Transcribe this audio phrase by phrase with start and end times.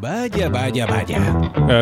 [0.00, 1.18] Vaya, vaya, vaya.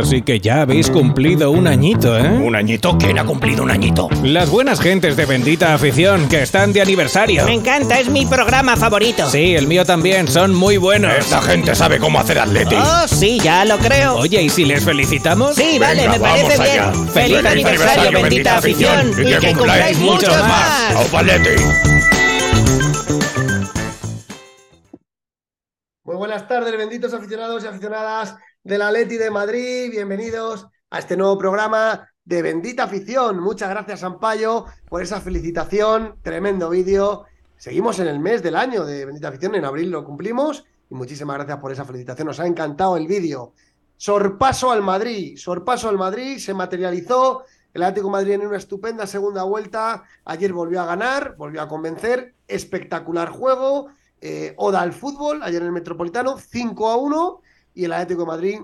[0.00, 2.26] Así que ya habéis cumplido un añito, ¿eh?
[2.26, 2.96] ¿Un añito?
[2.96, 4.08] ¿Quién ha cumplido un añito?
[4.22, 7.44] Las buenas gentes de Bendita Afición, que están de aniversario.
[7.44, 9.28] Me encanta, es mi programa favorito.
[9.28, 11.12] Sí, el mío también, son muy buenos.
[11.12, 12.74] Esta gente sabe cómo hacer atleti.
[12.74, 14.14] Oh, sí, ya lo creo.
[14.14, 15.54] Oye, ¿y si les felicitamos?
[15.54, 16.90] Sí, vale, me parece vamos allá.
[16.92, 17.08] bien.
[17.08, 19.12] Feliz, aniversario, bendita afición.
[19.12, 20.96] Y que cumpláis muchos más.
[20.96, 21.06] ¡Au,
[26.16, 29.90] Muy buenas tardes, benditos aficionados y aficionadas del Atleti de Madrid.
[29.90, 33.38] Bienvenidos a este nuevo programa de Bendita Afición.
[33.38, 36.16] Muchas gracias, Sampaio, por esa felicitación.
[36.22, 37.26] Tremendo vídeo.
[37.58, 39.56] Seguimos en el mes del año de Bendita Afición.
[39.56, 40.64] En abril lo cumplimos.
[40.88, 42.28] Y muchísimas gracias por esa felicitación.
[42.28, 43.52] Nos ha encantado el vídeo.
[43.98, 45.36] Sorpaso al Madrid.
[45.36, 46.38] Sorpaso al Madrid.
[46.38, 47.44] Se materializó.
[47.74, 50.04] El Atlético de Madrid en una estupenda segunda vuelta.
[50.24, 52.36] Ayer volvió a ganar, volvió a convencer.
[52.48, 53.90] Espectacular juego.
[54.20, 57.42] Eh, Oda al fútbol, ayer en el Metropolitano, 5 a 1.
[57.74, 58.60] Y el Atlético de Madrid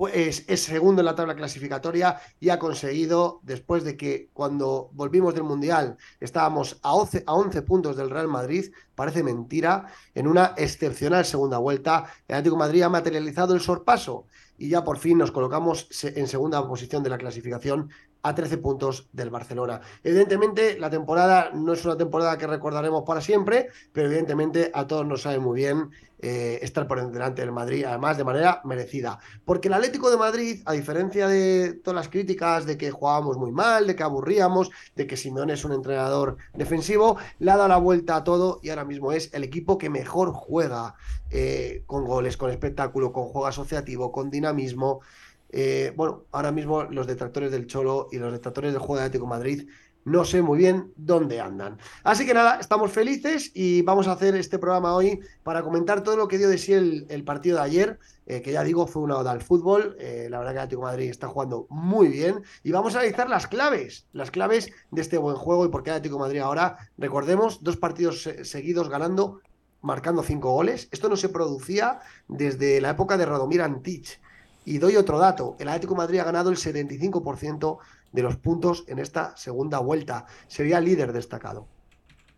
[0.00, 5.34] pues, es segundo en la tabla clasificatoria y ha conseguido, después de que cuando volvimos
[5.34, 10.54] del Mundial estábamos a 11, a 11 puntos del Real Madrid, parece mentira, en una
[10.56, 14.24] excepcional segunda vuelta, el Atlético Madrid ha materializado el sorpaso
[14.56, 17.90] y ya por fin nos colocamos en segunda posición de la clasificación
[18.22, 19.80] a 13 puntos del Barcelona.
[20.02, 25.06] Evidentemente, la temporada no es una temporada que recordaremos para siempre, pero evidentemente a todos
[25.06, 25.90] nos sabe muy bien
[26.22, 29.18] eh, estar por delante del Madrid, además de manera merecida.
[29.46, 33.52] Porque el Atlético de Madrid, a diferencia de todas las críticas de que jugábamos muy
[33.52, 37.78] mal, de que aburríamos, de que Simeone es un entrenador defensivo, le ha dado la
[37.78, 40.94] vuelta a todo y ahora mismo es el equipo que mejor juega
[41.30, 45.00] eh, con goles, con espectáculo, con juego asociativo, con dinamismo.
[45.52, 49.26] Eh, bueno, ahora mismo los detractores del Cholo y los detractores del juego de Atlético
[49.26, 49.68] Madrid
[50.04, 51.76] no sé muy bien dónde andan.
[52.04, 56.16] Así que nada, estamos felices y vamos a hacer este programa hoy para comentar todo
[56.16, 59.18] lo que dio de sí el, partido de ayer, eh, que ya digo, fue una
[59.18, 59.96] oda al fútbol.
[60.00, 63.46] Eh, la verdad que Atlético Madrid está jugando muy bien y vamos a analizar las
[63.46, 67.76] claves, las claves de este buen juego y por qué Atlético Madrid ahora, recordemos, dos
[67.76, 69.40] partidos se- seguidos ganando,
[69.82, 70.88] marcando cinco goles.
[70.92, 74.18] Esto no se producía desde la época de Radomir Antich.
[74.64, 77.78] Y doy otro dato, el Atlético de Madrid ha ganado el 75%
[78.12, 80.26] de los puntos en esta segunda vuelta.
[80.48, 81.66] Sería líder destacado.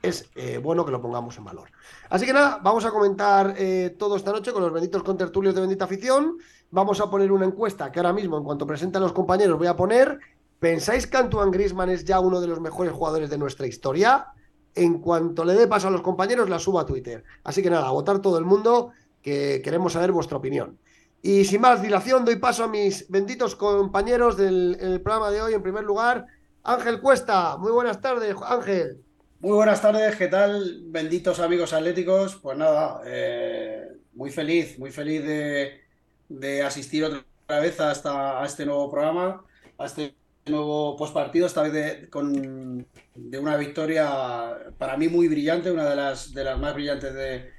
[0.02, 1.70] Es eh, bueno que lo pongamos en valor.
[2.10, 5.60] Así que nada, vamos a comentar eh, todo esta noche con los benditos contertulios de
[5.60, 6.38] Bendita Afición.
[6.70, 9.76] Vamos a poner una encuesta que ahora mismo, en cuanto presenten los compañeros, voy a
[9.76, 10.18] poner.
[10.58, 14.26] ¿Pensáis que Antoine Griezmann es ya uno de los mejores jugadores de nuestra historia?
[14.74, 17.24] En cuanto le dé paso a los compañeros, la subo a Twitter.
[17.44, 18.90] Así que nada, a votar todo el mundo,
[19.20, 20.78] que queremos saber vuestra opinión.
[21.24, 25.54] Y sin más dilación, doy paso a mis benditos compañeros del el programa de hoy.
[25.54, 26.26] En primer lugar,
[26.64, 27.56] Ángel Cuesta.
[27.58, 29.00] Muy buenas tardes, Ángel.
[29.38, 30.82] Muy buenas tardes, ¿qué tal?
[30.86, 32.36] Benditos amigos atléticos.
[32.42, 39.44] Pues nada, eh, muy feliz, muy feliz de, asistir otra vez a, este nuevo programa,
[39.78, 40.16] a este
[40.46, 42.84] nuevo postpartido, esta vez de, con,
[43.14, 47.50] de una victoria para mí muy brillante, una de las, de las más brillantes de-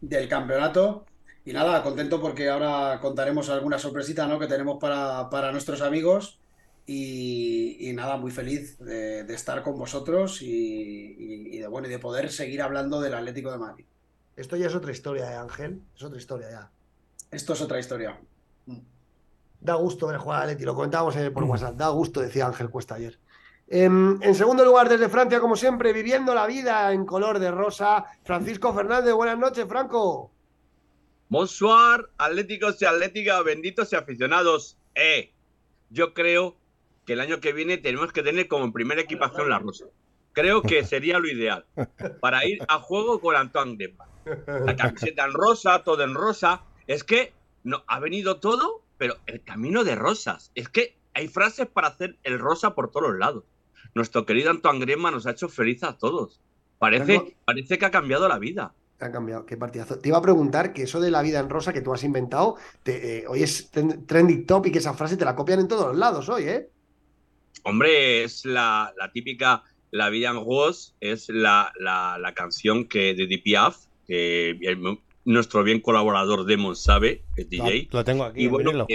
[0.00, 1.06] del campeonato.
[1.44, 4.38] Y nada, contento porque ahora contaremos alguna sorpresita, ¿no?
[4.38, 6.38] que tenemos para, para nuestros amigos.
[6.84, 11.86] Y, y nada, muy feliz de, de estar con vosotros y, y- y de, bueno,
[11.86, 13.86] y de poder seguir hablando del Atlético de Madrid.
[14.34, 15.80] Esto ya es otra historia, ¿eh, Ángel?
[15.94, 16.70] Es otra historia ya.
[17.30, 18.20] Esto es otra historia.
[19.60, 21.76] Da gusto ver jugar a Leti, lo comentábamos ayer por WhatsApp.
[21.76, 23.20] Da gusto, decía Ángel Cuesta ayer.
[23.68, 28.04] En, en segundo lugar, desde Francia, como siempre, viviendo la vida en color de rosa,
[28.24, 29.14] Francisco Fernández.
[29.14, 30.31] Buenas noches, Franco.
[31.32, 34.76] Bonsoir, atléticos y atléticas, benditos y aficionados.
[34.94, 35.32] Eh,
[35.88, 36.58] yo creo
[37.06, 39.86] que el año que viene tenemos que tener como primera equipación la rosa.
[40.32, 41.64] Creo que sería lo ideal
[42.20, 44.10] para ir a juego con Antoine Griezmann.
[44.66, 46.64] La camiseta en rosa, todo en rosa.
[46.86, 47.32] Es que
[47.64, 50.52] no ha venido todo, pero el camino de rosas.
[50.54, 53.44] Es que hay frases para hacer el rosa por todos lados.
[53.94, 56.42] Nuestro querido Antoine Griezmann nos ha hecho feliz a todos.
[56.78, 58.74] Parece, parece que ha cambiado la vida.
[59.02, 59.98] Ha cambiado, qué partidazo.
[59.98, 62.56] Te iba a preguntar que eso de la vida en rosa que tú has inventado,
[62.84, 63.70] te, eh, hoy es
[64.06, 66.68] trending topic, esa frase te la copian en todos los lados hoy, ¿eh?
[67.64, 73.14] Hombre, es la, la típica La vida en rose, es la, la, la canción que
[73.14, 73.76] de Piaf,
[74.06, 77.88] que el- nuestro bien colaborador Demon sabe, que es DJ.
[77.90, 78.44] Lo, lo tengo aquí.
[78.44, 78.86] Y bueno,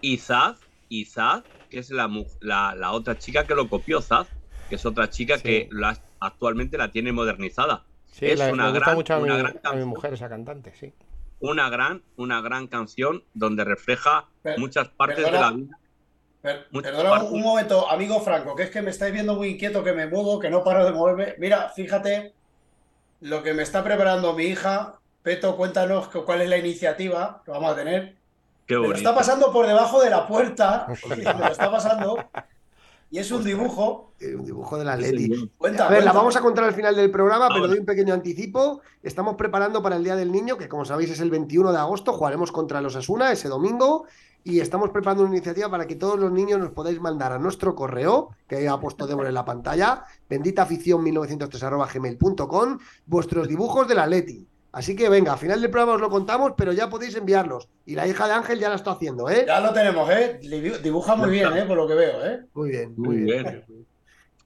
[0.00, 2.10] y Zaz, y Zaz, que es la,
[2.40, 4.28] la, la otra chica que lo copió, Zaz,
[4.68, 5.42] que es otra chica Sí.
[5.44, 7.86] que la- actualmente la tiene modernizada.
[8.12, 9.88] Sí, es la- una me gusta gran- mucho a mi, una gran a mi canción.
[9.88, 10.92] mujer esa cantante, sí.
[11.40, 15.78] Una gran, una gran canción donde refleja Per- muchas partes de la vida.
[16.42, 17.30] Per- perdona partes.
[17.30, 20.38] un momento, amigo Franco, que es que me estáis viendo muy inquieto, que me muevo,
[20.38, 21.34] que no paro de moverme.
[21.38, 22.34] Mira, fíjate
[23.20, 24.94] lo que me está preparando mi hija.
[25.22, 28.16] Peto, cuéntanos cu- cuál es la iniciativa que vamos a tener.
[28.66, 30.86] Qué Me lo está pasando por debajo de la puerta.
[31.08, 32.24] Me lo está pasando.
[33.10, 34.12] Y es un dibujo.
[34.20, 35.50] Un dibujo de la Leti.
[35.58, 38.14] Cuenta, A ver, la vamos a contar al final del programa, pero doy un pequeño
[38.14, 38.82] anticipo.
[39.02, 42.12] Estamos preparando para el Día del Niño, que como sabéis es el 21 de agosto,
[42.12, 44.04] jugaremos contra los Asuna ese domingo.
[44.44, 47.74] Y estamos preparando una iniciativa para que todos los niños nos podáis mandar a nuestro
[47.74, 54.49] correo, que ha puesto Débora en la pantalla, benditaafición1903.gmail.com, vuestros dibujos de la Leti.
[54.72, 57.68] Así que venga, al final del programa os lo contamos, pero ya podéis enviarlos.
[57.86, 59.44] Y la hija de Ángel ya la está haciendo, ¿eh?
[59.46, 60.38] Ya lo tenemos, ¿eh?
[60.42, 61.64] Dibu- Dibuja muy bien, ¿eh?
[61.64, 62.40] Por lo que veo, ¿eh?
[62.54, 63.42] Muy bien, Muy muy bien.
[63.42, 63.64] bien.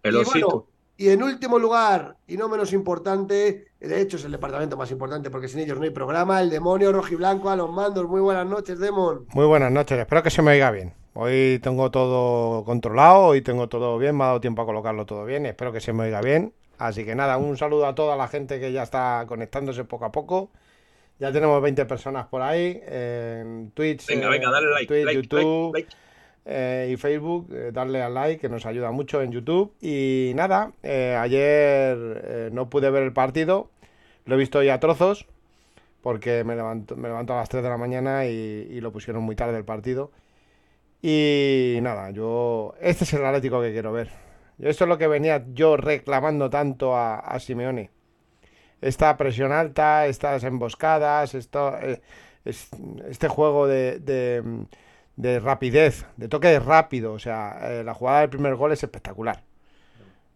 [0.03, 0.47] El Y osito.
[0.49, 0.67] bueno,
[0.97, 5.29] y en último lugar, y no menos importante, de hecho es el departamento más importante
[5.29, 8.07] porque sin ellos no hay programa, el demonio rojiblanco a los mandos.
[8.09, 9.27] Muy buenas noches, Demon.
[9.35, 10.95] Muy buenas noches, espero que se me oiga bien.
[11.15, 15.25] Hoy tengo todo controlado, hoy tengo todo bien, me ha dado tiempo a colocarlo todo
[15.25, 16.55] bien, espero que se me oiga bien.
[16.79, 20.13] Así que nada, un saludo a toda la gente que ya está conectándose poco a
[20.13, 20.51] poco.
[21.19, 25.23] Ya tenemos 20 personas por ahí en Twitch, Venga, eh, venga, dale like, Twitch, like,
[25.23, 25.89] YouTube like,
[26.45, 27.49] eh, y Facebook.
[27.53, 29.73] eh, darle al like que nos ayuda mucho en YouTube.
[29.81, 33.71] Y nada, eh, ayer no pude ver el partido,
[34.27, 35.27] lo he visto ya a trozos
[36.03, 38.31] porque me levanto, me levanto a las 3 de la mañana y,
[38.71, 40.11] y lo pusieron muy tarde el partido.
[41.03, 42.75] Y nada, yo.
[42.81, 44.11] Este es el Atlético que quiero ver.
[44.59, 47.91] Esto es lo que venía yo reclamando tanto a, a Simeone.
[48.81, 52.01] Esta presión alta, estas emboscadas, esto, eh,
[52.45, 52.69] es-
[53.09, 54.67] este juego de, de-
[55.17, 57.13] de rapidez, de toque rápido.
[57.15, 59.43] O sea, eh, la jugada del primer gol es espectacular.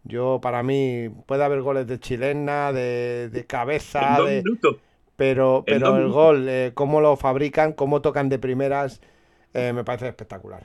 [0.03, 4.41] Yo, para mí, puede haber goles de chilena, de, cabeza, de,
[5.15, 9.01] pero, pero el gol, eh, cómo lo fabrican, cómo tocan de primeras,
[9.53, 10.63] me parece espectacular.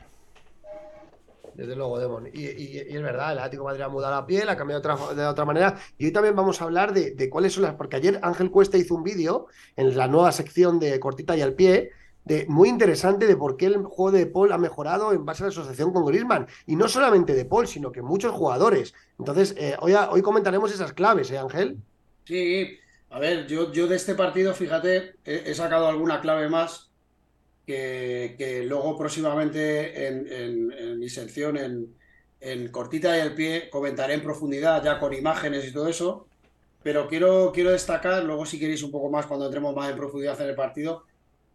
[1.54, 2.28] Desde luego, Demon.
[2.32, 4.82] Y, es verdad, el Atlético Madrid ha mudado la piel, ha cambiado
[5.14, 5.78] de otra, manera.
[5.98, 7.74] Y hoy también vamos a hablar de, cuáles son las.
[7.74, 9.46] Porque ayer Ángel Cuesta hizo un vídeo
[9.76, 11.92] en la nueva sección de Cortita y al pie.
[12.24, 15.46] De, muy interesante de por qué el juego de Paul ha mejorado en base a
[15.46, 16.46] la asociación con Griezmann.
[16.66, 18.94] Y no solamente de Paul, sino que muchos jugadores.
[19.18, 21.76] Entonces, eh, hoy, hoy comentaremos esas claves, ¿eh, Ángel?
[22.24, 22.78] Sí,
[23.10, 26.93] a ver, yo, yo de este partido, fíjate, he sacado alguna clave más
[27.66, 31.94] que, luego próximamente en, mi sección, en,
[32.40, 36.26] en cortita y al pie, comentaré en profundidad, ya con imágenes y todo eso.
[36.82, 40.38] Pero quiero, quiero destacar, luego si queréis un poco más cuando entremos más en profundidad
[40.42, 41.04] en el partido,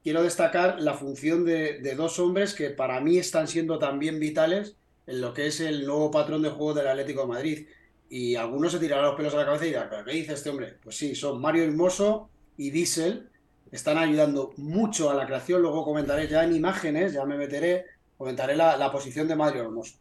[0.04, 4.76] quiero destacar la función de, dos hombres que para mí están siendo también vitales
[5.06, 7.68] en lo que es el nuevo patrón de juego del Atlético de Madrid.
[8.10, 10.50] Y algunos se tirarán los pelos a la cabeza y dirán, ¿pero qué dice este
[10.50, 10.78] hombre?
[10.82, 13.30] Pues sí, son Mario Hermoso y Diesel,
[13.72, 15.62] están ayudando mucho a la creación.
[15.62, 17.86] Luego comentaré ya en imágenes, ya me meteré,
[18.18, 19.98] comentaré la, la posición de Mario Hermoso.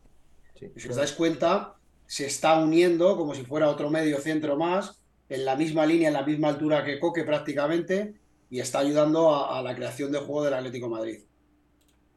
[0.60, 1.74] Y si os dais cuenta,
[2.06, 6.14] se está uniendo como si fuera otro medio centro más, en la misma línea, en
[6.14, 8.14] la misma altura que Coque prácticamente,
[8.50, 11.18] y está ayudando a, a la creación de juego del Atlético de Madrid.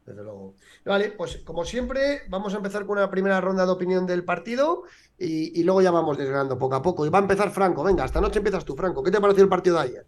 [0.06, 0.54] Desde luego.
[0.84, 4.82] Vale, pues como siempre, vamos a empezar con una primera ronda de opinión del partido
[5.16, 7.06] y, y luego ya vamos desgranando poco a poco.
[7.06, 7.84] Y va a empezar Franco.
[7.84, 9.02] Venga, esta noche empiezas tú, Franco.
[9.02, 10.06] ¿Qué te pareció el partido de ayer?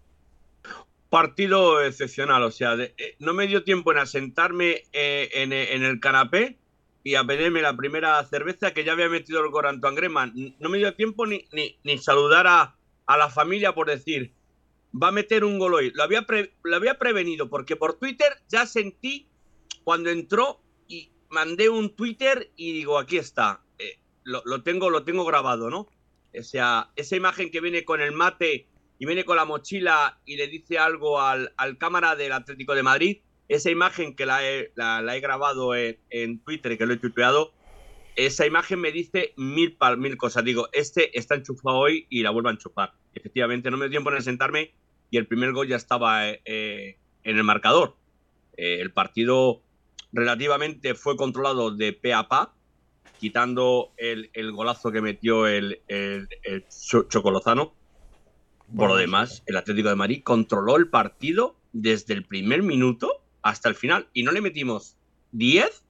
[1.15, 5.75] Partido excepcional, o sea, de- eh, no me dio tiempo en asentarme eh, en, eh,
[5.75, 6.59] en el canapé
[7.05, 10.33] y a pedirme la primera cerveza que ya había metido el gol Antoine Griezmann.
[10.37, 14.33] N- No me dio tiempo ni, ni, ni saludar a, a la familia por decir,
[14.93, 15.93] va a meter un gol hoy.
[15.95, 19.29] Lo había, pre- lo había prevenido porque por Twitter ya sentí
[19.85, 25.05] cuando entró y mandé un Twitter y digo, aquí está, eh, lo, lo tengo, lo
[25.05, 25.87] tengo grabado, ¿no?
[26.37, 28.67] O sea, esa imagen que viene con el mate
[28.99, 33.19] y viene con la mochila y le dice algo al, cámara del Atlético de Madrid,
[33.49, 37.53] esa imagen que la he, la, grabado en, en Twitter que lo he tuiteado,
[38.17, 40.45] esa imagen me dice mil, mil cosas.
[40.45, 42.93] Digo, este está enchufado hoy y la vuelvo a enchufar.
[43.13, 44.73] Efectivamente, no me dio tiempo en sentarme
[45.11, 47.97] y el primer gol ya estaba eh, eh, en el marcador.
[48.57, 49.63] Eh, el partido
[50.13, 52.55] relativamente fue controlado de pe a pa,
[53.19, 57.75] quitando el, golazo que metió el, el, el Cho- Chocolozano.
[58.77, 63.69] Por lo demás, el Atlético de Madrid controló el partido desde el primer minuto hasta
[63.69, 64.97] el final y no le metimos
[65.33, 65.85] 10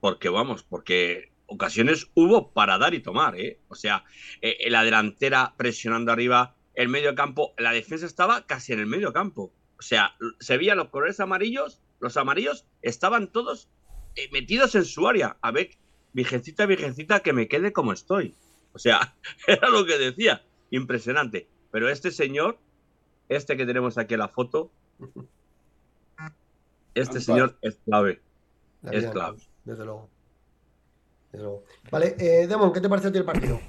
[0.00, 3.58] porque vamos, porque ocasiones hubo para dar y tomar, ¿eh?
[3.68, 4.04] O sea,
[4.42, 9.12] eh, la delantera presionando arriba, el medio campo, la defensa estaba casi en el medio
[9.12, 9.52] campo.
[9.78, 13.68] O sea, se veían los colores amarillos, los amarillos estaban todos
[14.14, 15.38] eh, metidos en su área.
[15.40, 15.70] A ver,
[16.12, 18.34] virgencita, virgencita, que me quede como estoy.
[18.72, 19.16] O sea,
[19.46, 20.44] era lo que decía.
[20.70, 21.48] Impresionante.
[21.78, 22.58] Pero este señor,
[23.28, 24.72] este que tenemos aquí en la foto,
[26.92, 28.20] este señor es clave.
[28.90, 29.38] Es clave.
[29.64, 30.08] Desde luego.
[31.30, 31.62] Desde luego.
[31.88, 33.60] Vale, eh, Demon, ¿qué te pareció a ti el partido?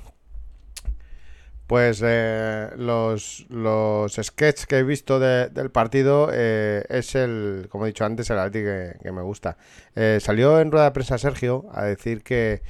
[1.69, 7.89] Pues eh, los, los sketches que he visto del partido eh, es el, como he
[7.89, 8.65] dicho antes, el Atleti
[9.03, 9.55] que, me gusta.
[9.95, 12.63] Eh, salió en rueda de prensa Sergio a decir que,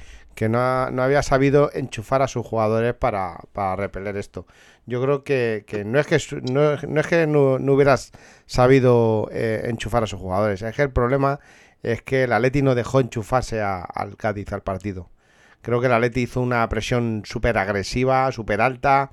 [0.48, 3.38] no, había sabido enchufar a sus jugadores para,
[3.76, 4.46] repeler esto.
[4.86, 8.12] Yo creo que, no es que no, es que no, hubieras
[8.46, 11.40] sabido enchufar a sus jugadores, es que el problema
[11.82, 15.10] es que el Atleti no dejó enchufarse al Cádiz al partido.
[15.62, 19.12] Creo que el Atleti hizo una presión súper agresiva, súper alta,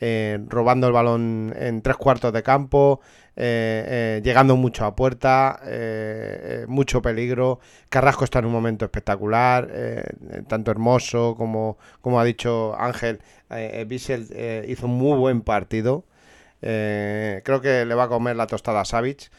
[0.00, 3.00] eh, robando el balón en tres cuartos de campo,
[3.36, 5.60] eh, eh, llegando mucho a puerta,
[6.68, 7.60] mucho peligro.
[7.88, 9.68] Carrasco está en un momento espectacular,
[10.48, 13.20] tanto hermoso como, como ha dicho Ángel.
[13.86, 16.04] Bissell hizo un muy buen partido.
[16.60, 19.30] creo que le va a comer la tostada a Savic.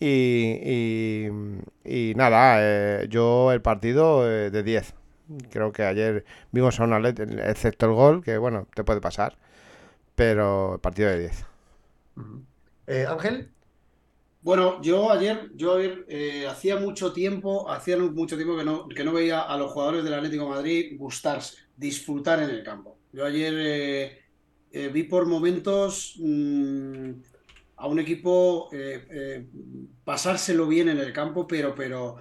[0.00, 1.28] Y,
[2.16, 4.94] nada, yo el partido de 10.
[5.50, 9.36] Creo que ayer vimos a una LED, excepto el gol, que bueno, te puede pasar,
[10.14, 11.46] pero el partido de 10.
[12.88, 13.50] Eh, Ángel.
[14.40, 19.04] Bueno, yo ayer, yo ayer eh, hacía mucho tiempo, hacía mucho tiempo que no, que
[19.04, 22.96] no veía a los jugadores del Atlético Madrid gustarse, disfrutar en el campo.
[23.12, 23.52] Yo ayer
[24.72, 27.10] eh, vi por momentos mm,
[27.76, 28.70] a un equipo
[30.04, 32.16] pasárselo bien en el campo, pero, pero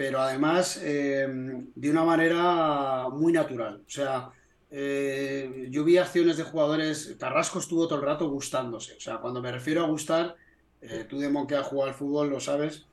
[0.00, 3.82] pero además em, de una manera muy natural.
[3.86, 4.30] O sea,
[4.70, 8.94] eh, yo vi acciones de jugadores, Carrasco estuvo todo el rato gustándose.
[8.96, 10.36] O sea, cuando me refiero a gustar,
[10.80, 12.86] eh, tú de que has jugado al fútbol lo sabes,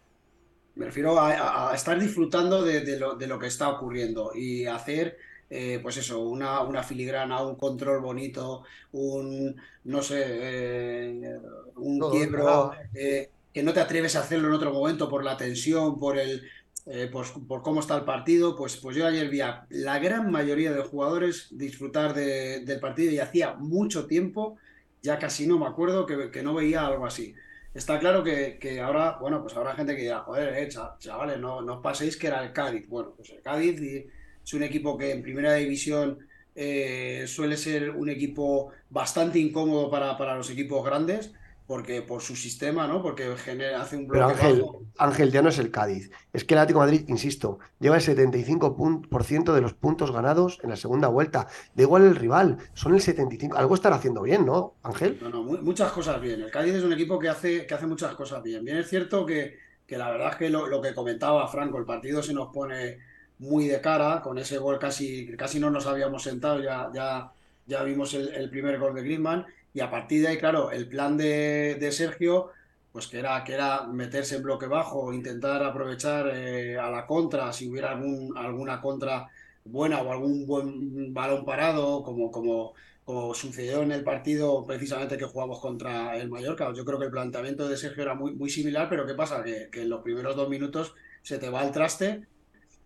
[0.76, 5.18] me refiero a, estar disfrutando de, lo, que está ocurriendo y hacer,
[5.50, 9.56] eh, pues eso, una, una, filigrana, un control bonito, un,
[9.86, 11.40] no sé,
[11.76, 16.20] un quiebro, que no te atreves a hacerlo en otro momento por la tensión, por
[16.20, 16.48] el,
[16.90, 20.72] eh, por, cómo está el partido, pues, pues yo ayer vi a la gran mayoría
[20.72, 24.58] de jugadores disfrutar del partido y hacía mucho tiempo,
[25.02, 27.36] ya casi no me acuerdo, que, no veía algo así.
[27.74, 31.76] Está claro que, ahora, bueno, pues habrá gente que dirá, joder, eh, chavales, no, no
[31.76, 32.88] os paséis que era el Cádiz.
[32.88, 36.20] Bueno, pues el Cádiz es un equipo que en primera división
[36.56, 41.34] eh, suele ser un equipo bastante incómodo para, para los equipos grandes
[41.68, 43.02] porque por su sistema, ¿no?
[43.02, 44.66] Porque genera, hace un bloque Pero Ángel,
[44.98, 46.10] Ángel, ya no es el Cádiz.
[46.32, 50.70] Es que el Atlético de Madrid, insisto, lleva el 75% de los puntos ganados en
[50.70, 51.48] la segunda vuelta.
[51.76, 53.54] Da igual el rival, son el 75%.
[53.54, 55.20] Algo estará haciendo bien, ¿no, Ángel?
[55.22, 56.42] No, no, muchas cosas bien.
[56.42, 58.64] El Cádiz es un equipo que hace, que hace muchas cosas bien.
[58.64, 62.24] Bien es cierto que, que la verdad es que lo, que comentaba Franco, el partido
[62.24, 63.00] se nos pone
[63.40, 67.30] muy de cara, con ese gol casi, casi no nos habíamos sentado, ya, ya,
[67.66, 69.46] ya vimos el, el primer gol de Griezmann
[69.78, 72.50] y a partir de ahí, claro, el plan de, Sergio,
[72.92, 77.54] pues que era, que era meterse en bloque bajo, intentar aprovechar eh, a la contra,
[77.54, 79.28] si hubiera algún, alguna contra
[79.66, 82.74] buena o algún buen balón parado, como, como,
[83.06, 86.74] como sucedió en el partido precisamente que jugamos contra el Mallorca.
[86.74, 89.44] Yo creo que el planteamiento de Sergio era muy, muy similar, pero ¿qué pasa?
[89.44, 92.26] Que, que en los primeros dos minutos se te va el traste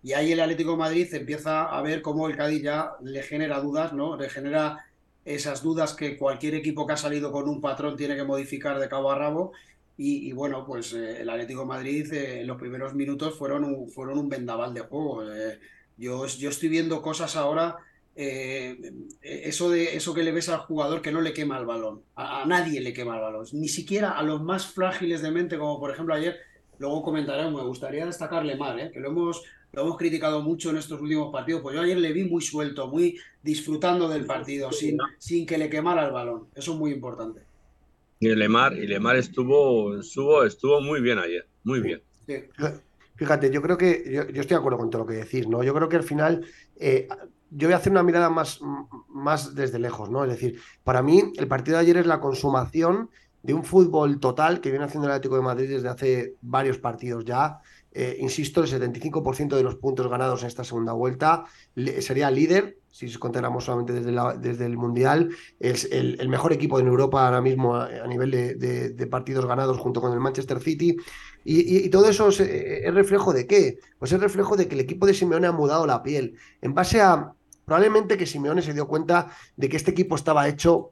[0.04, 3.62] y ahí el Atlético de Madrid empieza a ver cómo el Cádiz ya le genera
[3.62, 4.18] dudas, ¿no?
[4.18, 4.91] Le genera
[5.26, 8.90] esas dudas que cualquier equipo que ha salido con un patrón tiene que modificar de
[8.90, 9.54] cabo a rabo.
[9.98, 14.18] Y, bueno, pues eh, el Atlético Madrid eh, en los primeros minutos fueron un, fueron
[14.18, 15.32] un vendaval de juego.
[15.32, 15.60] Eh,
[15.96, 17.78] yo, yo estoy viendo cosas ahora,
[18.16, 22.02] eso, de, eso que le ves al jugador que no le quema el balón.
[22.16, 25.80] A, nadie le quema el balón, ni siquiera a los más frágiles de mente, como
[25.80, 26.40] por ejemplo ayer,
[26.80, 31.00] luego comentaremos, me gustaría destacarle mal, que lo hemos lo hemos criticado mucho en estos
[31.02, 35.46] últimos partidos, pues yo ayer le vi muy suelto, muy disfrutando del partido, sin, sin
[35.46, 36.48] que le quemara el balón.
[36.56, 37.42] Eso es muy importante.
[38.20, 42.02] Y Lemar, y Lemar estuvo, estuvo, estuvo muy bien ayer, muy bien.
[43.16, 45.64] Fíjate, yo creo que, yo, estoy de acuerdo con todo lo que decís, ¿no?
[45.64, 47.08] Yo creo que al final, eh,
[47.50, 48.60] yo voy a hacer una mirada más,
[49.08, 50.24] más desde lejos, ¿no?
[50.24, 53.10] Es decir, para mí el partido de ayer es la consumación
[53.44, 57.26] de un fútbol total que viene haciendo el Atlético de Madrid desde hace varios partidos
[57.26, 57.60] ya,
[57.94, 61.46] eh, insisto, el 75% de los puntos ganados en esta segunda vuelta
[62.00, 67.26] sería líder, si contáramos solamente desde, desde el Mundial, es el, mejor equipo en Europa
[67.26, 70.96] ahora mismo a, nivel de, partidos ganados junto con el Manchester City.
[71.44, 73.80] Y todo eso es, eh, es reflejo de qué?
[73.98, 76.38] Pues es reflejo de que el equipo de Simeone ha mudado la piel.
[76.62, 77.34] En base a,
[77.66, 80.92] probablemente que Simeone se dio cuenta de que este equipo estaba hecho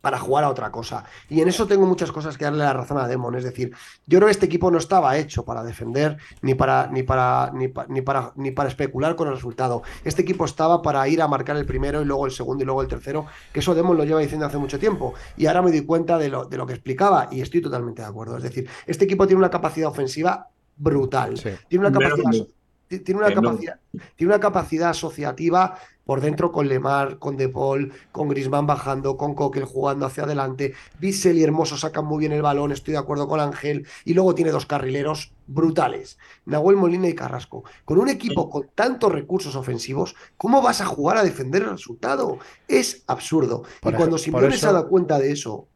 [0.00, 1.04] para jugar a otra cosa.
[1.28, 3.34] Y en eso tengo muchas cosas que darle la razón a Demon.
[3.34, 3.72] Es decir,
[4.06, 7.68] yo creo que este equipo no estaba hecho para defender ni para, ni para, ni
[7.68, 9.82] pa- ni para, ni para especular con el resultado.
[10.04, 12.82] Este equipo estaba para ir a marcar el primero y luego el segundo y luego
[12.82, 15.14] el tercero, que eso Demon lo lleva diciendo hace mucho tiempo.
[15.36, 18.08] Y ahora me doy cuenta de lo, de lo que explicaba y estoy totalmente de
[18.08, 18.36] acuerdo.
[18.36, 21.36] Es decir, este equipo tiene una capacidad ofensiva brutal.
[21.36, 21.50] Sí.
[21.68, 22.46] Tiene una capacidad,
[22.88, 23.80] tiene una capacidad,
[24.14, 29.34] tiene una capacidad asociativa por dentro con Lemar, con De Paul, con Grisman bajando, con
[29.34, 30.72] Coquel jugando hacia adelante.
[31.00, 33.86] Bissell y Hermoso sacan muy bien el balón, estoy de acuerdo con Ángel.
[34.04, 37.64] Y luego tiene dos carrileros brutales, Nahuel Molina y Carrasco.
[37.84, 42.38] Con un equipo con tantos recursos ofensivos, ¿cómo vas a jugar a defender el resultado?
[42.68, 43.64] Es absurdo.
[43.80, 45.66] Por y cuando Simeone se ha dado cuenta de eso,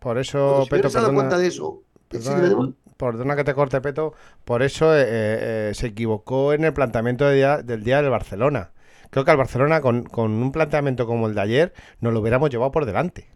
[0.00, 3.80] Por eso, Peto, se ha dado perdona, cuenta de eso, perdona, perdona que te corte,
[3.80, 4.14] Peto.
[4.44, 8.72] Por eso eh, eh, se equivocó en el planteamiento de día- del día del Barcelona.
[9.10, 12.50] Creo que al Barcelona, con, con un planteamiento como el de ayer, nos lo hubiéramos
[12.50, 13.28] llevado por delante.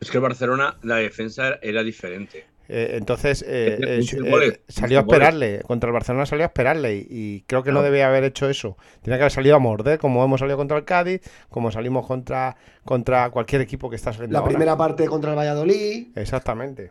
[0.00, 2.46] Es que el Barcelona, la defensa era- diferente.
[2.68, 5.62] Eh, entonces eh, eh, eh, salió a esperarle.
[5.62, 6.96] Contra el Barcelona salió a esperarle.
[6.96, 8.76] Y, y creo que no debía haber hecho eso.
[9.02, 12.56] Tenía que haber salido a morder, como hemos salido contra el Cádiz, como salimos contra,
[12.84, 14.50] contra cualquier equipo que está saliendo La ahora.
[14.50, 16.08] primera parte contra el Valladolid.
[16.16, 16.90] Exactamente.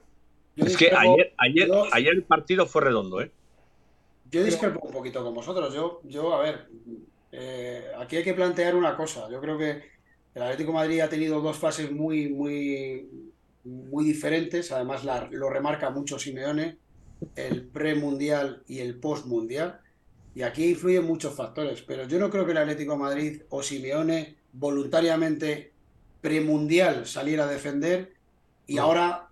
[0.55, 3.31] Yo Es que ayer, ayer, yo- ayer el partido fue redondo, ¿eh?
[4.31, 5.73] Yo discrepo un poquito con vosotros.
[5.75, 6.67] Yo, yo a ver,
[7.37, 9.29] eh, aquí hay que plantear una cosa.
[9.29, 9.83] Yo creo que
[10.33, 13.31] el Atlético de Madrid ha tenido dos fases muy, muy,
[13.63, 14.71] muy diferentes.
[14.71, 16.77] Además, la- lo remarca mucho Simeone,
[17.35, 19.79] el premundial y el postmundial.
[20.33, 21.81] Y aquí influyen muchos factores.
[21.81, 25.73] Pero yo no creo que el Atlético de Madrid o Simeone voluntariamente
[26.21, 28.13] premundial saliera a defender
[28.67, 29.24] y ahora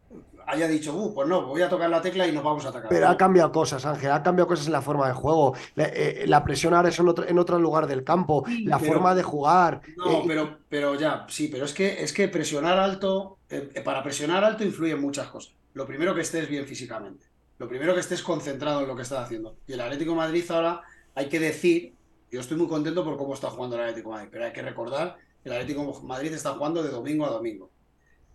[0.48, 2.90] haya dicho, uh, pues no, voy a tocar la tecla y nos vamos a atacar.
[2.90, 5.56] Pero ha cambiado cosas, Ángel, ha cambiado cosas en la forma de juego.
[5.76, 8.80] La, eh, la presión ahora es en otro, en otro lugar del campo, Sí, la
[8.80, 9.82] pero- forma de jugar.
[9.98, 13.82] No, eh, pero, pero ya, sí, pero es que, es que presionar alto, eh, eh,
[13.82, 15.54] para presionar alto influyen muchas cosas.
[15.74, 17.26] Lo primero que estés bien físicamente,
[17.60, 19.56] lo primero que estés concentrado en lo que estás haciendo.
[19.68, 20.82] Y el Atlético de Madrid ahora
[21.16, 21.94] hay que decir,
[22.32, 24.62] yo estoy muy contento por cómo está jugando el Atlético de Madrid, pero hay que
[24.62, 27.70] recordar que el Atlético de Madrid está jugando de domingo a domingo.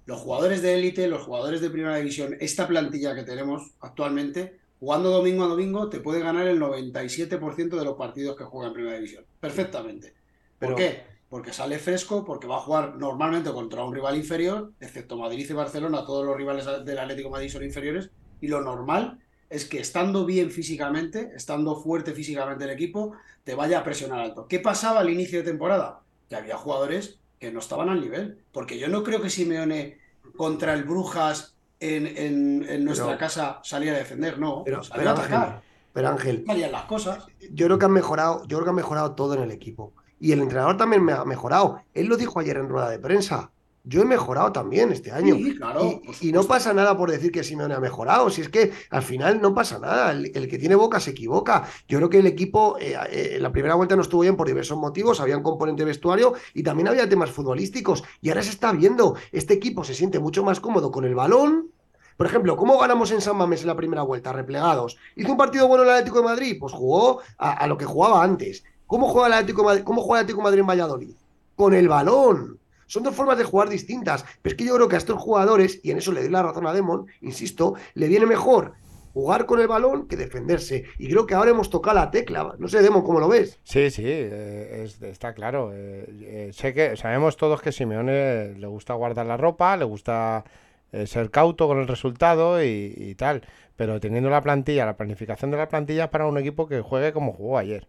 [0.08, 5.10] Los jugadores de élite, los jugadores de primera división, esta plantilla que tenemos actualmente, jugando
[5.10, 8.96] domingo a domingo, te puede ganar el 97% de los partidos que juega en primera
[8.96, 9.26] división.
[9.38, 10.14] Perfectamente.
[10.58, 11.02] ¿Por Pero- qué?
[11.28, 15.52] Porque sale fresco, porque va a jugar normalmente contra un rival inferior, excepto Madrid y
[15.52, 18.08] Barcelona, todos los rivales del Atlético de Madrid son inferiores,
[18.40, 19.18] y lo normal
[19.50, 23.12] es que estando bien físicamente, estando fuerte físicamente el equipo,
[23.44, 24.46] te vaya a presionar alto.
[24.48, 26.00] ¿Qué pasaba al inicio de temporada?
[26.30, 29.98] Que había jugadores que no estaban al nivel, porque yo no creo que Simeone
[30.36, 35.10] contra el Brujas en, en- en nuestra Pero- casa saliera a defender, no, pero a
[35.12, 35.60] atacar, Ángel,
[35.92, 37.26] pero Ángel, salían las cosas.
[37.52, 39.92] yo creo que han mejorado, yo creo que han mejorado todo en el equipo.
[40.20, 41.80] Y el entrenador también me ha mejorado.
[41.94, 43.52] Él lo dijo ayer en rueda de prensa.
[43.88, 45.34] Yo he mejorado también este año.
[45.36, 48.28] Sí, claro, Y- no pasa nada por decir que Simeone ha mejorado.
[48.28, 50.12] Si es que al final no pasa nada.
[50.12, 51.66] El, el que tiene boca se equivoca.
[51.88, 54.46] Yo creo que el equipo eh, eh, en la primera vuelta no estuvo bien por
[54.46, 55.20] diversos motivos.
[55.20, 58.04] Había un componente vestuario y también había temas futbolísticos.
[58.20, 59.14] Y ahora se está viendo.
[59.32, 61.70] Este equipo se siente mucho más cómodo con el balón.
[62.18, 64.32] Por ejemplo, ¿cómo ganamos en San Mamés en la primera vuelta?
[64.32, 64.98] Replegados.
[65.16, 66.56] ¿Hizo un partido bueno el Atlético de Madrid?
[66.60, 68.64] Pues jugó a, a lo que jugaba antes.
[68.86, 71.14] ¿Cómo juega el Atlético de Madrid, cómo juega el Atlético de Madrid en Valladolid?
[71.56, 72.58] Con el balón.
[72.88, 74.24] Son dos formas de jugar distintas.
[74.42, 76.42] Pero es que yo creo que a estos jugadores, y en eso le doy la
[76.42, 78.74] razón a Demon, insisto, le viene mejor
[79.12, 80.84] jugar con el balón que defenderse.
[80.98, 82.54] Y creo que ahora hemos tocado la tecla.
[82.58, 83.60] No sé, Demon, ¿cómo lo ves?
[83.64, 85.70] Sí, sí, eh, es- está claro.
[85.74, 90.44] eh, eh, sé que sabemos todos que Simeone le gusta guardar la ropa, le gusta
[90.92, 93.42] eh, ser cauto con el resultado y, y tal,
[93.76, 97.12] pero teniendo la plantilla, la planificación de la plantilla es para un equipo que juegue
[97.12, 97.86] como jugó ayer.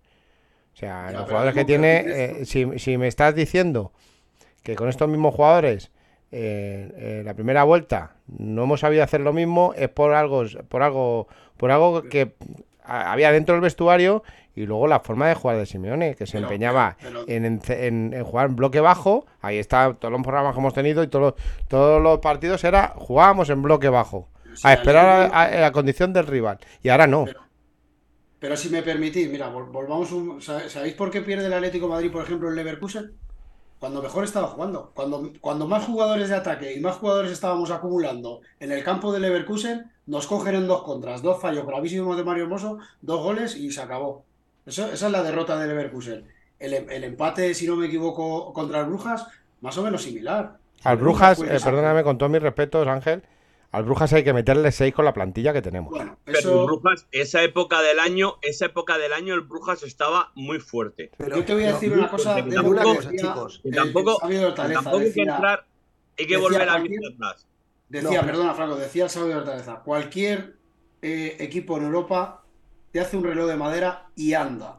[0.74, 2.04] O sea, Ya, los jugadores que ¿cómo tiene,
[2.42, 3.92] eh, si, si me estás diciendo
[4.64, 5.92] que con estos mismos jugadores
[6.32, 10.84] eh, eh, la primera vuelta no hemos sabido hacer lo mismo, es por algo, por
[10.84, 12.36] algo, por algo que
[12.84, 14.24] había dentro del vestuario
[14.56, 17.84] y luego la forma de jugar de Simeone, que se Pero- empeñaba pero- en, ence-
[17.86, 19.26] en- en jugar en bloque bajo.
[19.42, 22.94] Ahí está todos los programas que hemos tenido y todos los, todos los partidos era
[22.96, 24.28] jugábamos en bloque bajo.
[24.56, 26.58] Si A esperar a, Atlético- a- a la condición del rival.
[26.84, 27.26] Y ahora no.
[28.40, 30.42] Pero- si me permitís, mira, vol- volvamos un...
[30.42, 33.14] ¿sabe- ¿Sabéis por qué pierde el Atlético de Madrid, por ejemplo, el Leverkusen?
[33.80, 34.92] Cuando mejor estaba jugando.
[34.94, 39.22] Cuando, cuando más jugadores de ataque y más jugadores estábamos acumulando en el campo del
[39.22, 43.72] Leverkusen, nos cogen en dos contras, dos fallos gravísimos de Mario Hermoso, dos goles y
[43.72, 44.24] se acabó.
[44.66, 46.26] Eso, esa es la derrota del Leverkusen.
[46.60, 49.28] El, el empate, si no me equivoco, contra el Brujas,
[49.62, 50.58] más o menos similar.
[50.84, 53.24] Al Brujas, eh, perdóname, con todos mis respetos, Ángel,
[53.72, 55.92] al Brujas hay que meterle 6 con la plantilla que tenemos.
[55.92, 59.84] Bueno, Pero eso, el Brujas, esa época del año, esa época del año, el Brujas
[59.84, 61.12] estaba muy fuerte.
[61.18, 62.36] Pero, yo te voy a decir pero- una cosa.
[62.36, 64.98] de tampoco- que una cosa, decía chicos, Y el- tampoco, el sabio de Hortaleza, tampoco
[64.98, 65.60] hay que decía- entrar,
[66.18, 67.48] hay que decía volver a vista atrás.
[67.90, 70.56] Decía, No, pero- perdona, Franco, decía el sabio de Hortaleza, cualquier
[71.02, 72.44] eh, equipo en Europa
[72.92, 74.76] te hace un reloj de madera y anda.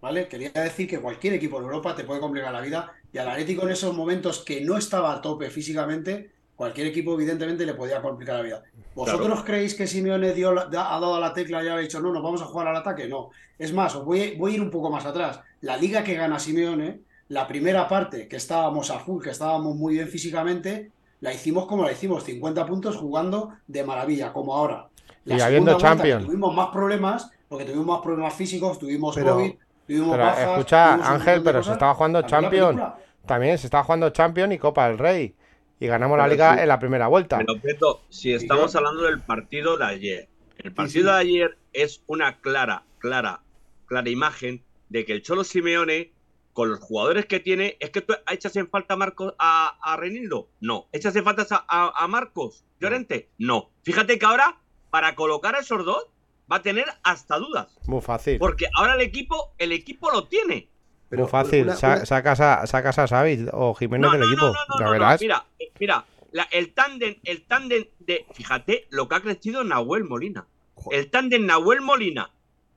[0.00, 0.28] ¿Vale?
[0.28, 3.64] Quería decir que cualquier equipo en Europa te puede complicar la vida y al Atlético
[3.64, 8.34] en esos momentos que no estaba a tope físicamente, cualquier equipo evidentemente le podía complicar
[8.34, 8.62] la vida.
[8.96, 12.20] ¿Vosotros creéis que Simeone dio la- ha dado la tecla y ha dicho, no, nos
[12.20, 13.06] vamos a jugar al ataque?
[13.06, 13.30] No.
[13.56, 15.40] Es más, os voy, voy a ir un poco más atrás.
[15.60, 19.94] La liga que gana Simeone, la primera parte que estábamos a full, que estábamos muy
[19.94, 20.90] bien físicamente,
[21.20, 24.88] la hicimos como la hicimos, 50 puntos jugando de maravilla, como ahora.
[25.26, 26.26] La Y habiendo Champions.
[26.26, 29.52] Tuvimos más problemas, porque tuvimos más problemas físicos, tuvimos Pero- COVID,
[29.86, 32.80] tuvimos Pero bajas, escucha, tuvimos Ángel, pero se estaba jugando Champions.
[33.26, 35.34] También se estaba jugando Champions y Copa del Rey.
[35.80, 36.60] Y ganamos la liga sí.
[36.62, 37.38] en la primera vuelta.
[37.38, 41.14] Pero, Beto, si estamos hablando del partido de ayer, el partido sí.
[41.14, 43.42] de ayer es una clara, clara,
[43.86, 46.12] clara imagen de que el Cholo Simeone,
[46.52, 49.96] con los jugadores que tiene, es que tú echas en falta a Marcos a, a
[49.96, 50.88] Renildo, no.
[50.92, 53.28] ¿Echas en falta a, a- a Marcos Llorente?
[53.38, 53.70] No.
[53.82, 54.58] Fíjate que ahora,
[54.90, 56.06] para colocar a esos dos,
[56.50, 57.78] va a tener hasta dudas.
[57.86, 58.38] Muy fácil.
[58.38, 60.68] Porque ahora el equipo, el equipo lo tiene.
[61.08, 61.62] Pero Muy fácil.
[61.64, 64.46] una- Sa- una- sacas, a, sacas a Xavi o Jiménez No, del no, equipo.
[64.46, 65.20] no, no, la no, no, verás.
[65.20, 65.44] Mira,
[65.80, 70.46] mira, la- el tándem, el tándem de, fíjate lo que ha crecido Nahuel Molina.
[70.74, 70.98] Joder.
[71.00, 72.30] El tándem Nahuel Molina,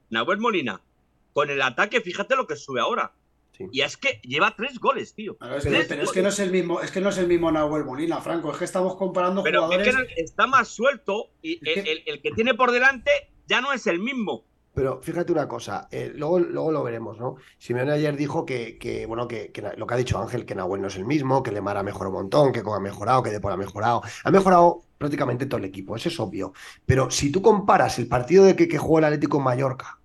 [0.10, 0.82] Nahuel Molina,
[1.34, 3.12] con el ataque, fíjate lo que sube ahora.
[3.58, 3.66] Sí.
[3.72, 5.38] Y es que lleva tres goles, tío.
[5.58, 7.52] Es que- pero es que no es el mismo, es que no es el mismo
[7.52, 10.16] Nahuel Molina, Franco, es que estamos comparando Pero es jugadores.
[10.16, 13.12] que está más suelto y el que tiene por delante
[13.48, 14.46] ya no es el mismo.
[14.74, 17.36] Pero fíjate una cosa, eh, luego, luego lo veremos, ¿no?
[17.58, 20.88] Simeone ayer dijo que, que, bueno, que, lo que ha dicho Ángel, que Nahuel no
[20.88, 23.52] es el mismo, que Lemar ha mejorado un montón, que Coca ha mejorado, que Depol
[23.52, 24.02] ha mejorado.
[24.24, 26.54] Ha mejorado prácticamente todo el equipo, eso es obvio.
[26.86, 30.02] Pero si tú comparas el partido de que, que jugó el Atlético en Mallorca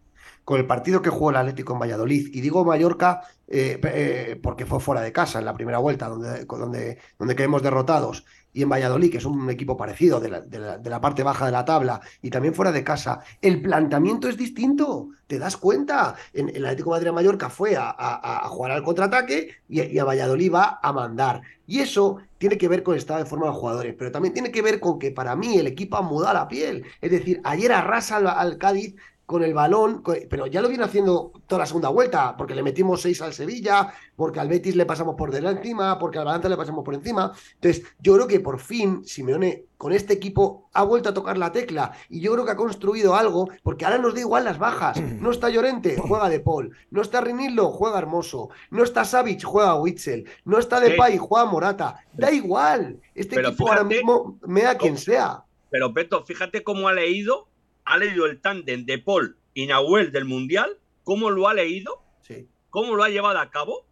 [0.46, 4.64] con el partido que jugó el Atlético en Valladolid, y digo Mallorca eh, eh, porque
[4.64, 8.24] fue fuera de casa en la primera vuelta, donde, donde, donde derrotados,
[8.56, 12.00] y en Valladolid, que es un equipo parecido de la, parte baja de la tabla,
[12.22, 16.14] y también fuera de casa, el planteamiento es distinto, te das cuenta.
[16.32, 20.80] En, el Atlético de Madrid Mallorca fue a, jugar al contraataque y, a Valladolid va
[20.82, 21.42] a mandar.
[21.66, 24.32] Y eso tiene que ver con el estado de forma de los jugadores, pero también
[24.32, 26.86] tiene que ver con que para mí el equipo ha mudado la piel.
[27.02, 31.58] Es decir, ayer arrasa al Cádiz con el balón, pero ya lo viene haciendo toda
[31.60, 35.32] la segunda vuelta, porque le metimos seis al Sevilla, porque al Betis le pasamos por
[35.32, 37.32] delante encima, porque al Valencia le pasamos por encima.
[37.54, 41.50] Entonces, yo creo que por fin Simeone con este equipo ha vuelto a tocar la
[41.52, 44.96] tecla y yo creo que ha construido algo, porque ahora nos da igual las bajas.
[45.20, 46.76] No está Llorente, juega De Paul.
[46.90, 48.50] No está Rinildo, juega Hermoso.
[48.70, 50.24] No está Savic, juega Witzel.
[50.44, 51.96] No está Depay, juega Morata.
[52.12, 53.00] Da igual.
[53.14, 55.42] Este Pero equipo ahora fíjate- mismo me da quien sea.
[55.68, 57.48] Pero Beto, fíjate cómo ha leído,
[57.86, 62.46] ha leído el tándem de Paul y Nahuel del Mundial, cómo lo ha leído Sí.
[62.70, 63.86] cómo lo ha llevado a cabo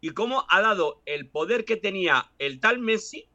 [0.00, 3.26] y cómo ha dado el poder que tenía el tal Messi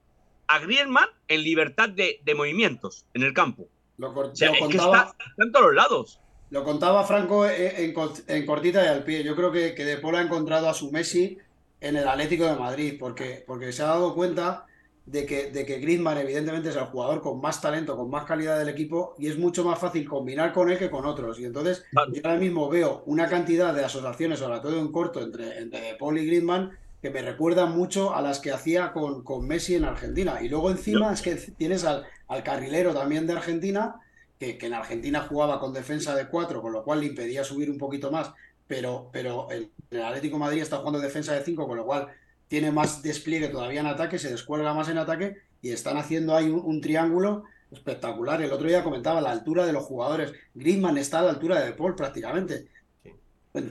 [0.48, 3.68] a Griezmann en libertad de, de movimientos en el campo.
[3.98, 6.20] Lo, O sea, lo es que está, está en todos los lados.
[6.50, 9.24] lo contaba Franco en, en cort- en cortita y al pie.
[9.24, 11.38] Yo creo que, que De Paul ha encontrado a su Messi
[11.82, 14.66] en el Atlético de Madrid, porque, porque se ha dado cuenta
[15.06, 18.58] de que, de que Griezmann evidentemente es el jugador con más talento, con más calidad
[18.58, 21.40] del equipo, y es mucho más fácil combinar con él que con otros.
[21.40, 22.12] Y entonces Claro.
[22.12, 26.18] yo ahora mismo veo una cantidad de asociaciones, sobre todo en corto, entre, entre Paul
[26.18, 30.42] y Griezmann, que me recuerdan mucho a las que hacía con, con Messi en Argentina.
[30.42, 33.96] Y luego encima es que tienes al, al carrilero también de Argentina,
[34.40, 37.70] que, que en Argentina jugaba con defensa de cuatro, con lo cual le impedía subir
[37.70, 38.32] un poquito más,
[38.68, 42.08] pero, pero el, el Atlético de Madrid está jugando defensa de cinco, con lo cual
[42.48, 46.50] tiene más despliegue todavía en ataque, se descuelga más en ataque y están haciendo ahí
[46.50, 48.42] un, un triángulo espectacular.
[48.42, 50.34] El otro día comentaba la altura de los jugadores.
[50.54, 52.68] Griezmann está a la altura de De Paul prácticamente.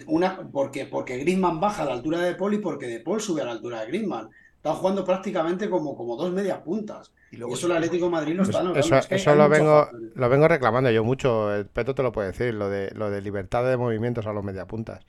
[0.06, 3.20] Una, porque, porque Griezmann baja a la altura de De Paul y porque De Paul
[3.20, 4.30] sube a la altura de Griezmann.
[4.56, 7.12] Están jugando prácticamente como, como dos medias puntas.
[7.30, 8.78] Y Y luego eso el Atlético de Madrid lo está notando.
[8.78, 11.54] eso Es que eso lo vengo, lo vengo reclamando yo mucho.
[11.54, 14.42] El Peto te lo puede decir, lo de, lo de libertad de movimientos a los
[14.42, 15.04] mediapuntas.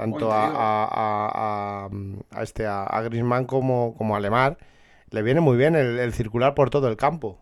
[0.00, 1.90] Tanto a,
[2.40, 4.56] este, a, Griezmann como, como a Lemar
[5.10, 7.38] le viene muy bien el, el circular por todo el campo.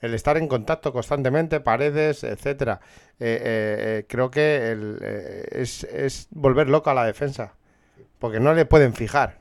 [0.00, 2.78] El estar en contacto constantemente, paredes, etcétera.
[3.18, 7.54] Eh, eh, eh, creo que el, eh, es, es volver loca a la defensa.
[8.20, 9.40] Porque no le pueden fijar.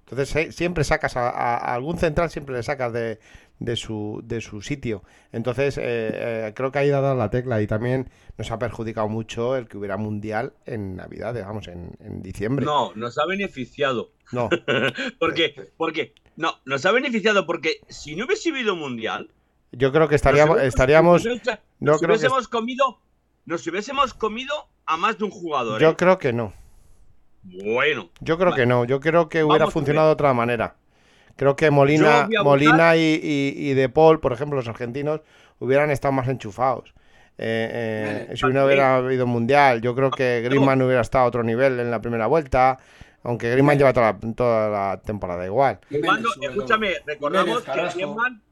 [0.00, 3.18] Entonces siempre sacas a algún central, siempre le sacas de,
[3.58, 5.02] de su, de su sitio.
[5.32, 9.56] Entonces eh, eh, creo que ha dado la tecla y también nos ha perjudicado mucho
[9.56, 12.64] el que hubiera mundial en Navidad, digamos, en, en diciembre.
[12.64, 14.12] No, nos ha beneficiado.
[14.32, 14.48] No,
[15.18, 19.30] Porque, porque, no, nos ha beneficiado porque si no hubiese habido mundial,
[19.72, 23.00] yo creo que estaríamos, nos estaríamos, nos no nos creo que hubiésemos comido,
[23.44, 24.54] nos hubiésemos comido
[24.86, 25.80] a más de un jugador.
[25.80, 25.96] yo ¿eh?
[25.96, 26.52] creo que no.
[27.42, 30.76] Bueno, Yo creo que no, yo creo que hubiera Vamos a funcionado de otra manera.
[31.38, 35.20] Creo que Molina, Molina y, y- y De Paul, por ejemplo, los argentinos,
[35.60, 36.92] hubieran estado más enchufados.
[37.38, 40.42] Eh, eh, Vale, si no hubiera habido mundial, yo creo que.
[40.44, 42.78] Griezmann hubiera estado a otro nivel en la primera vuelta,
[43.22, 45.78] aunque Griezmann lleva toda la, toda la temporada igual.
[46.04, 47.70] Cuando- escúchame, recordamos que.
[47.94, 48.42] Griezmann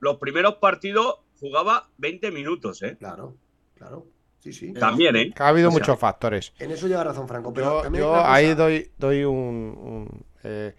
[0.00, 2.96] los primeros partidos jugaba 20 minutos, ¿eh?
[2.98, 3.36] Claro,
[3.74, 4.06] claro.
[4.38, 4.74] Sí, sí.
[4.74, 5.32] También, ¿eh?
[5.34, 6.52] Que ha habido O sea, muchos factores.
[6.58, 7.54] En eso lleva razón Franco.
[7.54, 9.34] Pero Yo, ahí doy, doy un...
[9.34, 10.74] un, eh,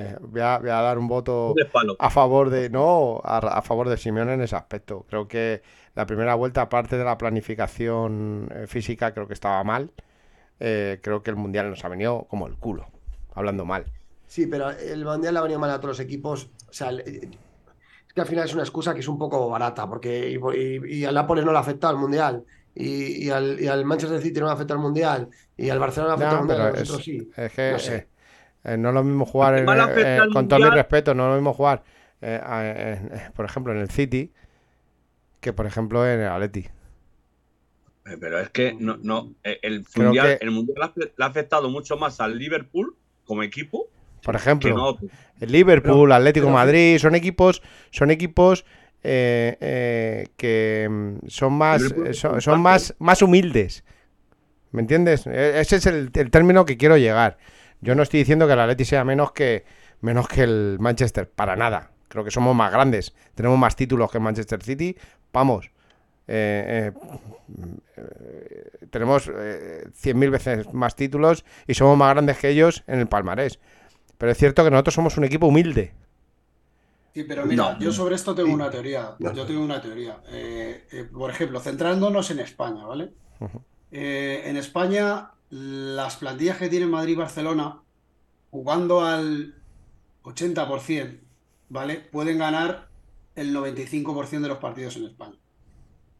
[0.00, 1.54] eh, voy, a, voy a dar un voto
[1.98, 5.04] a favor de no a, a favor de Simeone en ese aspecto.
[5.08, 5.62] Creo que
[5.94, 9.90] la primera vuelta, aparte de la planificación eh, física, creo que estaba mal.
[10.60, 12.86] Eh, creo que el mundial nos ha venido como el culo,
[13.34, 13.84] hablando mal.
[14.26, 16.50] Sí, pero el Mundial le ha venido mal a otros equipos.
[16.68, 19.88] O sea, el- es que al final es una excusa que es un poco barata,
[19.88, 23.58] porque y, y- y al Nápoles no le ha afectado el Mundial, y, y al,
[23.60, 26.28] y al Manchester City no le ha afectado el Mundial, y al Barcelona le ha
[26.28, 27.30] afectado Ya, el Mundial, es, sí.
[27.36, 27.96] es que No sé.
[27.96, 28.08] eh,
[28.68, 31.34] eh, no es lo mismo jugar, en, eh, con todo mi respeto, no es lo
[31.36, 31.82] mismo jugar,
[32.20, 34.32] eh, por ejemplo, en el City,
[35.40, 36.66] que por ejemplo en el Atleti.
[38.20, 42.20] Pero es que no, no, el mundial, que- el mundial le ha afectado mucho más
[42.20, 43.88] al Liverpool como equipo
[44.22, 44.98] Por ejemplo, no.
[45.40, 48.64] El Liverpool, Atlético pero- Madrid, son equipos, son equipos
[49.04, 53.84] eh, eh, que mm, son más, son, son más, más humildes.
[54.72, 55.26] ¿Me entiendes?
[55.26, 57.38] E- Ese es el, el término que quiero llegar.
[57.80, 59.64] Yo no estoy diciendo que el Atleti sea menos que,
[60.00, 61.90] menos que el Manchester, para nada.
[62.08, 63.14] Creo que somos más grandes.
[63.34, 64.96] Tenemos más títulos que el Manchester City.
[65.32, 65.70] Vamos.
[66.30, 66.98] Eh, eh,
[67.96, 73.06] eh, tenemos eh, 100.000 veces más títulos y somos más grandes que ellos en el
[73.08, 73.58] palmarés.
[74.18, 75.92] Pero es cierto que nosotros somos un equipo humilde.
[77.14, 77.78] Sí, pero mira, No.
[77.78, 78.54] yo sobre esto tengo Sí.
[78.54, 79.14] una teoría.
[79.18, 79.32] No.
[79.32, 80.18] Yo tengo una teoría.
[80.30, 83.10] Eh, eh, por ejemplo, centrándonos en España, ¿vale?
[83.90, 87.82] Eh, en España, las plantillas que tiene Madrid y Barcelona,
[88.50, 89.54] jugando al
[90.24, 91.20] 80%,
[91.68, 91.96] ¿vale?
[91.96, 92.88] Pueden ganar
[93.34, 95.36] el 95% de los partidos en España.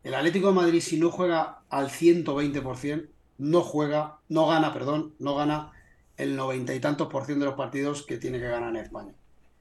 [0.03, 5.35] El Atlético de Madrid, si no juega al 120%, no juega, no gana, perdón, no
[5.35, 5.73] gana
[6.17, 9.13] el noventa y tantos por ciento de los partidos que tiene que ganar en España.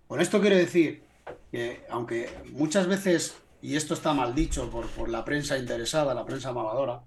[0.07, 1.03] Con esto quiero decir
[1.51, 6.25] que, aunque muchas veces, y esto está mal dicho por, por la prensa interesada, la
[6.25, 7.03] prensa mamadora,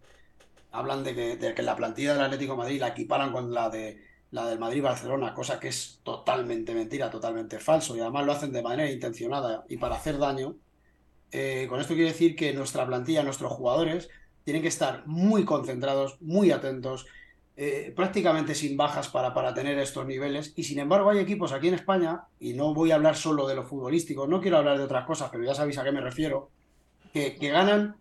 [0.72, 4.10] hablan de que, de que la plantilla del Atlético Madrid la equiparan con la de
[4.30, 8.62] la del Madrid-Barcelona, cosa que es totalmente mentira, totalmente falso, y además lo hacen de
[8.62, 10.56] manera intencionada y para hacer daño.
[11.32, 14.08] Eh, con esto quiero decir que nuestra plantilla, nuestros jugadores,
[14.44, 17.06] tienen que estar muy concentrados, muy atentos,
[17.56, 20.52] eh, prácticamente sin bajas para, para tener estos niveles.
[20.56, 23.56] Y sin embargo, hay equipos aquí en España, y no voy a hablar solo de
[23.56, 26.50] lo futbolístico, no quiero hablar de otras cosas, pero ya sabéis a qué me refiero,
[27.12, 27.99] que ganan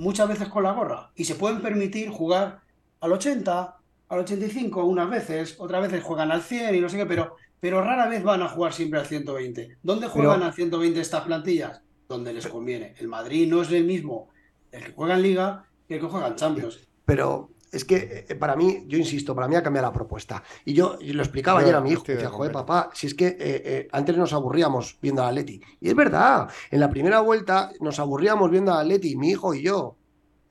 [0.00, 2.60] muchas veces con la gorra y se pueden permitir jugar
[3.00, 3.76] al 80,
[4.08, 7.82] al 85 unas veces, otras veces juegan al 100 y no sé qué, pero, pero
[7.82, 9.76] rara vez van a jugar siempre al 120.
[9.82, 11.82] ¿Dónde juegan Pero- al 120 estas plantillas?
[12.08, 12.94] Donde les conviene.
[12.98, 14.28] El Madrid no es el mismo
[14.72, 16.80] el que juega en Liga que el que juega en Champions.
[17.04, 20.42] Pero es que eh, para mí, yo insisto, para mí ha cambiado la propuesta.
[20.64, 22.02] Y yo, lo explicaba Yo ayer a mi hijo.
[22.06, 25.60] Decía, joder, papá, si es que eh, eh, antes nos aburríamos viendo al Atleti.
[25.80, 29.62] Y es verdad, en la primera vuelta nos aburríamos viendo al Atleti, mi hijo y
[29.62, 29.96] yo.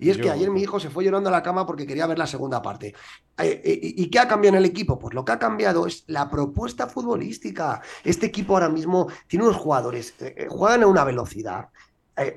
[0.01, 2.07] Y es Yo- que ayer mi hijo se fue llorando a la cama porque quería
[2.07, 2.95] ver la segunda parte.
[3.43, 4.97] ¿Y qué ha cambiado en el equipo?
[4.97, 7.81] Pues lo que ha cambiado es la propuesta futbolística.
[8.05, 11.67] Este equipo ahora mismo tiene unos jugadores, eh, juegan a una velocidad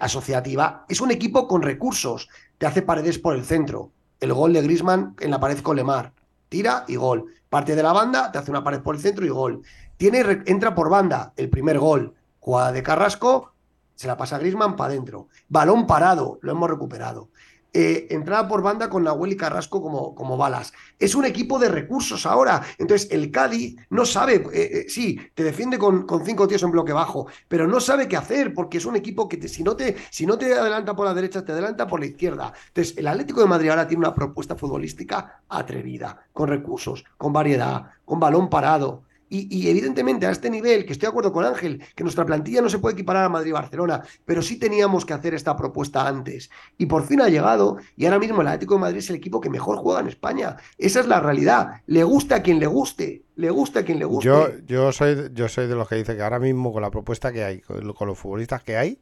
[0.01, 0.85] asociativa.
[0.88, 2.29] Es un equipo con recursos.
[2.59, 3.90] Te hace paredes por el centro.
[4.22, 6.12] El gol de Grisman en la pared con Lemar.
[6.48, 7.35] Tira y gol.
[7.48, 9.62] Parte de la banda, te hace una pared por el centro y gol.
[9.96, 12.14] Tiene, entra por banda el primer gol.
[12.38, 13.52] Jugada de Carrasco,
[13.96, 15.26] se la pasa a Grisman para adentro.
[15.48, 17.30] Balón parado, lo hemos recuperado.
[17.74, 20.74] Eh, entrada por banda con Nahuel y Carrasco como, como balas.
[20.98, 22.61] Es un equipo de recursos ahora.
[22.76, 26.70] Entonces, el Cádiz no sabe, eh, eh, sí, te defiende con, con cinco tíos en
[26.70, 29.74] bloque bajo, pero no sabe qué hacer porque es un equipo que te- si, no
[29.74, 32.52] te, si no te adelanta por la derecha, te adelanta por la izquierda.
[32.68, 37.87] Entonces, el Atlético de Madrid ahora tiene una propuesta futbolística atrevida, con recursos, con variedad,
[38.04, 39.04] con balón parado.
[39.35, 42.61] Y, y, evidentemente a este nivel, que estoy de acuerdo con Ángel, que nuestra plantilla
[42.61, 46.51] no se puede equiparar a Madrid-Barcelona, pero sí teníamos que hacer esta propuesta antes.
[46.77, 49.40] Y por fin ha llegado, y ahora mismo el Atlético de Madrid es el equipo
[49.40, 50.59] que mejor juega en España.
[50.77, 51.81] Esa es la realidad.
[51.87, 54.29] Le gusta a quien le guste, le gusta a quien le guste.
[54.29, 57.33] Yo, yo, soy, yo soy de los que dice que ahora mismo con la propuesta
[57.33, 58.99] que hay, con, los futbolistas que hay,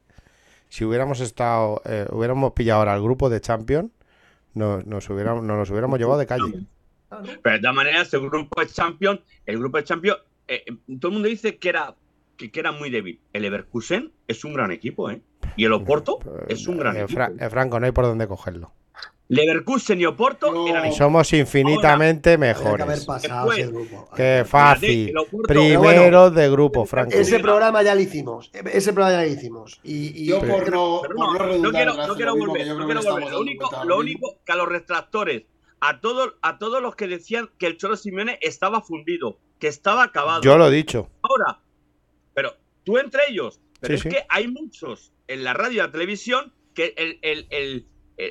[0.68, 3.90] si hubiéramos estado, eh, hubiéramos pillado ahora el grupo de Champions,
[4.54, 6.66] nos, nos, hubiéramos, nos hubiéramos llevado de calle.
[7.42, 10.18] Pero de todas maneras, el grupo de Champions, el grupo de Champions,
[10.48, 10.64] eh,
[11.00, 11.94] todo el mundo dice que era,
[12.36, 13.20] que, que, era muy débil.
[13.32, 15.20] El Leverkusen es un gran equipo, ¿eh?
[15.56, 16.18] Y el Oporto
[16.48, 17.14] es un gran eh, equipo.
[17.14, 18.72] Fra eh, Franco, no hay por dónde cogerlo.
[19.28, 20.66] Leverkusen y Oporto no.
[20.66, 23.04] eran Somos infinitamente Ahora, mejores.
[23.04, 24.08] Pasado ese grupo.
[24.16, 25.14] Qué fácil.
[25.46, 27.12] Primero bueno, de grupo, Franco.
[27.14, 28.50] Ese programa ya lo hicimos.
[28.52, 29.80] Ese programa ya lo hicimos.
[29.84, 32.66] Y, y yo por no, no, por no, quiero, no quiero volver.
[32.66, 33.30] No quiero volver.
[33.30, 35.44] Lo único, lo único que a los retractores,
[35.80, 40.02] a todos, a todos los que decían que el Cholo Simeone estaba fundido, que estaba
[40.04, 40.42] acabado.
[40.42, 41.08] Yo lo he dicho.
[41.22, 41.60] Ahora,
[42.34, 43.60] pero tú entre ellos.
[43.80, 44.08] Pero Sí, es sí.
[44.10, 47.86] que hay muchos en la radio y la televisión que el, el, el,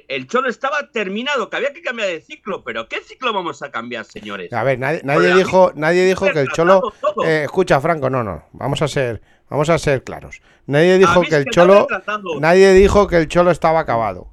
[0.08, 2.64] el, Cholo estaba terminado, que había que cambiar de ciclo.
[2.64, 4.54] Pero ¿qué ciclo vamos a cambiar, señores?
[4.54, 6.82] A ver, nadie, nadie dijo, nadie dijo que el Cholo.
[7.02, 7.26] todo.
[7.26, 8.46] Eh, escucha, Franco, no, no.
[8.54, 10.42] Vamos a ser, vamos a ser claros.
[10.68, 11.88] Nadie dijo que el Cholo.
[12.40, 14.32] Nadie dijo que el Cholo estaba acabado.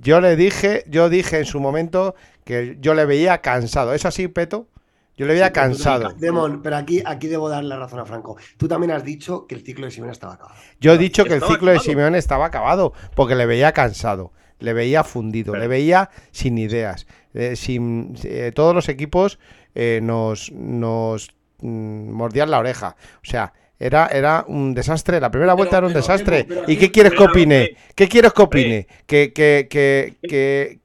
[0.00, 3.94] Yo le dije, yo dije en su momento que yo le veía cansado.
[3.94, 4.68] ¿Es así, Peto?
[5.16, 6.10] Yo le veía cansado.
[6.18, 8.36] Demon, pero aquí, aquí debo darle la razón a Franco.
[8.56, 10.56] Tú también has dicho que el ciclo de Simeone estaba acabado.
[10.80, 11.78] Yo he dicho que el ciclo de.
[11.80, 17.06] Simeone estaba acabado porque le veía cansado, le veía fundido, Pero- le veía sin ideas.
[17.34, 19.38] eh, sin, eh, todos los equipos
[19.74, 22.96] eh, nos, nos mm, mordían la oreja.
[23.16, 25.18] O sea, era, era un desastre.
[25.20, 26.44] La primera vuelta era un pero, desastre.
[26.48, 27.76] pero ¿Y qué quieres que opine?
[27.94, 28.86] ¿Qué quieres que opine?
[29.06, 30.78] Que, que, que, que,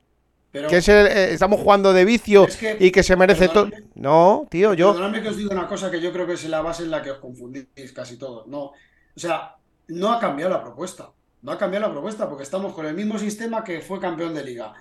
[0.57, 3.47] Pero, que es el- eh, estamos jugando de vicio Es que- y que se merece
[3.49, 3.69] todo.
[3.95, 4.91] No, tío, yo.
[4.93, 7.01] Perdonadme que os diga una cosa que yo creo que es la base en la
[7.01, 8.47] que os confundís casi todos.
[8.47, 8.73] No, o
[9.15, 9.55] sea,
[9.89, 11.09] no ha cambiado la propuesta.
[11.41, 14.43] No ha cambiado la propuesta porque estamos con el mismo sistema que fue campeón de
[14.43, 14.73] liga.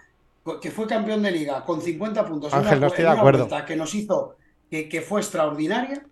[0.60, 2.52] Que fue campeón de liga con 50 puntos.
[2.54, 3.48] Ángel, una- no estoy de acuerdo.
[3.66, 4.36] Que nos hizo,
[4.70, 6.04] que, que fue extraordinaria.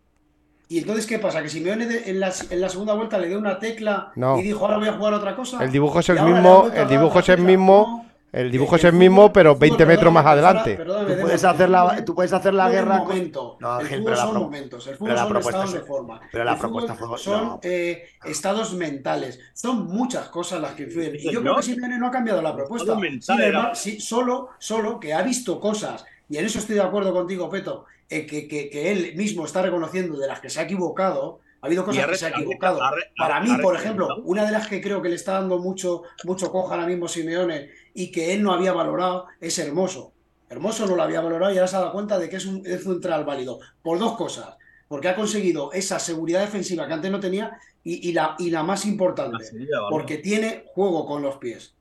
[0.68, 1.42] Y entonces, ¿qué pasa?
[1.42, 4.38] Que Simeone de- en la, en la segunda vuelta le dio una tecla No.
[4.38, 5.62] y dijo, ahora voy a jugar otra cosa.
[5.62, 8.92] El dibujo es el mismo, el dibujo es el mismo, No, el dibujo es el
[8.94, 10.76] mismo, pero fútbol, 20 metros más adelante.
[10.76, 10.84] Tú
[11.20, 12.98] puedes el hacer la, fútbol- tú puedes hacer la guerra.
[12.98, 13.56] con- momento.
[13.60, 14.86] No, el Ángel, fútbol pero la son momentos.
[14.86, 16.20] El fútbol son estados de forma.
[16.32, 17.60] pero la el fútbol propuesta fue- son no.
[17.62, 19.40] eh, estados mentales.
[19.52, 21.16] Son muchas cosas las que influyen.
[21.16, 22.92] Y yo creo que Simeone no ha cambiado la propuesta.
[23.38, 27.48] Era- sí, solo, solo que ha visto cosas, y en eso estoy de acuerdo contigo,
[27.48, 31.40] Peto, eh, que, que- que él mismo está reconociendo de las que se ha equivocado.
[31.62, 32.78] Ha habido cosas que se ha equivocado.
[33.16, 36.52] Para mí, por ejemplo, una de las que creo que le está dando mucho, mucho
[36.52, 40.12] coja ahora mismo Simeone y que él no había valorado es Hermoso.
[40.50, 42.66] Hermoso no lo había valorado y ahora se ha dado cuenta de que es un,
[42.66, 43.60] es un central válido.
[43.82, 44.56] Por dos cosas.
[44.88, 48.62] Porque ha conseguido esa seguridad defensiva que antes no tenía y, y la, y la
[48.62, 51.74] más importante, La porque tiene juego con los pies.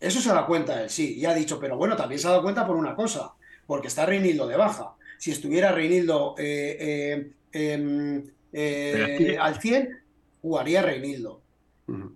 [0.00, 2.42] Eso se da cuenta él, sí, y ha dicho, pero bueno, también se ha dado
[2.42, 3.32] cuenta por una cosa,
[3.66, 4.94] porque está Reinildo de baja.
[5.18, 9.88] Si estuviera Reinildo eh, eh, em, eh, al 100,
[10.42, 11.40] jugaría Reinildo.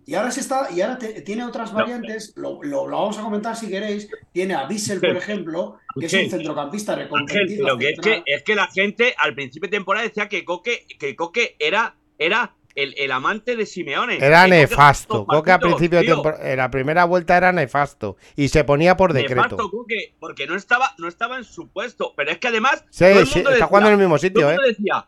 [0.07, 1.79] Y ahora se está, y ahora te- tiene otras No.
[1.81, 4.09] variantes, lo, lo- lo vamos a comentar si queréis.
[4.33, 7.66] Tiene a Bissell, por ejemplo, que es un centrocampista reconvertido.
[7.66, 10.87] pero que es que, es que la gente al principio de temporada decía que Coque,
[10.99, 14.16] que Coque era, era el, el amante de Simeone.
[14.25, 15.27] Era nefasto.
[15.27, 16.14] Coque a partidos, principio de tío.
[16.14, 19.35] temporada, en la primera vuelta era nefasto y se ponía por decreto.
[19.43, 22.14] Nefasto Coque, porque no estaba, no estaba en su puesto.
[22.16, 22.85] Pero es que además.
[22.91, 24.69] Sí, todo el sí, mundo está decía- jugando en el mismo todo sitio, el ¿eh?
[24.69, 25.07] decía,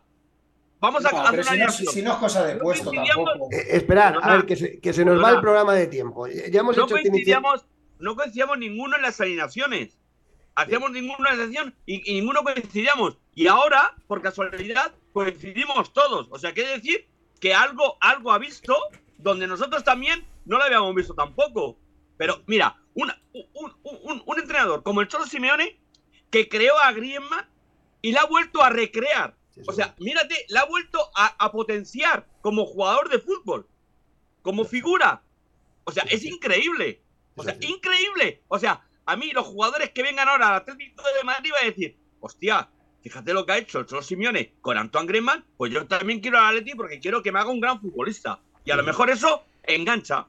[0.80, 1.92] vamos a No, hacer una si no, es- alineación.
[1.94, 3.48] si no es cosa de puesto tampoco.
[3.52, 6.26] Eh, esperad, a ver, que se, que se nos va el programa de tiempo.
[6.26, 7.66] Ya hemos no hecho este coincidíamos,
[7.98, 9.96] no coincidíamos ninguno en las alineaciones.
[10.54, 13.18] Hacíamos ninguna alineación y, y ninguno coincidíamos.
[13.34, 16.26] Y ahora, por casualidad, coincidimos todos.
[16.30, 17.06] O sea, quiere decir
[17.40, 18.76] que algo, algo ha visto
[19.18, 21.76] donde nosotros también no lo habíamos visto tampoco.
[22.16, 25.78] Pero mira, una- un, un- un- un entrenador como el Cholo Simeone
[26.30, 27.46] que creó a Griezmann
[28.02, 29.34] y la ha vuelto a recrear.
[29.66, 33.66] O sea, mírate, la ha vuelto a, a potenciar como jugador de fútbol,
[34.42, 35.22] como figura.
[35.84, 37.02] O sea, es increíble.
[37.36, 38.42] O sea, increíble.
[38.48, 41.66] O sea, a mí los jugadores que vengan ahora al Atlético de Madrid van a
[41.66, 42.68] decir, hostia,
[43.02, 46.38] fíjate lo que ha hecho el Cholo Simeone con Antoine Griezmann, pues yo también quiero
[46.38, 48.40] al Atleti porque quiero que me haga un gran futbolista.
[48.64, 50.26] Y a lo mejor eso engancha.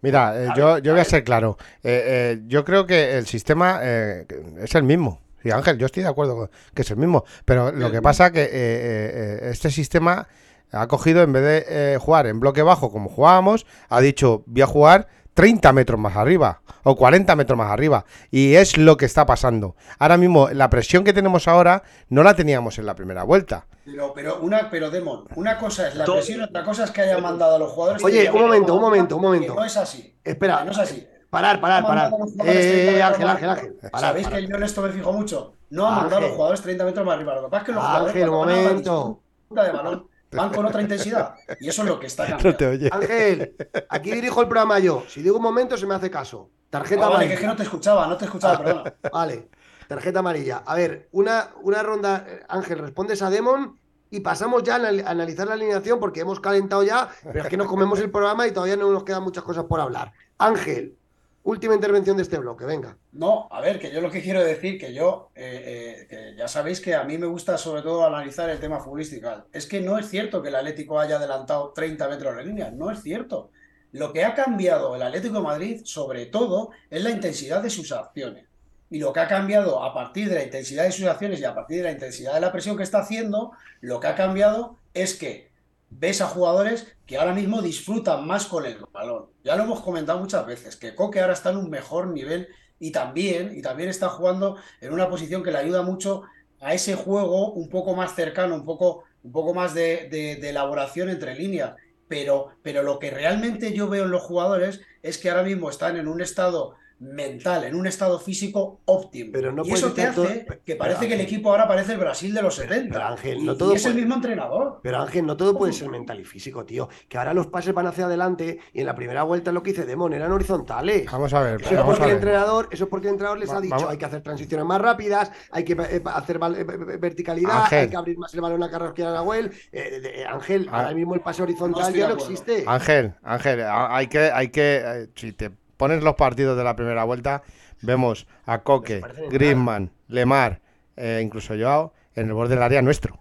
[0.00, 1.56] Mira, eh, yo, yo voy a ser claro.
[1.82, 4.26] Eh, eh, yo creo que el sistema eh,
[4.58, 5.23] es el mismo.
[5.44, 7.24] Sí, Ángel, yo estoy de acuerdo con que es el mismo.
[7.44, 10.26] Pero lo que pasa que eh, eh, este sistema
[10.72, 14.62] ha cogido, en vez de eh, jugar en bloque bajo como jugábamos, ha dicho, voy
[14.62, 18.06] a jugar 30 metros más arriba o 40 metros más arriba.
[18.30, 19.76] Y es lo que está pasando.
[19.98, 23.66] Ahora mismo, la presión que tenemos ahora no la teníamos en la primera vuelta.
[23.84, 27.18] Pero, pero, una, pero Demon, una cosa es la presión, otra cosa es que haya
[27.18, 28.02] mandado a los jugadores.
[28.02, 29.54] Oye, un momento, un momento, un que momento.
[29.54, 30.16] No es así.
[30.24, 31.06] Espera, Que no es así.
[31.34, 32.10] Parar, parar, parar.
[32.10, 33.50] jugadores Eh, 30 metros Ángel, Ángel.
[33.50, 33.74] Ángel.
[33.90, 34.40] Parar, Sabéis parar.
[34.40, 35.52] que yo en esto me fijo mucho.
[35.70, 36.36] No ha mandado a los Ángel.
[36.36, 37.34] jugadores 30 metros más arriba.
[37.34, 39.20] Lo que pasa es que los jugadores Ángel, van a la momento.
[39.40, 41.34] disputa de balón van con otra intensidad.
[41.60, 42.56] Y eso es lo que está No cambiando.
[42.58, 42.88] te oye.
[42.92, 43.56] Ángel,
[43.88, 45.04] aquí dirijo el programa yo.
[45.08, 46.50] Si digo un momento, se me hace caso.
[46.70, 48.94] Tarjeta Ah, vale, que es que no te escuchaba, no te escuchaba, perdona.
[49.12, 49.48] Vale,
[49.86, 50.62] tarjeta amarilla.
[50.66, 52.24] A ver, una, una ronda.
[52.26, 53.78] eh, Ángel, respondes a Demon
[54.10, 54.78] y pasamos ya a
[55.10, 58.52] analizar la alineación porque hemos calentado ya, pero es que nos comemos el programa y
[58.52, 60.12] todavía no nos quedan muchas cosas por hablar.
[60.38, 60.96] Ángel,
[61.44, 62.96] última intervención de este bloque, venga.
[63.12, 66.48] No, a ver, que yo lo que quiero decir, que yo, eh, eh, que ya
[66.48, 69.28] sabéis que a mí me gusta sobre todo analizar el tema futbolístico.
[69.52, 72.90] Es que no es cierto que el Atlético haya adelantado 30 metros de línea, no
[72.90, 73.50] es cierto.
[73.92, 77.92] Lo que ha cambiado el Atlético de Madrid, sobre todo, es la intensidad de sus
[77.92, 78.46] acciones.
[78.90, 81.54] Y lo que ha cambiado a partir de la intensidad de sus acciones y a
[81.54, 85.14] partir de la intensidad de la presión que está haciendo, lo que ha cambiado es
[85.14, 85.50] que
[85.98, 89.26] ves a jugadores que ahora mismo disfrutan más con el balón.
[89.44, 92.90] Ya lo hemos comentado muchas veces, que Coque ahora está en un mejor nivel y
[92.90, 96.22] también, y también está jugando en una posición que le ayuda mucho
[96.60, 101.34] a ese juego un poco más cercano, un poco, un poco más de, elaboración entre
[101.34, 101.74] líneas.
[102.08, 105.96] Pero, pero lo que realmente yo veo en los jugadores es que ahora mismo están
[105.96, 109.30] en un estado mental, en un estado físico óptimo.
[109.32, 112.32] Pero no y eso te hace que parece que el equipo ahora parece el Brasil
[112.34, 112.92] de los 70.
[112.92, 114.80] pero, Ángel, y, no todo y es el puede- mismo entrenador.
[114.82, 116.88] Pero Ángel, no todo puede ser mental y físico, tío.
[117.08, 119.84] Que ahora los pases van hacia adelante y en la primera vuelta lo que hice
[119.84, 121.10] Demon eran horizontales.
[121.10, 123.50] Vamos a ver, Eso es, porque a el entrenador, eso es porque el entrenador les
[123.50, 126.60] Va- ha dicho vamos- hay que hacer transiciones más rápidas, hay que eh, hacer eh,
[126.60, 127.78] eh, verticalidad, Ángel.
[127.80, 129.50] hay que abrir más el balón a Carlos Nahuel.
[129.72, 130.78] Eh, de- eh, Ángel, Ah.
[130.82, 132.64] ahora mismo el pase horizontal ya no existe.
[132.66, 135.50] Ángel, Ángel, a- hay que, hay que, eh, si te
[135.84, 137.42] pones los partidos de la primera vuelta,
[137.82, 140.60] vemos a Coque, Griezmann, Lemar,
[140.96, 143.18] eh, incluso Joao, en el borde del área nuestro.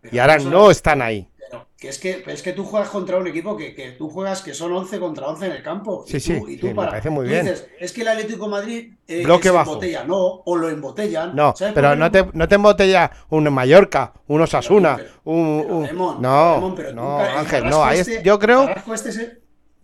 [0.00, 1.28] Pero Y ahora eso- no están ahí.
[1.48, 4.08] Pero que es que, pero es que tú juegas contra un equipo que, que tú
[4.08, 6.04] juegas que son 11 contra 11 en el campo.
[6.08, 7.44] Y Sí, y tú sí, me parece muy tú bien.
[7.46, 9.70] dices, es que el Atlético de Madrid eh, Bloque se bajo.
[9.72, 10.04] embotella.
[10.04, 11.34] No, o lo embotellan.
[11.36, 15.62] No, ¿Sabes por pero no te, no te embotella un Mallorca, un Osasuna, Pero- un...
[15.62, 17.70] pero, un- Demon, no, Demon, no, Ángel, no.
[17.70, 18.68] Carrasco ahí es- este- yo creo,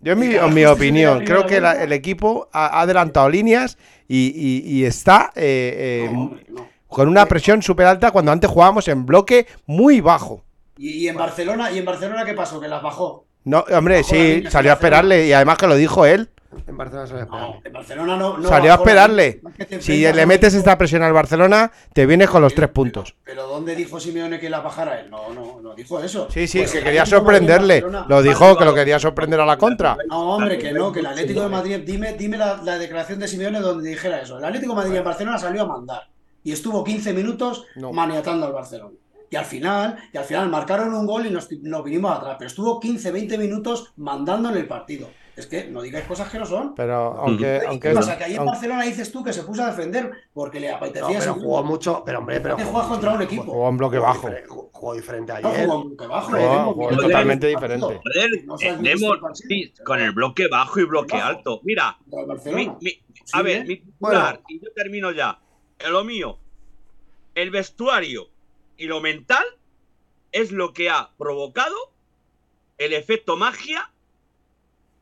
[0.07, 0.19] yo en
[0.53, 3.77] mi, en opinión, creo que la- el equipo ha, ha adelantado líneas
[4.07, 6.67] y, y- y está eh, eh, No, hombre, no.
[6.87, 10.43] con una presión súper alta cuando antes jugábamos en bloque muy bajo.
[10.77, 12.59] Y, y en Barcelona, ¿y en Barcelona qué pasó?
[12.61, 13.25] Que las bajó.
[13.43, 16.29] No, hombre, sí, salió a esperarle y además que lo dijo él.
[16.65, 17.27] En Barcelona a esperar.
[17.29, 18.37] No, en Barcelona no.
[18.37, 19.41] no salió a esperarle.
[19.79, 23.15] Si le metes esta presión al Barcelona, te vienes con los tres puntos.
[23.23, 25.09] Pero ¿dónde dijo Simeone que la bajara él?
[25.09, 26.27] No, no, no dijo eso.
[26.31, 27.83] Sí, sí, Pues que quería sorprenderle.
[28.07, 29.97] Lo dijo que lo quería sorprender a la contra.
[30.07, 33.27] No, hombre, que no, que el Atlético de Madrid, dime, dime la, la declaración de
[33.27, 34.37] Simeone donde dijera eso.
[34.37, 36.07] El Atlético de Madrid en Barcelona salió a mandar
[36.43, 37.91] y estuvo 15 minutos No.
[37.91, 38.95] maniatando al Barcelona.
[39.29, 42.47] Y al final, y al final marcaron un gol y nos, nos vinimos atrás, pero
[42.47, 45.09] estuvo 15, 20 minutos mandando en el partido.
[45.37, 46.73] Es que no digáis cosas que no son.
[46.73, 48.17] Pero aunque, aunque, ¿Qué pasa?
[48.17, 50.77] Que ahí en aunque- Barcelona dices tú que se puso a defender porque le No,
[50.77, 53.43] apetecía pero ese jugó mucho, pero hombre, pero Que juegas contra un equipo.
[53.43, 54.29] jugó en bloque bajo.
[54.71, 55.67] jugó- diferente No, ayer.
[55.67, 57.85] jugó bloque bajo, Jugó- totalmente diferente.
[58.45, 58.95] No eh,
[59.85, 61.27] con el bloque bajo y bloque Bajo.
[61.27, 61.59] alto.
[61.63, 61.97] Mira,
[63.33, 63.63] a ver, ¿eh?
[63.65, 64.39] mi titular, Bueno.
[64.47, 65.39] y yo termino ya.
[65.79, 66.39] Eh, Lo mío,
[67.35, 68.29] el vestuario
[68.77, 69.43] y lo mental
[70.31, 71.75] es lo que ha provocado
[72.79, 73.91] el efecto magia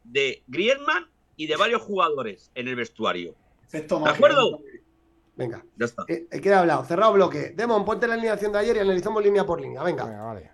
[0.05, 3.35] de Griezmann y de varios jugadores en el vestuario.
[3.65, 4.61] Efecto ¿De acuerdo?
[5.35, 6.03] Venga, Ya está.
[6.07, 6.85] eh, eh, queda hablado.
[6.85, 7.51] Cerrado bloque.
[7.55, 9.83] Demon, ponte la alineación de ayer y analizamos línea por línea.
[9.83, 10.05] Venga.
[10.05, 10.51] Venga, vale.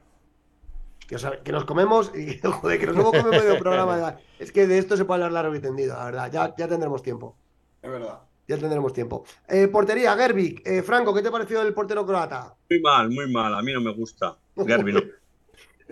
[1.08, 4.18] Que, os- que nos comemos y joder, que nos hemos comido medio programa.
[4.40, 6.32] Es que de esto se puede hablar largo y tendido, la verdad.
[6.32, 7.36] Ya, ya tendremos tiempo.
[7.82, 8.22] Es verdad.
[8.48, 9.24] Ya tendremos tiempo.
[9.48, 10.66] Eh, portería, Gervik.
[10.68, 12.56] Eh, Franco, ¿qué te pareció el portero croata?
[12.70, 13.54] Muy mal, muy mal.
[13.54, 14.36] A mí no me gusta.
[14.66, 15.02] Gervi, no.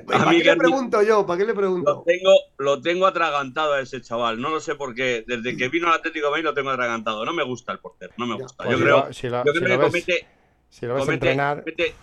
[0.07, 1.25] ¿Para qué le pregunto yo?
[1.25, 2.03] ¿Para qué le Lo pregunto?
[2.05, 4.39] tengo, lo tengo atragantado a ese chaval.
[4.39, 5.23] No lo sé por qué.
[5.27, 7.25] Desde que vino al Atlético de Madrid lo tengo atragantado.
[7.25, 8.13] No me gusta el portero.
[8.17, 8.63] No me gusta.
[8.63, 10.27] Pues Yo si creo, lo- si lo- yo si creo lo que ves- comete,
[10.69, 11.95] Si lo ves comete, entrenar, comete,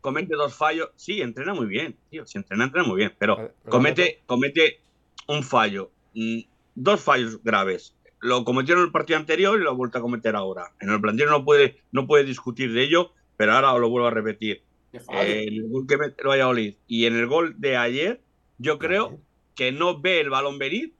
[0.00, 0.90] comete dos fallos.
[0.96, 2.26] Sí, entrena muy bien, tío.
[2.26, 3.14] Si entrena, entrena muy bien.
[3.18, 4.80] Pero comete, comete
[5.28, 5.90] un fallo.
[6.14, 6.40] mm,
[6.74, 7.94] Dos fallos graves.
[8.20, 10.72] Lo cometió en el partido anterior y lo ha vuelto a cometer ahora.
[10.80, 14.10] En el planteo no puede, no puede discutir de ello, pero ahora lo vuelvo a
[14.10, 14.62] repetir.
[14.92, 18.20] Eh, el gol que mete el Valladolid y en el gol de ayer,
[18.58, 19.18] yo creo
[19.54, 20.94] que no ve el balón venir.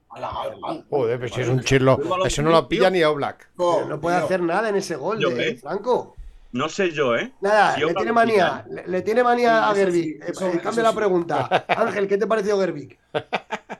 [0.89, 3.49] Joder, pero si es un chirlo, eso no lo pilla ni Oblak.
[3.57, 5.55] Pero no puede hacer nada en ese gol de qué.
[5.57, 6.15] Franco.
[6.51, 7.31] No sé yo, ¿eh?
[7.41, 8.63] Nada, Yo le tiene manía.
[8.69, 10.03] Le, le tiene manía Sí, a Gervik.
[10.03, 10.95] sí, Eh, eh, cambia la sí.
[10.97, 11.65] pregunta.
[11.67, 12.99] Ángel, ¿qué te pareció Gervik?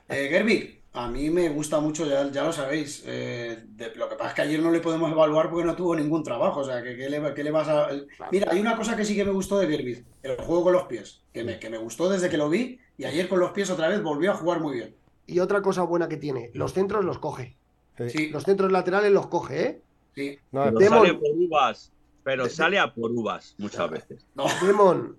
[0.10, 3.04] Eh, Gervik, A mí me gusta mucho, ya, ya lo sabéis.
[3.08, 5.96] eh, de- lo que pasa es que ayer no le podemos evaluar porque no tuvo
[5.96, 6.60] ningún trabajo.
[6.60, 7.90] O sea, que ¿qué le, qué le vas a...?
[7.90, 10.74] el- Mira, hay una cosa que sí que me gustó de Gerbid, el juego con
[10.74, 13.52] los pies, que me, que me gustó desde que lo vi y ayer con los
[13.52, 14.96] pies otra vez volvió a jugar muy bien.
[15.26, 17.58] Y otra cosa buena que tiene, los centros los coge.
[17.98, 18.10] Sí.
[18.10, 19.82] Sí, Los centros laterales los coge, ¿eh?
[20.16, 20.38] sí.
[20.52, 21.00] No, Pero Demon.
[21.08, 21.92] sale por uvas.
[22.24, 24.26] Pero sale a por uvas muchas veces.
[24.36, 25.16] No, Demon,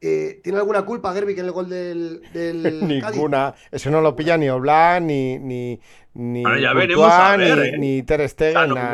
[0.00, 3.22] eh, ¿tiene alguna culpa Gerbi en el gol del, del Cádiz?
[3.22, 3.54] Ninguna.
[3.70, 5.80] Eso no lo pilla ni Oblak, ni, ni,
[6.14, 7.78] ni ya Courtois, a ver, ni, ¿eh?
[7.78, 8.92] ni Ter Stegen.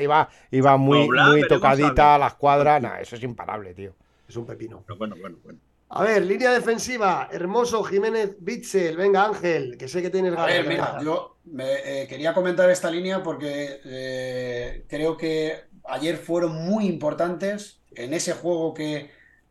[0.00, 2.20] Iba, iba muy, Oblak muy veremos a tocadita a ver.
[2.20, 2.80] la escuadra.
[2.80, 3.94] Nah, eso es imparable, tío.
[4.28, 4.82] Es un pepino.
[4.86, 5.58] Pero bueno, bueno, bueno.
[5.92, 8.96] A ver, línea defensiva, Hermoso, Jiménez, Bitzel.
[8.96, 10.46] Venga, Ángel, que sé que tienes A ganas.
[10.46, 10.94] ver, venga.
[10.94, 11.64] mira, yo me,
[12.02, 18.34] eh, quería comentar esta línea porque eh, creo que ayer fueron muy importantes en ese
[18.34, 19.10] juego que,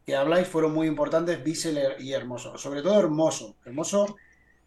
[0.10, 2.58] que habláis, fueron muy importantes Bissell y Hermoso.
[2.58, 3.58] Sobre todo Hermoso.
[3.64, 4.16] Hermoso,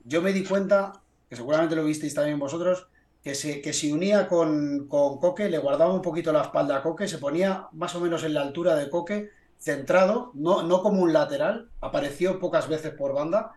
[0.04, 2.86] yo me di cuenta, que seguramente lo visteis también vosotros,
[3.24, 7.08] que se, que se unía con, Coque, le guardaba un poquito la espalda a Coque,
[7.08, 11.70] se ponía más o menos en la altura de Coque, centrado, no, como un lateral,
[11.80, 13.50] apareció pocas veces por banda.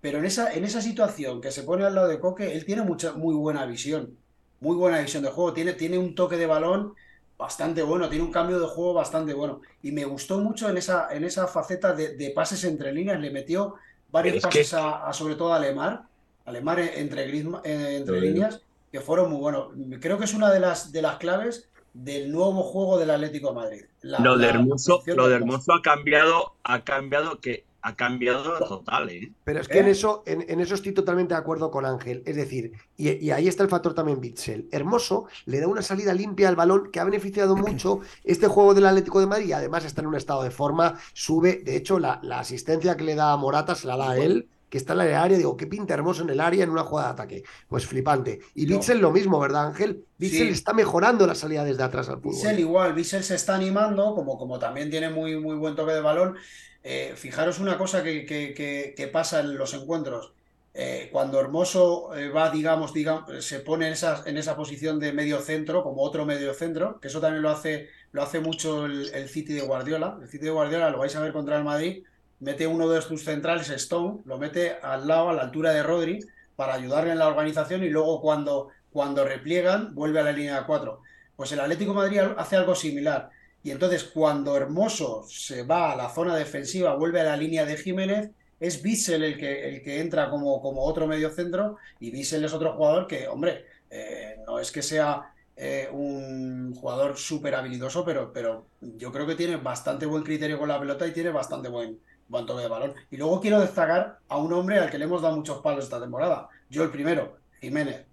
[0.00, 3.34] Pero en esa, situación que se pone al lado de Coque, él tiene mucha, muy
[3.34, 4.16] buena visión.
[4.60, 5.52] Muy buena visión de juego.
[5.52, 6.94] Tiene un toque de balón
[7.42, 8.08] bastante bueno.
[8.08, 9.60] Tiene un cambio de juego bastante bueno.
[9.82, 13.20] Y me gustó mucho en esa, en esa faceta de, de pases entre líneas.
[13.20, 13.74] Le metió
[14.10, 16.02] varios que- pases a, a, sobre todo a Lemar.
[16.46, 18.26] A Lemar entre, Griezmann- eh, entre Sí.
[18.26, 19.68] líneas, que fueron muy buenos.
[20.00, 23.54] Creo que es una de las, de las claves del nuevo juego del Atlético de
[23.54, 23.84] Madrid.
[24.00, 25.36] La- Lo de Hermoso, lo de.
[25.36, 29.32] Hermoso ha cambiado, ha cambiado que ha cambiado total, ¿eh?
[29.44, 29.80] Pero es que ¿Eh?
[29.80, 32.22] en eso, en, en eso estoy totalmente de acuerdo con Ángel.
[32.26, 34.68] Es decir, y, y ahí está el factor también Bitzel.
[34.70, 38.86] Hermoso le da una salida limpia al balón que ha beneficiado mucho este juego del
[38.86, 41.62] Atlético de Madrid y además está en un estado de forma, sube.
[41.64, 44.48] De hecho, la, la asistencia que le da a Morata se la da a él,
[44.68, 45.36] que está en el área.
[45.36, 47.42] Digo, qué pinta hermoso en el área en una jugada de ataque.
[47.68, 48.40] Pues flipante.
[48.54, 48.76] Y No.
[48.76, 50.06] Bitzel lo mismo, ¿verdad, Ángel?
[50.18, 50.52] Bitzel Sí.
[50.54, 52.32] está mejorando la salida desde atrás al fútbol.
[52.34, 56.00] Bissell igual, Bissell se está animando, como, como también tiene muy, muy buen toque de
[56.00, 56.36] balón.
[56.84, 60.32] Eh, fijaros una cosa que, pasa en los encuentros.
[60.74, 65.82] Eh, cuando Hermoso eh, va, digamos, digamos, se pone en esa, posición de medio centro,
[65.82, 69.60] como otro medio centro, que eso también lo hace, lo hace mucho el, City de
[69.62, 70.18] Guardiola.
[70.20, 72.04] El City de Guardiola lo vais a ver contra el Madrid,
[72.40, 76.20] mete uno de sus centrales, Stone, lo mete al lado, a la altura de Rodri,
[76.56, 80.66] para ayudarle en la organización y luego cuando, cuando repliegan, vuelve a la línea de
[80.66, 81.02] cuatro.
[81.36, 83.30] Pues el Atlético Madrid hace algo similar.
[83.62, 87.76] Y entonces cuando Hermoso se va a la zona defensiva, vuelve a la línea de
[87.76, 92.44] Jiménez, es Bissell el que, el que entra como, como otro medio centro y Bissell
[92.44, 98.04] es otro jugador que, hombre, eh, no es que sea eh, un jugador súper habilidoso,
[98.04, 101.68] pero, pero yo creo que tiene bastante buen criterio con la pelota y tiene bastante
[101.68, 101.98] buen,
[102.28, 102.94] buen toque de balón.
[103.10, 106.00] Y luego quiero destacar a un hombre al que le hemos dado muchos palos esta
[106.00, 106.48] temporada.
[106.70, 108.06] Yo el primero, Jiménez.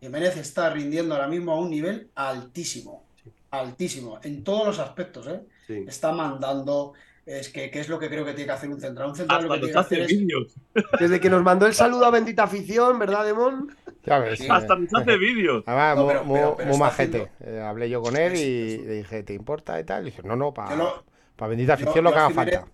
[0.00, 3.04] Jiménez está rindiendo ahora mismo a un nivel altísimo,
[3.50, 5.40] altísimo, en todos los aspectos, ¿eh?
[5.66, 5.84] Sí.
[5.88, 6.92] Está mandando,
[7.26, 9.08] es que, que es lo que creo que tiene que hacer un central.
[9.10, 10.90] Un central lo Hasta que nos tiene que hace hacer es...
[11.00, 13.74] Desde que nos mandó el saludo a Bendita Afición, ¿verdad, Demon?
[14.04, 14.38] Ya ves.
[14.38, 15.62] Sí, eh, Hasta nos hace vídeos.
[15.66, 17.30] Además, No, pero- pero- pero muy está majete.
[17.40, 20.02] haciendo- Eh, hablé yo con él y le dije, ¿te importa y tal?
[20.02, 21.04] Y dice, no, no, para lo-
[21.48, 22.72] bendita yo- afición lo que haga Jiménez- falta.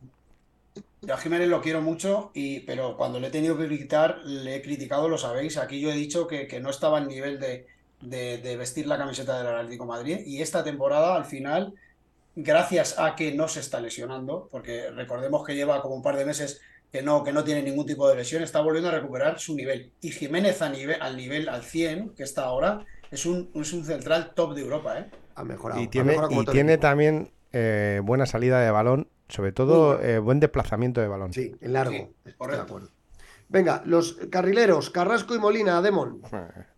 [1.03, 4.57] Yo a Jiménez lo quiero mucho, y, pero cuando le he tenido que criticar, le
[4.57, 5.57] he criticado, lo sabéis.
[5.57, 7.67] Aquí yo he dicho que, que no estaba al nivel de,
[8.01, 10.19] de- de vestir la camiseta del Atlético de Madrid.
[10.27, 11.75] Y esta temporada, al final,
[12.35, 16.25] gracias a que no se está lesionando, porque recordemos que lleva como un par de
[16.25, 16.61] meses
[16.93, 19.93] que no, que no tiene ningún tipo de lesión, está volviendo a recuperar su nivel.
[20.01, 23.85] Y Jiménez a nivel, al nivel al 100, que está ahora, es un, es un
[23.85, 25.11] central top de Europa, ¿eh?
[25.35, 25.81] Ha mejorado.
[25.83, 30.39] Y tiene, mejorado y tiene también eh, buena salida de balón, sobre todo eh, buen
[30.41, 31.33] desplazamiento de balón.
[31.33, 31.93] Sí, en largo.
[31.93, 32.63] Sí, Estoy de correcto.
[32.63, 32.89] acuerdo.
[33.49, 36.21] Venga, los carrileros, Carrasco y Molina, Demon.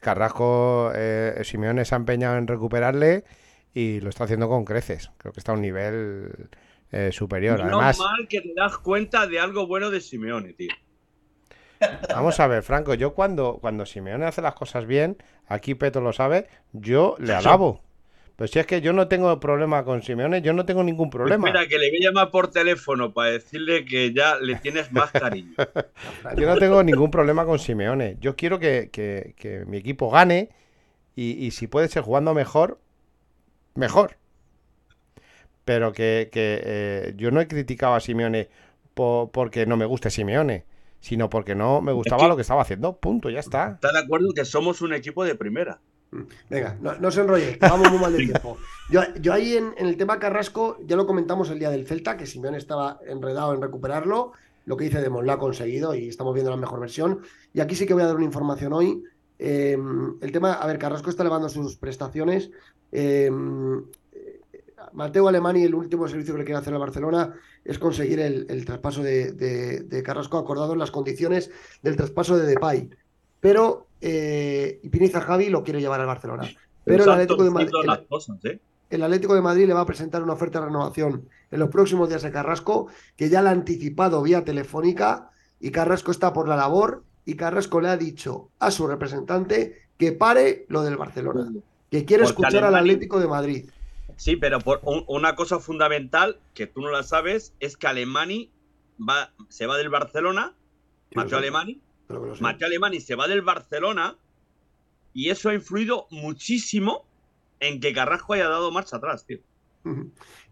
[0.00, 3.24] Carrasco, eh, Simeone se ha empeñado en recuperarle
[3.74, 5.10] y lo está haciendo con creces.
[5.18, 6.48] Creo que está a un nivel
[6.90, 7.58] eh, superior.
[7.58, 10.72] Menos Además, mal que te das cuenta de algo bueno de Simeone, tío.
[12.08, 16.12] vamos a ver, Franco, yo cuando, cuando Simeone hace las cosas bien, aquí Peto lo
[16.12, 17.82] sabe, yo le alabo.
[18.38, 21.18] Pero si es que yo no tengo problema con Simeone, yo no tengo ningún Pues
[21.18, 21.48] problema.
[21.48, 25.10] Mira, que le voy a llamar por teléfono para decirle que ya le tienes más
[25.10, 25.56] cariño.
[26.38, 28.16] Yo no tengo ningún problema con Simeone.
[28.20, 30.50] Yo quiero que, que- que mi equipo gane
[31.16, 32.78] y, y si puede ser jugando mejor,
[33.74, 34.16] mejor.
[35.64, 38.48] Pero que, que, eh, yo no he criticado a Simeone
[38.94, 40.64] po- porque no me guste Simeone,
[41.00, 42.96] sino porque no me gustaba lo que estaba haciendo.
[42.98, 43.72] Punto, ya está.
[43.74, 45.80] ¿Estás de acuerdo que somos un equipo de primera?
[46.48, 48.56] Venga, no, no se enrolle, vamos muy mal de tiempo.
[48.90, 52.16] Yo, yo ahí en, en el tema Carrasco, ya lo comentamos el día del Celta,
[52.16, 54.32] que Simeone estaba enredado en recuperarlo.
[54.64, 57.20] lo que dice Demon, lo ha conseguido y estamos viendo la mejor versión.
[57.52, 59.04] Y aquí sí que voy a dar una información hoy.
[59.38, 59.76] Eh,
[60.22, 62.50] el tema, a ver, Carrasco está elevando sus prestaciones.
[62.90, 63.30] Eh,
[64.92, 67.34] Mateo Alemani, el último servicio que le quiere hacer a Barcelona
[67.64, 71.50] es conseguir el, el traspaso de, de- de Carrasco acordado en las condiciones
[71.82, 72.88] del traspaso de Depay.
[73.40, 76.48] Pero eh, y Piniza Javi lo quiere llevar al Barcelona.
[76.84, 78.60] Pero el Atlético, de Madrid, el- cosas, ¿eh?
[78.90, 82.08] el Atlético de Madrid le va a presentar una oferta de renovación en los próximos
[82.08, 85.30] días a Carrasco, que ya la ha anticipado vía telefónica
[85.60, 90.12] y Carrasco está por la labor y Carrasco le ha dicho a su representante que
[90.12, 91.52] pare lo del Barcelona,
[91.90, 93.68] que quiere Porque escuchar al Atlético de Madrid.
[94.16, 98.50] Sí, pero por un- una cosa fundamental que tú no la sabes es que Alemani
[98.98, 100.54] va, se va del Barcelona,
[101.10, 101.38] lo Mateo.
[101.38, 102.42] Alemani, Pero que lo sé.
[102.42, 104.16] Mateo Alemani se va del Barcelona
[105.14, 107.04] y eso ha influido muchísimo
[107.60, 109.38] en que Carrasco haya dado marcha atrás, tío.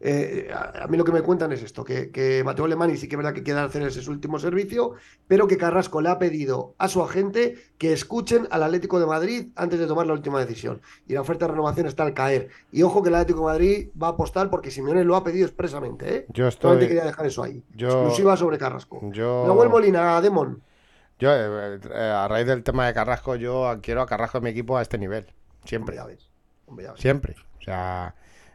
[0.01, 3.07] Eh, a, a mí lo que me cuentan es esto, que, que Mateo Alemani sí
[3.07, 4.93] que es verdad que quiere hacer ese su último servicio,
[5.27, 9.49] pero que Carrasco le ha pedido a su agente que escuchen al Atlético de Madrid
[9.57, 10.81] antes de tomar la última decisión.
[11.07, 12.49] Y la oferta de renovación está al caer.
[12.73, 15.47] Y ojo que el Atlético de Madrid va a apostar porque Simeone lo ha pedido
[15.47, 16.17] expresamente.
[16.17, 16.27] ¿eh?
[16.29, 16.89] Yo Solamente estoy.
[16.89, 17.63] quería dejar eso ahí.
[17.75, 19.01] Yo, Exclusiva sobre Carrasco.
[19.13, 20.63] yo, Nahuel Molina, Demon.
[21.19, 24.51] Yo, eh, eh, a raíz del tema de Carrasco, yo quiero a Carrasco en mi
[24.51, 25.27] equipo a este nivel.
[25.65, 25.99] Siempre.
[25.99, 26.31] Hombre, ya ves.
[26.67, 27.01] Hombre, ya ves.
[27.01, 27.35] Siempre.
[27.59, 28.15] O sea,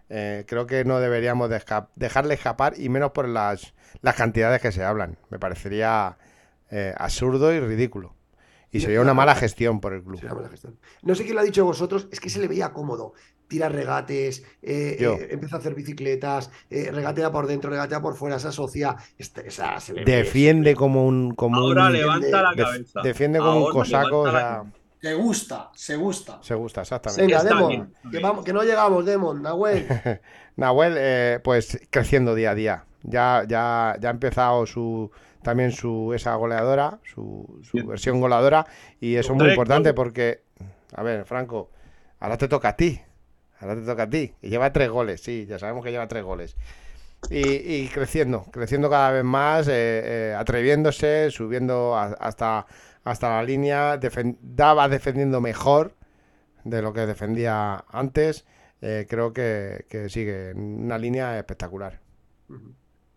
[0.09, 4.61] eh, creo que no deberíamos de esca- dejarle escapar y menos por las, las cantidades
[4.61, 5.17] que se hablan.
[5.29, 6.17] Me parecería
[6.97, 8.15] absurdo y ridículo.
[8.71, 10.17] Y sería una mala gestión por el club.
[10.21, 10.79] Será mala gestión.
[11.01, 13.13] No sé quién lo ha dicho vosotros, es que se le veía cómodo.
[13.51, 18.39] Tira regates, eh, eh, empieza a hacer bicicletas, eh, regatea por dentro, regatea por fuera,
[18.39, 18.95] se asocia.
[19.17, 21.35] Este- esa- se ve- Defiende como un.
[21.35, 23.01] Como Ahora un levanta la def- cabeza.
[23.03, 24.21] defiende como un cosaco.
[24.21, 24.63] O sea.
[25.01, 26.39] Se gusta, se gusta.
[26.41, 27.23] se gusta, exactamente.
[27.25, 28.23] Venga, Demon, bien, que, bien.
[28.23, 29.85] vamos, que no llegamos, Demon, Nahuel.
[30.55, 32.85] Nahuel, eh, pues creciendo día a día.
[33.03, 38.65] Ya, ya, ya ha empezado su también su esa goleadora, su, su versión goleadora,
[39.01, 40.43] y eso es muy importante porque,
[40.95, 41.71] a ver, Franco,
[42.19, 43.01] ahora te toca a ti.
[43.61, 44.33] Ahora te toca a ti.
[44.41, 46.55] Y lleva tres goles, sí, ya sabemos que lleva tres goles.
[47.29, 49.71] Y, creciendo, creciendo cada vez más, eh,
[50.31, 52.65] eh, atreviéndose, subiendo hasta,
[53.03, 55.93] hasta la línea, defen- daba defendiendo mejor
[56.63, 58.45] de lo que defendía antes.
[58.81, 61.99] Eh, creo que, que sigue una línea espectacular.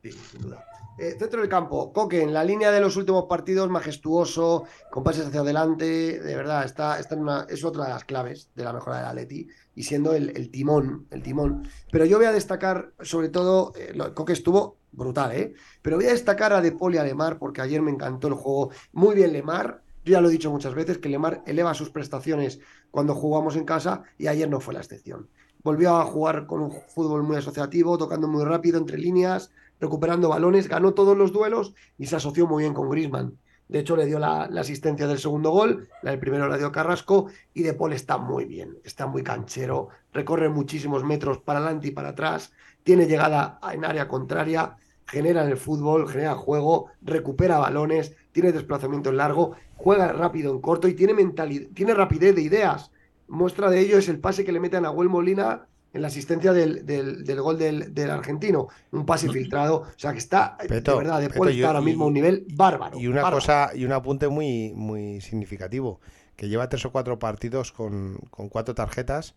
[0.03, 0.63] Sí, sin duda.
[0.99, 5.27] Eh, centro del campo, Coque, en la línea de los últimos partidos, majestuoso, con pases
[5.27, 8.73] hacia adelante, de verdad, está, está en una, es otra de las claves de la
[8.75, 11.69] mejora del Atleti y siendo el, timón, el timón.
[11.91, 15.55] Pero yo voy a destacar, sobre todo, eh, lo- Coque estuvo brutal, ¿eh?
[15.83, 18.35] Pero voy a destacar a De Paul y a Lemar, porque ayer me encantó el
[18.35, 18.71] juego.
[18.93, 22.61] Muy bien Lemar, yo ya lo he dicho muchas veces, que Lemar eleva sus prestaciones
[22.91, 25.29] cuando jugamos en casa y ayer no fue la excepción.
[25.63, 29.51] Volvió a jugar con un fútbol muy asociativo, tocando muy rápido entre líneas,
[29.81, 33.39] recuperando balones, ganó todos los duelos y se asoció muy bien con Griezmann.
[33.75, 37.27] De hecho, le dio la, asistencia del segundo gol, la del primero la dio Carrasco
[37.55, 41.91] y De Paul está muy bien, está muy canchero, recorre muchísimos metros para adelante y
[41.91, 42.53] para atrás,
[42.85, 49.11] tiene llegada en área contraria, genera en el fútbol, genera juego, recupera balones, tiene desplazamiento
[49.11, 52.93] en largo, juega rápido en corto y tiene mentalidad, tiene rapidez de ideas.
[53.27, 56.53] Muestra de ello es el pase que le mete a Nahuel Molina en la asistencia
[56.53, 58.69] del, del- del gol del, del argentino.
[58.91, 59.77] Un pase filtrado.
[59.83, 62.99] O sea que está, Peto, de verdad, de Peto, ahora mismo a un nivel bárbaro.
[62.99, 63.37] Y una bárbaro.
[63.37, 66.01] cosa, y un apunte muy, muy significativo,
[66.37, 69.35] que lleva tres o cuatro partidos con, con cuatro tarjetas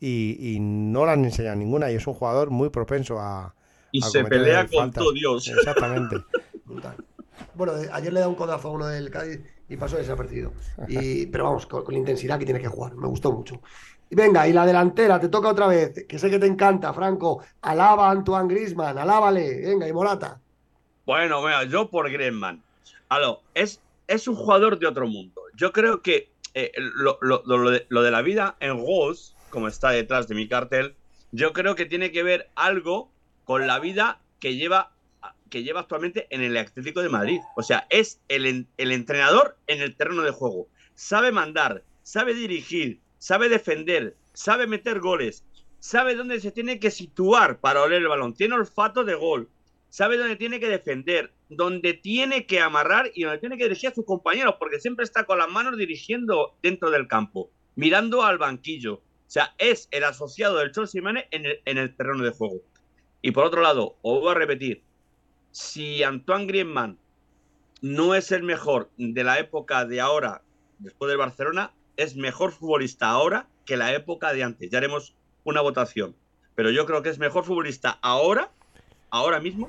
[0.00, 3.54] y, y no le han enseñado ninguna, y es un jugador muy propenso a,
[3.92, 5.48] Y a se pelea con todo Dios.
[5.48, 6.16] Exactamente.
[6.66, 6.96] Brutal.
[7.54, 10.52] Bueno, de- ayer le da un codazo a uno del Cádiz y pasó desapercibido.
[10.88, 12.94] Y, pero vamos, con, con la intensidad que tiene que jugar.
[12.96, 13.60] Me gustó mucho.
[14.10, 17.42] Venga, y la delantera, te toca otra vez, que sé que te encanta, Franco.
[17.62, 19.60] Alaba a Antoine Grisman, alábale.
[19.66, 20.40] Venga, y Morata.
[21.04, 22.62] Bueno, mira, yo por Griezmann.
[23.08, 25.40] Aló, es, es un jugador de otro mundo.
[25.54, 27.70] Yo creo que eh, lo, lo- lo
[28.02, 30.94] de, la vida en Goals, como está detrás de mi cartel,
[31.32, 33.10] yo creo que tiene que ver algo
[33.44, 34.92] con la vida que lleva,
[35.50, 37.40] que lleva actualmente en el Atlético de Madrid.
[37.56, 40.68] O sea, es el, el entrenador en el terreno de juego.
[40.94, 45.44] Sabe mandar, sabe dirigir, sabe defender, sabe meter goles,
[45.78, 48.34] sabe dónde se tiene que situar para oler el balón.
[48.34, 49.48] Tiene olfato de gol
[49.96, 53.94] sabe dónde tiene que defender, dónde tiene que amarrar y dónde tiene que dirigir a
[53.94, 58.96] sus compañeros, porque siempre está con las manos dirigiendo dentro del campo, mirando al banquillo.
[58.96, 62.60] O sea, es el asociado del Cholo Simeone en el, en el terreno de juego.
[63.22, 64.82] Y por otro lado, os voy a repetir,
[65.50, 66.98] si Antoine Griezmann
[67.80, 70.42] no es el mejor de la época de ahora,
[70.78, 74.70] después del Barcelona, es mejor futbolista ahora que la época de antes.
[74.70, 76.14] Ya haremos una votación.
[76.54, 78.50] Pero yo creo que es mejor futbolista ahora,
[79.10, 79.68] ahora mismo,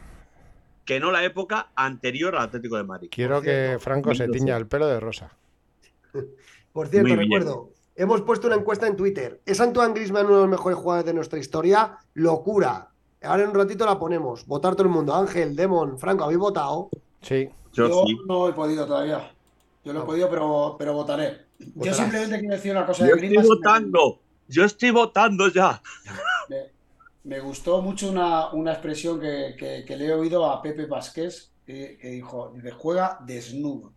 [0.85, 3.09] que no la época anterior al Atlético de Madrid.
[3.11, 5.31] Quiero que Franco se tiña el pelo de rosa.
[6.71, 7.29] Por cierto, Muy bien.
[7.41, 9.41] recuerdo, hemos puesto una encuesta en Twitter.
[9.45, 11.97] ¿Es Antoine Griezmann uno de los mejores jugadores de nuestra historia?
[12.13, 12.89] Locura.
[13.23, 14.45] Ahora en un ratito la ponemos.
[14.45, 15.13] Votar todo el mundo.
[15.13, 16.89] Ángel, Demon, Franco, ¿habéis votado?
[17.21, 17.49] Sí.
[17.73, 18.17] Yo Yo sí.
[18.27, 19.31] no he podido todavía.
[19.83, 21.46] Yo no he podido, pero, pero votaré.
[21.59, 24.21] Yo simplemente quiero decir una cosa de Yo estoy me- votando.
[24.47, 25.81] Yo estoy votando ya.
[26.49, 26.57] Me,
[27.23, 31.51] me gustó mucho una, una expresión que, que- que le he oído a Pepe Vázquez,
[31.65, 33.91] que, que dijo, juega desnudo.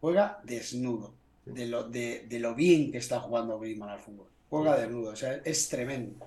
[0.00, 1.14] Juega desnudo.
[1.44, 4.28] De lo, de, de lo bien que está jugando Griezmann al fútbol.
[4.48, 5.10] Juega desnudo.
[5.12, 6.26] O sea, es tremendo.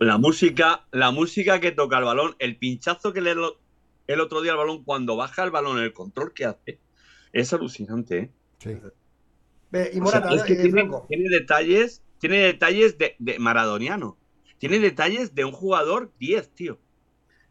[0.00, 3.56] La música, la música que toca el balón, el pinchazo que le lo-
[4.06, 6.78] el otro día al balón cuando baja el balón, el control que hace,
[7.32, 8.18] es alucinante.
[8.18, 8.30] ¿eh?
[8.58, 8.76] Sí.
[9.70, 10.72] Ve, y O sea, Morata, es que eh,
[11.08, 14.16] tiene, detalles, tiene detalles de, de maradoniano.
[14.58, 16.78] Tiene detalles de un jugador 10, tío.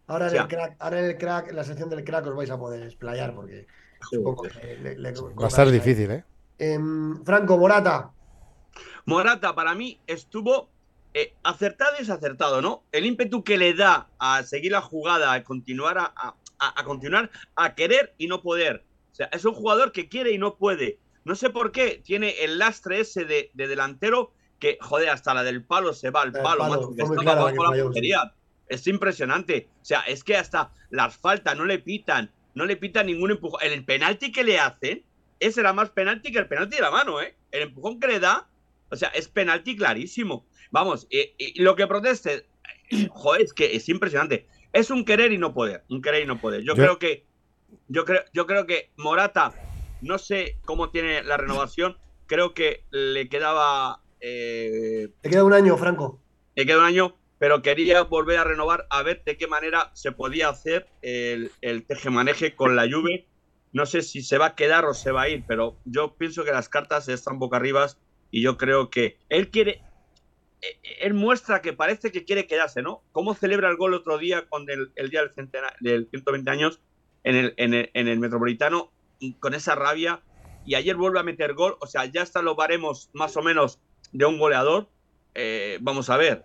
[0.07, 2.27] Ahora en, o sea- el crack, ahora en el crack, en la sección del crack
[2.27, 3.67] os vais a poder explayar porque
[4.09, 6.23] supongo que le- le- Va a estar difícil, ¿eh?
[6.57, 8.11] Em, Franco, Morata.
[9.05, 10.69] Morata para mí estuvo
[11.13, 12.83] eh, acertado y desacertado, ¿no?
[12.91, 17.31] El ímpetu que le da a seguir la jugada, a continuar a, a- a continuar
[17.55, 18.83] a querer y no poder.
[19.11, 20.99] O sea, es un jugador que quiere y no puede.
[21.29, 25.43] No sé por qué tiene el lastre ese de, de delantero que, joder, hasta la
[25.43, 28.33] del palo se va al El palo, macho, que la bajo portería.
[28.67, 29.69] Es impresionante.
[29.79, 33.61] O sea, es que hasta las faltas no le pitan, no le pitan ningún empujón.
[33.61, 35.05] El penalti que le hacen,
[35.39, 37.35] ese era más penalti que el penalti de la mano, ¿eh?
[37.51, 38.49] El empujón que le da,
[38.89, 40.47] o sea, es penalti clarísimo.
[40.71, 42.47] Vamos, y, y lo que proteste,
[42.89, 44.47] eh, joder, es que es impresionante.
[44.73, 46.61] Es un querer y no poder, un querer y no poder.
[46.61, 47.27] Yo, Yo- creo que,
[47.87, 49.53] yo creo, yo creo que Morata,
[50.01, 51.97] no sé cómo tiene la renovación,
[52.27, 56.19] creo que le quedaba, eh, Te queda un año, Franco.
[56.55, 60.11] le queda un año, pero quería volver a renovar a ver de qué manera se
[60.11, 63.27] podía hacer el, el tejemaneje con la Juve.
[63.71, 66.43] No sé si se va a quedar o se va a ir, pero yo pienso
[66.43, 67.87] que las cartas están boca arriba
[68.31, 69.81] y yo creo que él quiere,
[70.61, 73.03] eh, él muestra que parece que quiere quedarse, ¿no?
[73.11, 76.81] ¿Cómo celebra el gol otro día con el, el día del, centena- del 120 años
[77.23, 80.21] en el, en, el, en el Metropolitano y con esa rabia?
[80.65, 83.79] Y ayer vuelve a meter gol, o sea, ya están los baremos más o menos
[84.11, 84.89] de un goleador.
[85.35, 86.43] Eh, vamos a ver,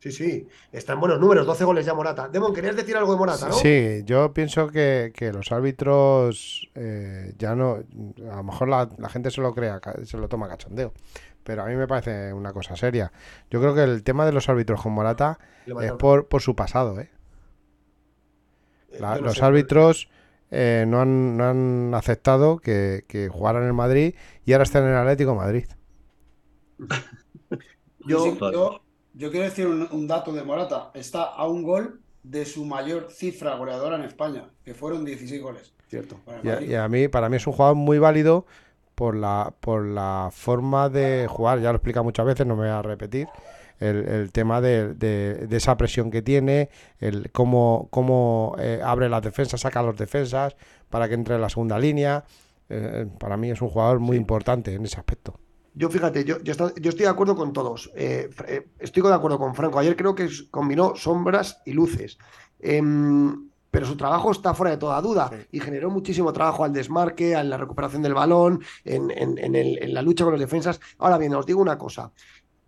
[0.00, 0.46] Sí, sí.
[0.70, 2.28] Están buenos números, 12 goles ya Morata.
[2.28, 3.54] Demon, querías decir algo de Morata, ¿no?
[3.54, 7.82] Sí, yo pienso que, que los árbitros eh, ya no.
[8.30, 10.92] A lo mejor la, la gente se lo crea, se lo toma cachondeo.
[11.42, 13.10] Pero a mí me parece una cosa seria.
[13.50, 17.00] Yo creo que el tema de los árbitros con Morata es por, por su pasado,
[17.00, 17.10] ¿eh?
[18.92, 19.44] Eh, La- yo no los sé.
[19.44, 20.08] árbitros
[20.50, 24.84] eh, no, han, no han aceptado que, que jugaran en el Madrid y ahora están
[24.84, 25.64] en el Atlético de Madrid.
[28.04, 28.80] Yo, yo,
[29.12, 30.90] yo quiero decir un, un dato de Morata.
[30.94, 35.74] Está a un gol de su mayor cifra goleadora en España, que fueron 16 goles.
[35.88, 36.24] cierto.
[36.42, 38.46] Y a, y a mí, para mí es un jugador muy válido
[38.94, 41.60] por la, por la forma de jugar.
[41.60, 43.32] Ya lo explica muchas veces, no me voy a repetir.
[43.80, 46.68] El, el tema de, de- de esa presión que tiene,
[46.98, 50.56] el cómo, cómo eh, abre las defensas, saca a los defensas
[50.90, 52.24] para que entre en la segunda línea.
[52.70, 55.38] Eh, para mí es un jugador muy importante en ese aspecto.
[55.74, 57.90] Yo fíjate, yo, yo, estoy, yo estoy de acuerdo con todos.
[57.94, 58.28] Eh,
[58.80, 59.78] estoy de acuerdo con Franco.
[59.78, 62.18] Ayer creo que combinó sombras y luces.
[62.58, 67.32] Em, pero su trabajo está fuera de toda duda y generó muchísimo trabajo al desmarque,
[67.34, 70.80] en la recuperación del balón, en, en- en el- en la lucha con los defensas.
[70.98, 72.10] Ahora bien, os digo una cosa.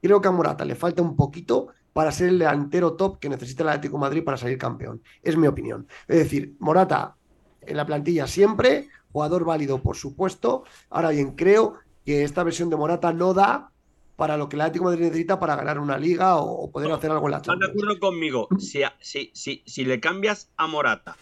[0.03, 3.63] Creo que a Morata le falta un poquito para ser el delantero top que necesita
[3.63, 5.03] el Atlético de Madrid para salir campeón.
[5.23, 5.87] Es mi opinión.
[6.09, 7.17] Es decir, Morata
[7.63, 10.65] en la plantilla siempre, jugador válido por supuesto.
[10.89, 11.75] Ahora bien, creo
[12.05, 13.71] que esta versión de Morata no da
[14.17, 17.11] para lo que el Atlético de Madrid necesita para ganar una liga o, poder hacer
[17.11, 17.85] algo en la ¿Estás de Champions.
[17.85, 18.49] acuerdo conmigo?
[18.59, 21.17] Si, a- si, si, si le cambias a Morata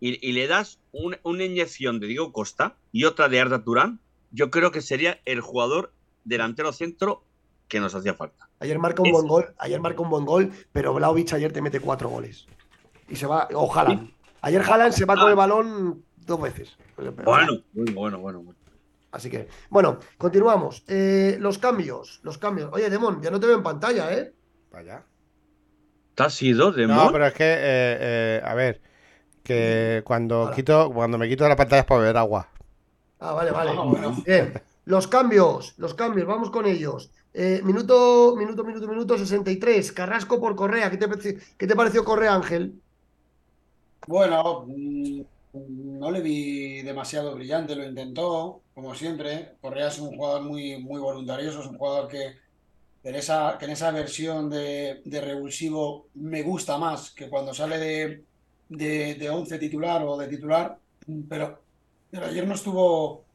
[0.00, 4.00] y, y le das un- una inyección de Diego Costa y otra de Arda Turán,
[4.32, 5.92] yo creo que sería el jugador
[6.24, 7.22] delantero centro
[7.68, 8.48] que nos hacía falta.
[8.60, 11.62] Ayer marca un Es- buen gol, ayer marca un buen gol, pero Vlaovic ayer te
[11.62, 12.46] mete cuatro goles.
[13.08, 14.10] Y se va, o Haaland.
[14.42, 16.76] Ayer Haaland se va con el balón dos veces.
[16.96, 18.40] Bueno, bueno, bueno, bueno.
[18.42, 18.58] bueno.
[19.12, 20.84] Así que, bueno, continuamos.
[20.88, 22.70] Eh, los cambios, los cambios.
[22.72, 24.32] Oye, Demon, ya no te veo en pantalla, ¿eh?
[24.70, 25.04] Vaya.
[26.14, 27.12] ¿Te has ido, No, Demon?
[27.12, 27.58] pero es que, eh,
[28.00, 28.80] eh, a ver,
[29.42, 30.54] que cuando Ahora.
[30.56, 32.48] quito, cuando me quito de la pantalla es para beber agua.
[33.20, 33.70] Ah, vale, vale.
[33.76, 34.16] Ah, bueno.
[34.26, 34.60] Bien.
[34.84, 37.10] Los cambios, los cambios, vamos con ellos.
[37.42, 39.92] Eh, minuto, minuto, minuto, minuto 63.
[39.92, 40.90] Carrasco por Correa.
[40.90, 41.06] ¿Qué te,
[41.58, 42.80] qué te pareció Correa, Ángel?
[44.06, 45.22] Bueno, mm,
[45.52, 49.56] no le vi demasiado brillante, lo intentó, como siempre.
[49.60, 52.36] Correa es un jugador muy, muy voluntarioso, es un jugador que
[53.04, 57.78] en esa, que en esa versión de, de revulsivo me gusta más que cuando sale
[57.78, 58.26] de,
[58.68, 60.80] de, de 11 titular o de titular,
[61.28, 61.64] pero,
[62.10, 63.25] pero ayer no estuvo,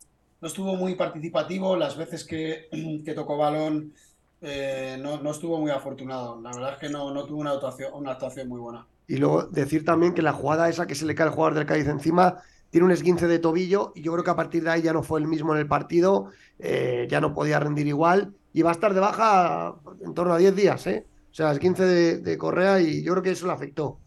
[0.41, 1.75] no estuvo muy participativo.
[1.77, 2.67] Las veces que,
[3.15, 3.93] tocó balón
[4.41, 6.41] eh, no, estuvo muy afortunado.
[6.41, 8.85] La verdad es que no, no tuvo una actuación, una actuación muy buena.
[9.07, 11.65] Y luego decir también que la jugada esa que se le cae al jugador del
[11.65, 14.81] Cádiz encima tiene un esguince de tobillo y yo creo que a partir de ahí
[14.81, 18.61] ya no fue el mismo en el partido, eh, ya no podía rendir igual y
[18.61, 21.05] va a estar de baja en torno a 10 días, ¿eh?
[21.29, 23.99] O sea, esguince de, de Correa y yo creo que eso le afectó.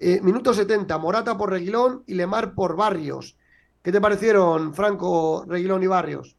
[0.00, 3.36] Eh, minuto 70, Morata por Reguilón y Lemar por Barrios.
[3.82, 6.36] ¿Qué te parecieron, Franco, Reguilón y Barrios?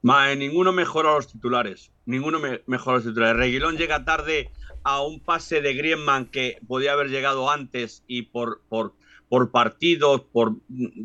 [0.00, 1.92] Ma, ninguno mejora los titulares.
[2.06, 3.36] Ninguno me, los titulares.
[3.36, 4.50] Reguilón llega tarde
[4.84, 8.94] a un pase de Griezmann que podía haber llegado antes y por, por,
[9.28, 10.56] por por,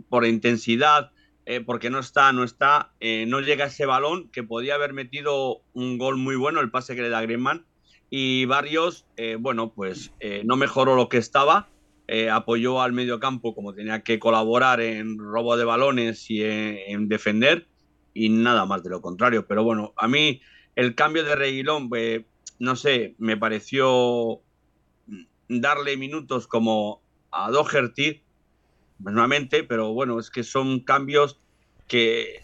[0.10, 1.12] por intensidad,
[1.46, 5.64] eh, porque no está, no está, eh, no llega ese balón que podía haber metido
[5.74, 7.66] un gol muy bueno, el pase que le da Griezmann.
[8.10, 10.12] Y Barrios, eh, bueno, pues
[10.46, 11.68] no mejoró lo que estaba,
[12.32, 17.08] apoyó al medio campo como tenía que colaborar en robo de balones y en, en
[17.08, 17.68] defender
[18.14, 19.48] y nada más de lo contrario.
[19.48, 20.42] Pero bueno, a mí
[20.76, 22.26] el cambio de Reguilón, eh,
[22.60, 24.42] no sé, me pareció
[25.48, 27.02] darle minutos como
[27.32, 28.24] a Doherty,
[29.00, 31.40] nuevamente, pero bueno, es que son cambios
[31.88, 32.42] que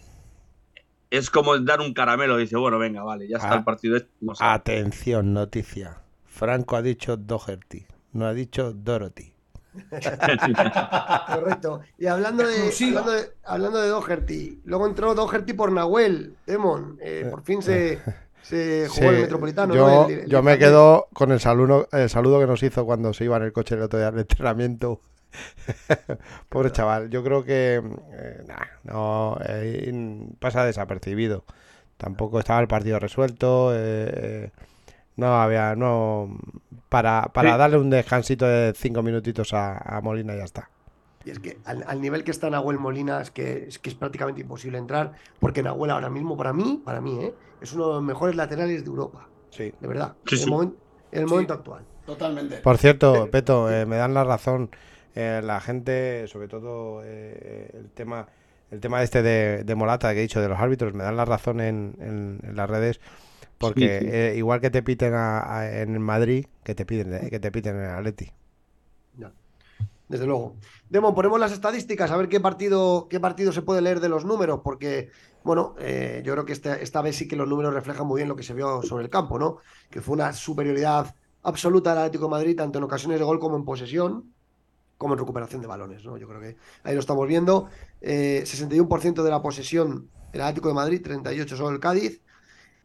[1.10, 2.36] es como dar un caramelo.
[2.36, 3.98] Dice, bueno, venga, vale, ya está Ah, el partido.
[4.38, 6.02] a- Atención, noticia.
[6.24, 9.34] Franco ha dicho Doherty, no ha dicho Dorothy.
[11.26, 11.80] Correcto.
[11.98, 16.98] Y hablando de, hablando de, hablando de Doherty, luego entró Doherty por Nahuel, Demon.
[17.00, 18.02] eh, por fin se,
[18.42, 19.74] se jugó en el Sí, Metropolitano.
[19.74, 20.06] yo, ¿no?
[20.08, 23.24] El- el yo me quedo con el saludo, el saludo que nos hizo cuando se
[23.24, 25.00] iba en el coche el otro día al entrenamiento.
[26.48, 27.76] Pobre chaval, yo creo que
[28.12, 29.92] eh, nah, no eh,
[30.40, 31.44] pasa desapercibido.
[31.96, 33.72] Tampoco estaba el partido resuelto.
[33.74, 34.50] eh, eh,
[35.16, 36.38] no había, no
[36.88, 37.58] para, para Sí.
[37.58, 40.70] darle un descansito de cinco minutitos a, a Molina y ya está.
[41.24, 43.94] Y es que al, al nivel que está Nahuel Molina es que, es que es
[43.94, 47.34] prácticamente imposible entrar, porque Nahuel ahora mismo, para mí, para mí, ¿eh?
[47.60, 49.72] es uno de los mejores laterales de Europa, Sí.
[49.78, 50.42] de verdad, Sí, en.
[50.42, 50.74] El, momen-
[51.12, 51.34] en el Sí.
[51.34, 51.84] momento actual.
[52.06, 52.56] Totalmente.
[52.58, 54.70] Por cierto, Peto, eh, me dan la razón.
[55.16, 58.28] eh, la gente, sobre todo eh, el tema,
[58.70, 61.24] el tema este de, de Morata que he dicho de los árbitros, me dan la
[61.24, 63.00] razón en, en- en las redes,
[63.60, 64.10] porque Sí, sí.
[64.12, 67.52] eh, igual que te piten a- a- en Madrid, que te piden, eh, que te
[67.52, 68.32] piten en Atleti.
[70.08, 70.56] Desde luego.
[70.88, 74.24] Demo, ponemos las estadísticas a ver qué partido, qué partido se puede leer de los
[74.24, 75.10] números, porque,
[75.44, 78.28] bueno, eh, yo creo que esta, esta vez sí que los números reflejan muy bien
[78.28, 79.58] lo que se vio sobre el campo, ¿no?
[79.88, 83.56] Que fue una superioridad absoluta del Atlético de Madrid, tanto en ocasiones de gol como
[83.56, 84.34] en posesión,
[84.98, 86.16] como en recuperación de balones, ¿no?
[86.16, 87.68] Yo creo que ahí lo estamos viendo.
[88.00, 92.20] Eh, 61% de la posesión el Atlético de Madrid, 38 solo el Cádiz,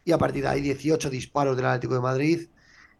[0.06, 2.48] y a partir de ahí 18 disparos del Atlético de Madrid,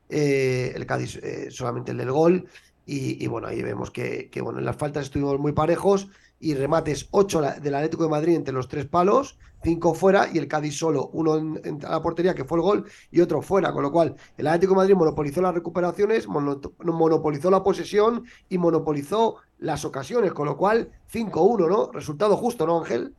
[0.09, 2.47] eh, el Cádiz eh, solamente el del gol.
[2.89, 7.41] Y, bueno, ahí vemos que, bueno, en las faltas estuvimos muy parejos y remates 8
[7.41, 11.09] la- del Atlético de Madrid entre los tres palos, 5 fuera y el Cádiz solo,
[11.13, 14.47] uno en, la portería que fue el gol y otro fuera, con lo cual el
[14.47, 20.47] Atlético de Madrid monopolizó las recuperaciones, mono- monopolizó la posesión y monopolizó las ocasiones, con
[20.47, 21.91] lo cual 5-1, ¿no?
[21.93, 23.15] Resultado justo, ¿no, Ángel?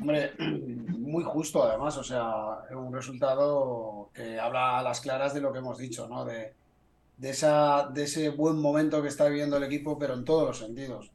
[0.00, 2.24] Hombre, muy justo además, o sea,
[2.72, 6.24] un resultado que habla a las claras de lo que hemos dicho, ¿no?
[6.24, 6.52] De,
[7.16, 10.58] de esa, de ese buen momento que está viviendo el equipo, pero en todos los
[10.58, 11.10] sentidos.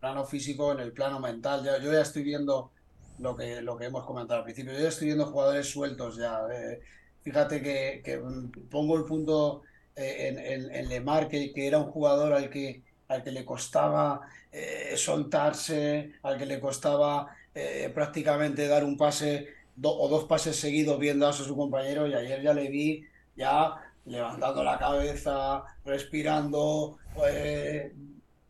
[0.00, 1.64] Plano físico, en el plano mental.
[1.64, 2.70] Ya, yo ya estoy viendo
[3.18, 4.72] lo que, lo que hemos comentado al principio.
[4.72, 6.40] Yo ya estoy viendo jugadores sueltos ya.
[6.52, 6.80] eh,
[7.22, 8.20] fíjate que, que,
[8.70, 9.62] pongo el punto
[9.96, 13.44] eh, en, en, en Lemar, que, que era un jugador al que, al que le
[13.44, 14.20] costaba
[14.52, 20.56] eh, soltarse, al que le costaba eh, prácticamente dar un pase do- o dos pases
[20.56, 23.04] seguidos bien dados a su compañero y ayer ya le vi
[23.36, 23.74] ya
[24.04, 27.92] levantando la cabeza, respirando, eh,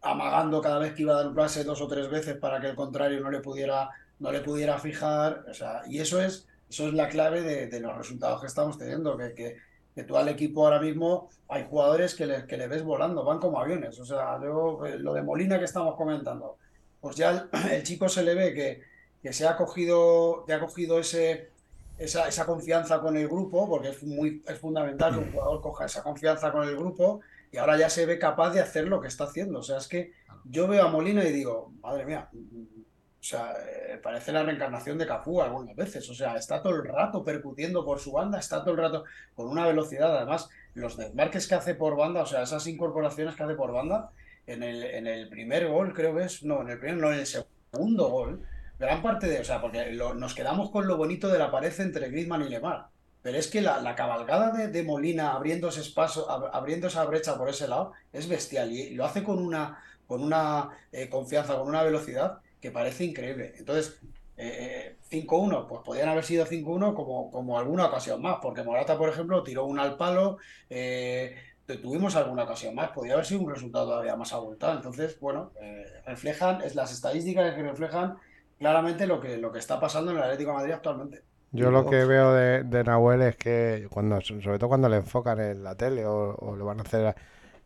[0.02, 2.68] amagando cada vez que iba a dar un pase dos o tres veces para que
[2.68, 5.44] el contrario no le pudiera, no le pudiera fijar.
[5.50, 9.16] O sea, y eso es, eso es la clave de, los resultados que estamos teniendo,
[9.16, 9.56] que, que,
[9.94, 13.38] que tú al equipo ahora mismo hay jugadores que le, que le ves volando, van
[13.38, 13.98] como aviones.
[14.00, 16.56] O sea, yo, eh, lo de Molina que estamos comentando,
[17.00, 18.82] pues ya el chico se le ve que,
[19.22, 21.50] que se ha cogido, que ha cogido ese,
[21.98, 25.84] esa, esa confianza con el grupo, porque es, muy, es fundamental que un jugador coja
[25.86, 27.20] esa confianza con el grupo
[27.52, 29.58] y ahora ya se ve capaz de hacer lo que está haciendo.
[29.58, 30.12] O sea, es que
[30.44, 35.06] yo veo a Molina y digo, madre mía, o sea, eh, parece la reencarnación de
[35.06, 36.08] Cafú algunas veces.
[36.08, 39.04] O sea, está todo el rato percutiendo por su banda, está todo el rato
[39.34, 40.16] con una velocidad.
[40.16, 44.10] Además, los desmarques que hace por banda, o sea, esas incorporaciones que hace por banda,
[44.46, 47.18] en el, en el primer gol, creo que es, no, en el primer, no, en
[47.18, 48.42] el segundo gol,
[48.80, 51.72] gran parte de, o sea, porque lo- nos quedamos con lo bonito de la pared
[51.80, 52.88] entre Griezmann y Lemar.
[53.22, 57.48] Pero es que la, cabalgada de, Molina abriendo ese espacio, ab- abriendo esa brecha por
[57.50, 58.72] ese lado, es bestial.
[58.72, 63.54] Y lo hace con una, con una eh, confianza, con una velocidad que parece increíble.
[63.58, 64.00] Entonces,
[64.38, 69.10] eh, 5-1, pues podrían haber sido 5-1 como, como alguna ocasión más, porque Morata, por
[69.10, 70.38] ejemplo, tiró un al palo,
[70.70, 71.36] eh,
[71.82, 74.74] tuvimos alguna ocasión más, podría haber sido un resultado todavía más abultado.
[74.74, 78.16] Entonces, bueno, eh, reflejan, es las estadísticas que reflejan
[78.60, 81.24] claramente lo que, lo que está pasando en el Atlético de Madrid actualmente.
[81.52, 85.40] Yo lo que veo de, de Nahuel es que, cuando, sobre todo cuando le enfocan
[85.40, 87.16] en la tele o, o le van a hacer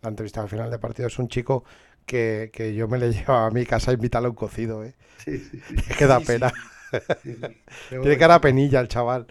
[0.00, 1.64] la entrevista al final de partido, es un chico
[2.06, 4.94] que, que yo me le llevo a mi casa a invitarle a un cocido, ¿eh?
[5.16, 5.82] Sí, sí, sí.
[5.88, 6.52] Es que da pena.
[7.22, 7.56] sí, sí.
[8.00, 9.26] Tiene cara a penilla el chaval.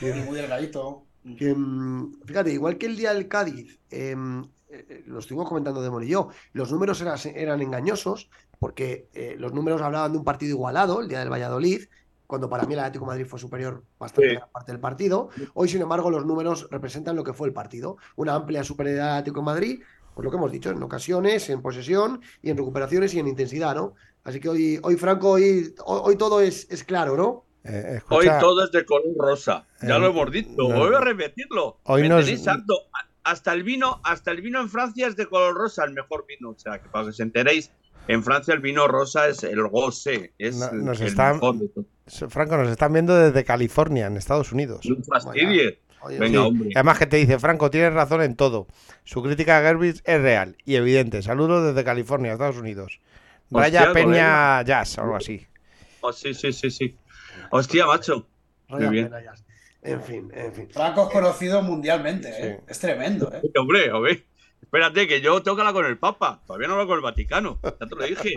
[0.00, 1.06] Muy delgadito.
[1.38, 6.06] Que, mm, fíjate, igual que el día del Cádiz, em, eh, lo estuvimos comentando de
[6.06, 10.50] y yo, los números eran, eran engañosos porque eh, los números hablaban de un partido
[10.50, 11.84] igualado, el día del Valladolid,
[12.26, 14.36] cuando para mí el Atlético de Madrid fue superior bastante Sí.
[14.36, 15.28] gran parte del partido.
[15.52, 17.98] Hoy, sin embargo, los números representan lo que fue el partido.
[18.16, 19.82] Una amplia superioridad del Atlético de Madrid,
[20.14, 23.74] por lo que hemos dicho, en ocasiones, en posesión y en recuperaciones y en intensidad,
[23.74, 23.94] ¿no?
[24.24, 27.44] Así que hoy, hoy Franco, hoy, hoy, hoy todo es, es claro, ¿no?
[27.64, 29.66] Eh, Hoy todo es de color rosa.
[29.82, 30.50] Ya Eh, lo hemos dicho.
[30.56, 30.68] no.
[30.68, 31.78] Voy a repetirlo.
[31.84, 32.74] Hoy Me nos- tenéis harto.
[33.24, 36.50] Hasta el vino, hasta el vino en Francia es de color rosa, el mejor vino.
[36.50, 37.70] O sea, que para que os enteréis,
[38.08, 40.32] en Francia el vino rosa es el gose.
[40.38, 41.40] Es No- el, nos el están-.
[42.28, 44.84] Franco, nos están viendo desde California, en Estados Unidos.
[44.84, 45.74] No fastidies.
[46.04, 46.70] Oye, Venga, Sí, hombre.
[46.74, 48.66] Además que te dice, Franco, tienes razón en todo.
[49.04, 51.22] Su crítica a Gerbich es real y evidente.
[51.22, 52.98] Saludos desde California, Estados Unidos.
[53.52, 55.46] Raya Hostia, Peña Jazz, o algo así.
[56.00, 56.96] Oh, sí, sí, sí, sí.
[57.52, 58.26] Hostia, macho.
[58.68, 59.10] Raya bien.
[59.82, 60.68] En fin, en fin.
[60.70, 62.60] Franco es conocido mundialmente, ¿eh?
[62.68, 63.42] Es tremendo, ¿eh?
[63.58, 64.24] Hombre, hombre.
[64.62, 66.40] Espérate, que yo tengo que hablar con el Papa.
[66.46, 67.58] Todavía no hablo con el Vaticano.
[67.62, 68.34] Ya te lo dije.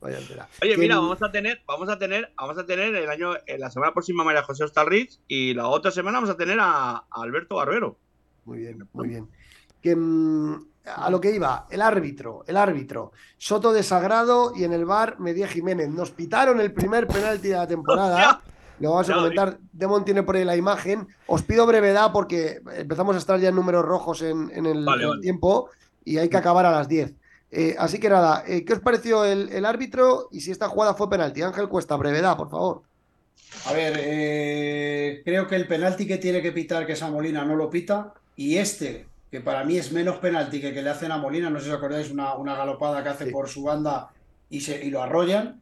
[0.00, 0.18] Vaya.
[0.62, 3.70] Oye, mira, vamos a tener, vamos a tener, vamos a tener el año, en la
[3.70, 7.56] semana próxima María José Ostalriz y la otra semana vamos a tener a, a Alberto
[7.56, 7.98] Barbero.
[8.44, 9.28] Muy bien, muy bien.
[9.80, 13.12] Que, mm, a lo que iba, el árbitro, el árbitro.
[13.38, 15.88] Soto de Sagrado y en el bar Medía Jiménez.
[15.88, 18.42] Nos pitaron el primer penalti de la temporada.
[18.80, 19.58] Lo vamos a comentar.
[19.72, 21.06] Demon tiene por ahí la imagen.
[21.26, 25.02] Os pido brevedad porque empezamos a estar ya en números rojos en, en el, Vale,
[25.02, 25.20] en el vale.
[25.22, 25.70] tiempo
[26.04, 27.14] y hay que acabar a las 10.
[27.50, 30.94] Eh, así que nada, eh, ¿qué os pareció el, el árbitro y si esta jugada
[30.94, 31.40] fue penalti?
[31.42, 32.82] Ángel Cuesta, brevedad, por favor.
[33.66, 37.44] A ver, eh, creo que el penalti que tiene que pitar, que es a Molina,
[37.44, 38.12] no lo pita.
[38.36, 41.58] Y este, que para mí es menos penalti que que le hacen a Molina, no
[41.60, 43.30] sé si os acordáis, una, una galopada que hace Sí.
[43.30, 44.10] por su banda
[44.50, 45.60] y, se, y lo arrollan.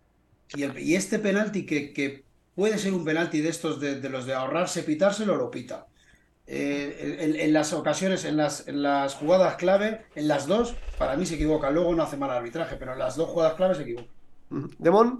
[0.55, 2.25] Y, el- y este penalti, que, que
[2.55, 5.87] puede ser un penalti de estos de, de los de ahorrarse pitárselo, lo pita.
[6.47, 11.17] Eh, en, en las ocasiones, en las, en las jugadas clave, en las dos, para
[11.17, 11.71] mí se equivoca.
[11.71, 14.13] Luego no hace mal arbitraje, pero en las dos jugadas clave se equivoca.
[14.79, 15.19] Demon,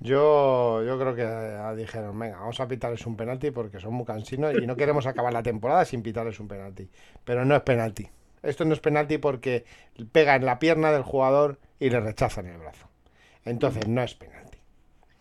[0.00, 4.54] Yo, yo creo que dijeron, venga, vamos a pitarles un penalti porque son muy cansinos
[4.54, 6.90] y no queremos acabar la temporada sin pitarles un penalti.
[7.24, 8.10] Pero no es penalti.
[8.42, 9.64] Esto no es penalti porque
[10.12, 12.88] pega en la pierna del jugador y le rechazan el brazo.
[13.44, 14.43] Entonces no es penalti.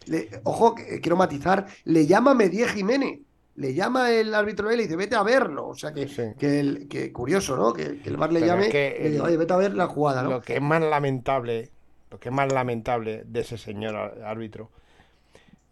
[0.07, 3.19] Le- ojo, que, eh, quiero matizar, le llama Medie Jiménez,
[3.55, 5.67] le llama el árbitro él y dice, vete a verlo.
[5.67, 6.23] O sea que, Sí.
[6.39, 7.73] que, el, que curioso, ¿no?
[7.73, 9.57] Que, que el VAR le Pero llame es que y le el- oye, vete a
[9.57, 10.29] ver la jugada, ¿no?
[10.31, 11.69] Lo que es más lamentable,
[12.09, 13.95] lo que es más lamentable de ese señor
[14.25, 14.69] árbitro,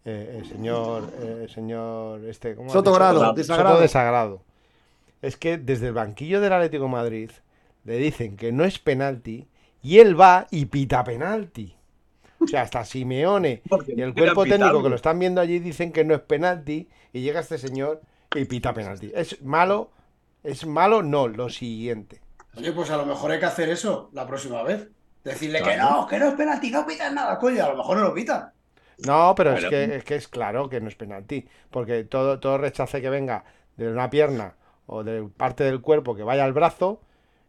[0.04, 2.98] eh, el señor, eh, señor este, ¿cómo has Soto dicho?
[2.98, 3.80] Grado, Soto desagrado.
[3.80, 4.42] desagrado.
[5.20, 7.30] Es que desde el banquillo del Atlético de Madrid
[7.84, 9.46] le dicen que no es penalti
[9.80, 11.76] y él va y pita penalti.
[12.44, 15.92] O sea, hasta Simeone y el no cuerpo técnico que lo están viendo allí dicen
[15.92, 18.02] que no es penalti y llega este señor
[18.34, 19.12] y pita penalti.
[19.14, 19.90] ¿Es malo?
[20.42, 21.02] ¿Es malo?
[21.02, 22.20] No, lo siguiente.
[22.56, 24.88] Oye, pues a lo mejor hay que hacer eso la próxima vez.
[25.24, 28.02] Decirle que no, que no es penalti, no pitan nada, coño, a lo mejor no
[28.04, 28.50] lo pitan.
[29.06, 32.58] No, pero es que, es que es claro que no es penalti, porque todo, todo
[32.58, 33.44] rechace que venga
[33.76, 37.00] de una pierna o de parte del cuerpo que vaya al brazo,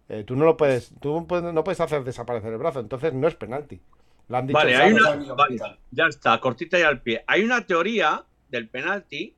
[0.09, 3.35] eh, tú no lo puedes, tú no puedes hacer desaparecer el brazo, entonces no es
[3.35, 3.81] penalti.
[4.27, 5.59] Lo han dicho Vale, hay una, vale,
[5.91, 7.23] ya está, cortita y al pie.
[7.27, 9.35] Hay una teoría del penalti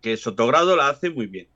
[0.00, 1.48] que Sotogrado la hace muy bien.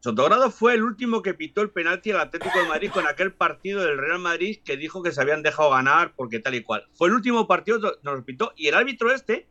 [0.00, 3.82] Sotogrado fue el último que pitó el penalti al Atlético de Madrid con aquel partido
[3.82, 6.84] del Real Madrid que dijo que se habían dejado ganar porque tal y cual.
[6.92, 9.46] Fue el último partido que nos pitó y el árbitro este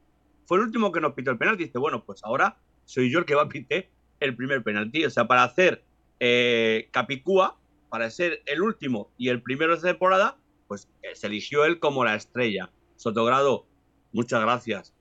[0.45, 1.63] fue el último que nos pitó el penalti.
[1.63, 3.85] Dice, bueno, pues ahora soy yo el que va a pitar
[4.19, 5.05] el primer penalti.
[5.05, 5.85] O sea, para hacer
[6.19, 10.37] eh, Capicúa, para ser el último y el primero de temporada,
[10.71, 12.69] pues eh, se eligió él como la estrella.
[12.95, 13.65] Sotogrado,
[14.13, 14.93] muchas gracias.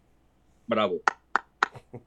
[0.66, 0.96] Bravo.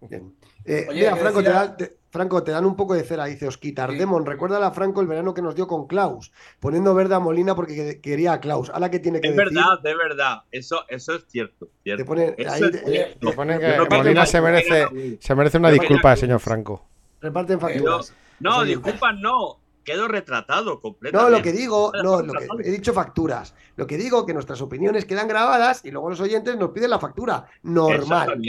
[0.02, 0.36] Bien.
[0.66, 1.52] Eh, Oye, mira, Franco, te,
[1.86, 3.92] te- Franco, te dan un poco de cera, dice Osquitar.
[3.92, 3.98] Sí.
[3.98, 7.56] Demon, recuerda a Franco el verano que nos dio con Klaus, poniendo verde a Molina
[7.56, 8.70] porque que- quería a Klaus.
[8.70, 10.44] Ahora que tiene que Es decir, verdad, es verdad.
[10.52, 11.70] Eso, eso es cierto.
[11.84, 12.04] cierto.
[12.04, 13.30] te pone, Eso ahí es te- cierto.
[13.30, 16.86] Le ponen Yo que Molina no- se merece, se merece una disculpa, señor Franco.
[17.22, 18.14] reparten facturas.
[18.42, 19.60] no, Oye, disculpas, no.
[19.84, 21.32] Quedo retratado completamente.
[21.32, 23.54] No, lo que digo, no, lo que he dicho facturas.
[23.76, 27.00] Lo que digo que nuestras opiniones quedan grabadas y luego los oyentes nos piden la
[27.00, 27.46] factura.
[27.64, 28.42] Normal.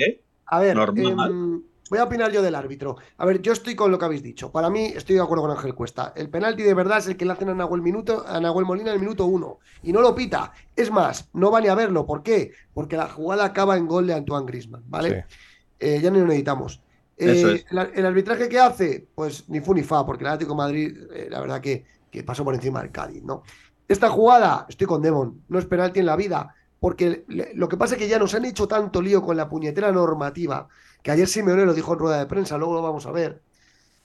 [0.47, 1.31] A ver, Normal.
[1.31, 2.97] em, voy a opinar yo del árbitro.
[3.17, 4.53] A ver, yo estoy con lo que habéis dicho.
[4.53, 6.13] Para mí, estoy de acuerdo con Ángel Cuesta.
[6.15, 8.91] El penalti de verdad es el que le hacen a Nahuel, minuto, a Nahuel Molina
[8.91, 9.59] en el minuto uno.
[9.83, 10.53] Y no lo pita.
[10.77, 12.07] Es más, no va ni a verlo.
[12.07, 12.53] ¿Por qué?
[12.75, 15.27] Porque la jugada acaba en gol de Antoine Grisman, ¿vale?
[15.81, 16.84] Eh, ya ni lo necesitamos.
[17.17, 20.57] Eh, el, el arbitraje que hace, pues ni fu ni fa, porque el Atlético de
[20.57, 23.43] Madrid, eh, la verdad que, que pasó por encima del Cádiz, ¿no?
[23.87, 27.77] Esta jugada, estoy con Demon, no es penalti en la vida, porque le- lo que
[27.77, 30.69] pasa es que ya nos han hecho tanto lío con la puñetera normativa,
[31.03, 33.43] que ayer Simeone lo dijo en rueda de prensa, luego lo vamos a ver.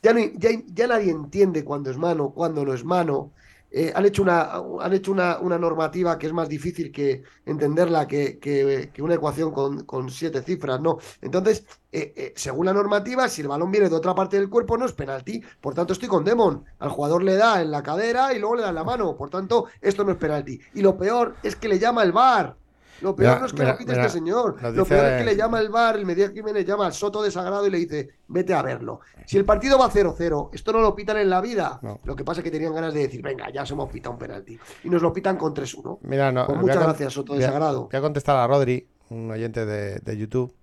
[0.01, 3.33] Ya, no- ya, ya nadie entiende cuándo es mano, cuándo no es mano.
[3.71, 4.51] Eh, han hecho, una,
[4.81, 9.51] han hecho una, una normativa que es más difícil que entenderla que, que- una ecuación
[9.51, 10.97] con, con siete cifras, ¿no?
[11.21, 14.77] Entonces, eh, eh, según la normativa, si el balón viene de otra parte del cuerpo,
[14.77, 15.41] no es penalti.
[15.61, 16.65] Por tanto, estoy con Demon.
[16.79, 19.15] Al jugador le da en la cadera y luego le da en la mano.
[19.17, 20.59] Por tanto, esto no es penalti.
[20.73, 22.58] Y lo peor es que le llama el VAR.
[23.01, 24.61] Lo peor Mira, no es que mira, lo quite mira, este señor.
[24.61, 27.21] Lo dice- peor es que le llama el VAR, el Medina Jiménez llama al Soto
[27.23, 28.99] de Sagrado y le dice, vete a verlo.
[29.25, 31.79] Si el partido va 0-0, esto no lo pitan en la vida.
[31.81, 31.99] No.
[32.03, 34.19] Lo que pasa es que tenían ganas de decir, venga, ya se hemos pitado un
[34.19, 34.59] penalti.
[34.83, 35.99] Y nos lo pitan con 3-1.
[36.01, 37.87] Mira, no, Pues a muchas con- gracias, Soto de Sagrado.
[37.91, 40.53] Voy a contestar a Rodri, un oyente de, de YouTube.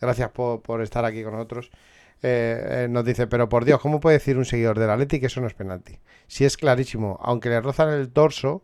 [0.00, 1.70] Gracias por, por estar aquí con nosotros.
[2.24, 5.26] Eh, eh, nos dice, pero por Dios, ¿cómo puede decir un seguidor del Atleti que
[5.26, 5.98] eso no es penalti?
[6.28, 8.62] Si es clarísimo, aunque le rozan el torso,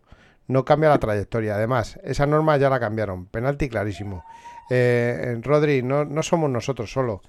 [0.49, 1.55] no cambia la trayectoria.
[1.55, 3.26] Además, esa norma ya la cambiaron.
[3.26, 4.24] Penalti clarísimo.
[4.70, 7.22] Eh, Rodri, no, no somos nosotros solo.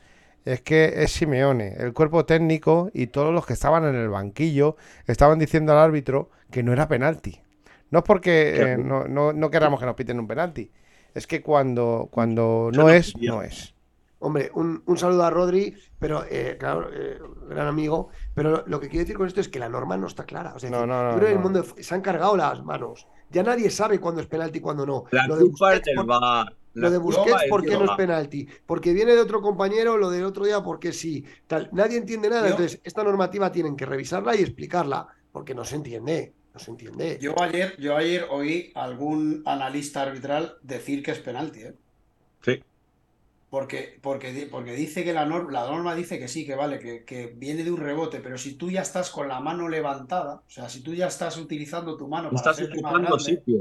[0.46, 4.78] Es que es Simeone, el cuerpo técnico y todos los que estaban en el banquillo
[5.06, 7.42] estaban diciendo al árbitro que no era penalti.
[7.92, 10.72] No es porque eh, no, no, no queramos que nos piten un penalti.
[11.14, 13.74] Es que cuando, cuando no no es, no es.
[14.20, 17.18] Hombre, un, un saludo a Rodri, pero eh, claro, eh,
[17.48, 18.10] gran amigo.
[18.36, 20.54] Pero lo que quiero decir con esto es que la norma no está clara.
[20.56, 23.08] O sea, No, no, no, creo que el mundo se han cargado las manos.
[23.32, 25.06] Ya nadie sabe cuándo es penalti y cuándo no.
[25.12, 26.56] La Lo de Busquets, del por- VAR.
[26.74, 28.48] Lo La de Busquets, ¿por qué no es penalti?
[28.66, 31.24] Porque viene de otro compañero, lo del otro día, porque sí.
[31.48, 31.70] Tal.
[31.72, 32.42] Nadie entiende nada.
[32.48, 36.34] Yo- Entonces, esta normativa tienen que revisarla y explicarla, porque no se entiende.
[36.54, 37.18] No se entiende.
[37.22, 41.76] Yo ayer, yo ayer oí algún analista arbitral decir que es penalti, ¿eh?
[43.50, 47.04] Porque, porque, porque dice que la norma, la norma dice que sí, que vale, que,
[47.04, 50.44] que viene de un rebote, pero si tú ya estás con la mano levantada, o
[50.50, 53.60] sea, si tú ya estás utilizando tu mano para Estás hacerte más ocupando grande, sitio.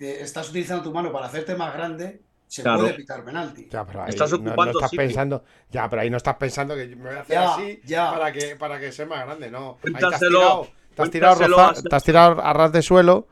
[0.00, 2.80] eh, estás utilizando tu mano para hacerte más grande, se Claro.
[2.80, 3.68] puede pitar penalti.
[3.70, 5.06] Ya, pero ahí Estás no- no, ocupando estás sitio.
[5.06, 5.44] pensando.
[5.70, 8.12] Ya, pero ahí no estás pensando que me voy a hacer Ya, así ya.
[8.12, 9.50] para que para que sea más grande.
[9.50, 9.76] No.
[9.84, 13.28] Ahí te has tirado, te has tirado, roza- te has tirado a ras de suelo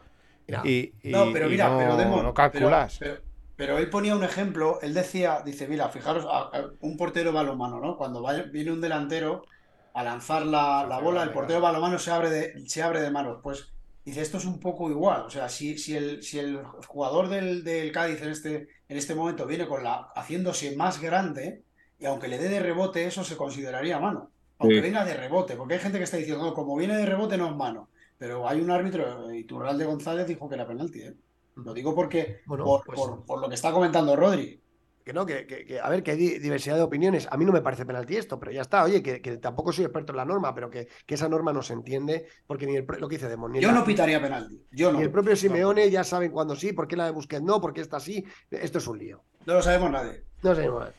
[0.65, 2.97] y, y- No, pero y mira, no, pero Demon, no calculas.
[2.99, 3.30] Pero, pero
[3.79, 7.97] él ponía un ejemplo, él decía, dice, mira, fijaros, a- a- un portero balonmano, ¿no?
[7.97, 9.45] Cuando viene un delantero
[9.93, 11.75] a lanzar la, la bola, el portero vale.
[11.75, 13.39] balonmano se abre de, se abre de manos.
[13.43, 13.69] Pues
[14.05, 15.23] dice, esto es un poco igual.
[15.23, 19.15] O sea, si, si, el, si el jugador del, del Cádiz en este, en este
[19.15, 21.63] momento viene con la, haciéndose más grande,
[21.99, 24.31] y aunque le dé de rebote, eso se consideraría mano.
[24.59, 24.81] Aunque Sí.
[24.83, 27.49] venga de rebote, porque hay gente que está diciendo, no, como viene de rebote no
[27.49, 27.89] es mano.
[28.19, 31.15] Pero hay un árbitro, Iturralde González dijo que era penalti, ¿eh?
[31.57, 34.61] Lo digo porque Bueno, por, pues- por- por lo que está comentando Rodri.
[35.05, 37.27] Que no, que, que- que- a ver, que hay di- diversidad de opiniones.
[37.31, 38.85] A mí no me parece penalti esto, pero ya está.
[38.85, 41.73] Oye, que, que tampoco soy experto en la norma, pero que, esa norma no se
[41.73, 44.63] entiende, porque ni el, lo que dice Demon, Yo la- no pitaría penalti.
[44.71, 44.99] Yo no.
[44.99, 47.73] ni el propio Simeone ya saben cuándo sí, por qué la de Busquets no, por
[47.73, 48.25] qué está así.
[48.51, 49.23] Esto es un lío.
[49.47, 50.23] No lo sabemos nadie.
[50.43, 50.69] No sé.
[50.69, 50.91] bueno.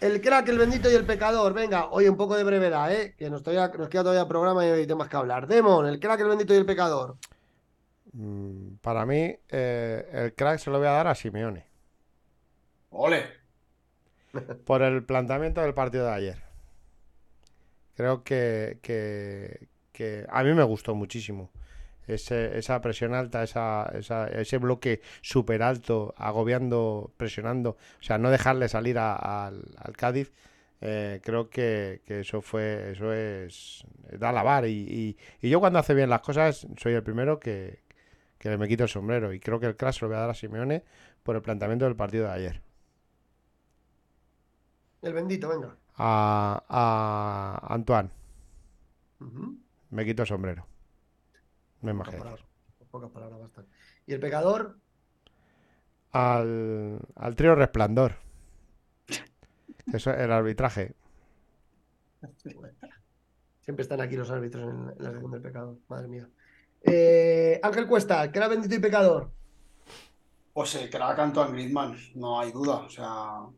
[0.00, 1.52] El crack, el bendito y el pecador.
[1.52, 3.16] Venga, oye, un poco de brevedad, ¿eh?
[3.18, 5.48] Que nos, todavía, nos queda todavía programa y hay temas que hablar.
[5.48, 7.16] Demon, el crack, el bendito y el pecador.
[8.12, 11.66] Mm, Para mí, eh, el crack se lo voy a dar a Simeone.
[12.90, 13.22] Ole.
[14.64, 16.42] Por el planteamiento del partido de ayer.
[17.96, 21.50] Creo que, que- que a mí me gustó muchísimo.
[22.06, 27.70] Ese- esa presión alta, esa, esa- ese bloque súper alto, agobiando, presionando.
[28.00, 29.14] O sea, no dejarle salir a-
[29.46, 30.32] al, al Cádiz.
[30.80, 34.64] eh, creo que, que eso fue, eso es, da alabar.
[34.66, 37.80] Y, y- y yo cuando hace bien las cosas, soy el primero que,
[38.38, 39.32] que me quito el sombrero.
[39.32, 40.84] Y creo que el crack se lo voy a dar a Simeone
[41.22, 42.62] por el planteamiento del partido de ayer.
[45.02, 45.76] El bendito, venga.
[45.96, 48.10] a, a Antoine.
[49.90, 50.66] Me quito el sombrero.
[51.82, 53.66] No más Pocas pocas palabras bastan.
[54.06, 54.80] ¿Y el pecador?
[56.12, 58.16] Al, al trío Resplandor.
[59.92, 60.94] Eso, el arbitraje.
[63.60, 65.78] Siempre están aquí los árbitros en, en la sección del pecador.
[65.88, 66.28] Madre mía.
[66.82, 69.32] Eh, Ángel Cuesta, que era bendito y pecador.
[70.52, 72.84] Pues el crack Antoine Griezmann, no hay duda.
[72.84, 73.48] O sea,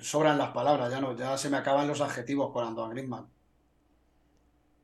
[0.00, 3.30] sobran las palabras, ya no, ya se me acaban los adjetivos con Antoine Griezmann.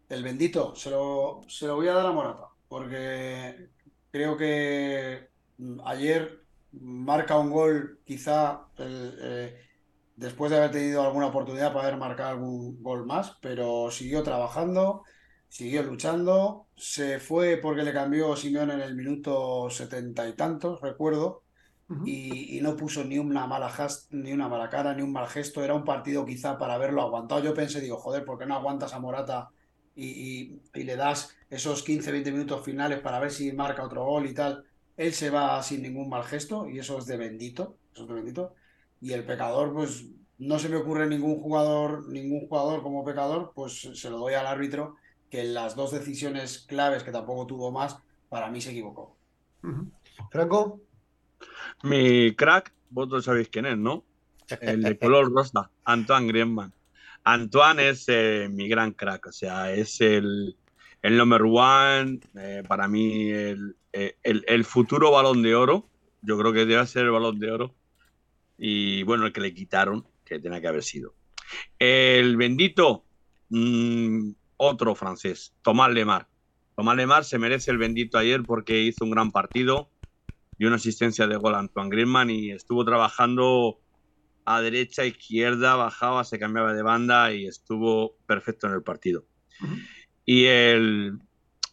[0.09, 3.70] el bendito, se lo, se lo voy a dar a Morata, porque
[4.10, 5.28] creo que
[5.59, 9.55] mm, ayer marca un gol, quizá eh,
[10.16, 15.05] después de haber tenido alguna oportunidad para haber marcado algún gol más, pero siguió trabajando,
[15.49, 21.45] siguió luchando, se fue porque le cambió Simeone en el minuto setenta y tantos, recuerdo,
[22.03, 25.29] y, y no puso ni una mala jas- ni una mala cara, ni un mal
[25.29, 25.65] gesto.
[25.65, 27.43] Era un partido quizá para haberlo aguantado.
[27.43, 29.51] Yo pensé, digo, joder, ¿por qué no aguantas a Morata
[29.95, 30.07] y,
[30.55, 34.35] y- y le das esos 15-20 minutos finales para ver si marca otro gol y
[34.35, 34.65] tal?
[34.97, 38.15] Él se va sin ningún mal gesto y eso es de bendito, eso es de
[38.15, 38.55] bendito.
[39.01, 40.05] Y el pecador, pues
[40.39, 44.47] no se me ocurre ningún jugador, ningún jugador como pecador, pues se lo doy al
[44.47, 44.97] árbitro,
[45.31, 47.99] que en las dos decisiones claves, que tampoco tuvo más,
[48.29, 49.17] para mí se equivocó.
[50.31, 50.81] Franco,
[51.83, 54.05] Mi crack, vosotros sabéis quién es, ¿no?
[54.61, 56.73] El de color rosa, Antoine Griezmann.
[57.25, 60.57] Antoine es eh, mi gran crack, o sea, es el,
[61.03, 65.87] el number one, eh, para mí el, eh, el- el futuro balón de oro.
[66.23, 67.75] Yo creo que debe ser el balón de oro.
[68.57, 71.15] Y bueno, el que le quitaron, que tenía que haber sido.
[71.79, 73.05] El bendito,
[73.51, 76.29] mm, otro francés, Tomás Lemar.
[76.77, 79.91] Tomás Lemar se merece el bendito ayer porque hizo un gran partido
[80.59, 83.81] y una asistencia de gol a Antoine Griezmann y estuvo trabajando
[84.45, 89.25] a derecha, izquierda, bajaba, se cambiaba de banda y estuvo perfecto en el partido.
[90.25, 91.19] Y el,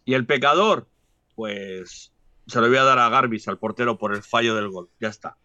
[0.06, 0.88] y el pecador,
[1.36, 2.14] pues
[2.48, 4.90] se lo voy a dar a Garbis, al portero, por el fallo del gol.
[5.00, 5.38] Ya está.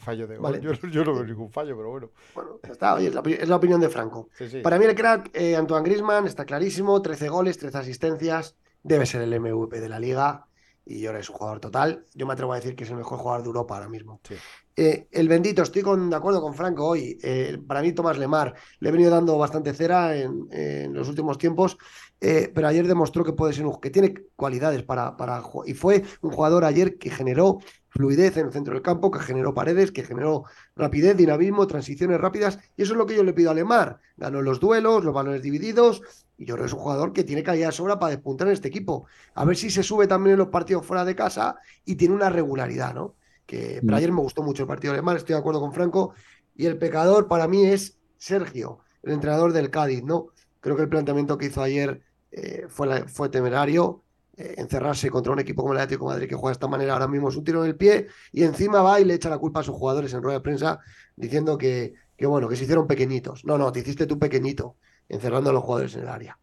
[0.00, 0.42] Fallo de gol.
[0.52, 0.60] Vale.
[0.62, 2.10] Yo, yo no veo ningún fallo, pero bueno.
[2.34, 4.28] bueno, está, oye, es la, opi- es la opinión de Franco.
[4.36, 4.60] Sí, sí.
[4.60, 9.22] Para mí el crack, eh, Antoine Griezmann, está clarísimo, 13 goles, 13 asistencias, debe ser
[9.22, 10.46] el MVP de la liga
[10.84, 12.04] y ahora es un jugador total.
[12.14, 14.20] Yo me atrevo a decir que es el mejor jugador de Europa ahora mismo.
[14.26, 14.34] Sí.
[14.74, 17.18] Eh, el bendito, estoy con- de acuerdo con Franco hoy.
[17.22, 21.38] Eh, para mí Tomás Lemar le he venido dando bastante cera en, en los últimos
[21.38, 21.76] tiempos,
[22.24, 26.04] eh, pero ayer demostró que puede ser un, que tiene cualidades para, para y fue
[26.20, 27.58] un jugador ayer que generó
[27.88, 30.44] fluidez en el centro del campo, que generó paredes, que generó
[30.76, 33.98] rapidez, dinamismo, transiciones rápidas, y eso es lo que yo le pido a Lemar.
[34.16, 36.00] Ganó los duelos, los balones divididos,
[36.38, 38.54] y yo creo que es un jugador que tiene calidad de sobra para despuntar en
[38.54, 39.06] este equipo.
[39.34, 42.30] A ver si se sube también en los partidos fuera de casa y tiene una
[42.30, 43.16] regularidad, ¿no?
[43.46, 43.98] Que, pero Mm.
[43.98, 46.14] ayer me gustó mucho el partido de Lemar, estoy de acuerdo con Franco,
[46.54, 50.28] y el pecador para mí es Sergio, el entrenador del Cádiz, ¿no?
[50.60, 52.00] Creo que el planteamiento que hizo ayer
[52.32, 54.02] eh, fue, la- fue temerario.
[54.36, 56.94] eh, encerrarse contra un equipo como el Atlético de Madrid que juega de esta manera
[56.94, 59.36] ahora mismo es un tiro en el pie y encima va y le echa la
[59.38, 60.80] culpa a sus jugadores en rueda de prensa
[61.16, 63.44] diciendo que, que bueno, que se hicieron pequeñitos.
[63.44, 64.76] No, no, te hiciste tú pequeñito,
[65.08, 66.38] encerrando a los jugadores en el área.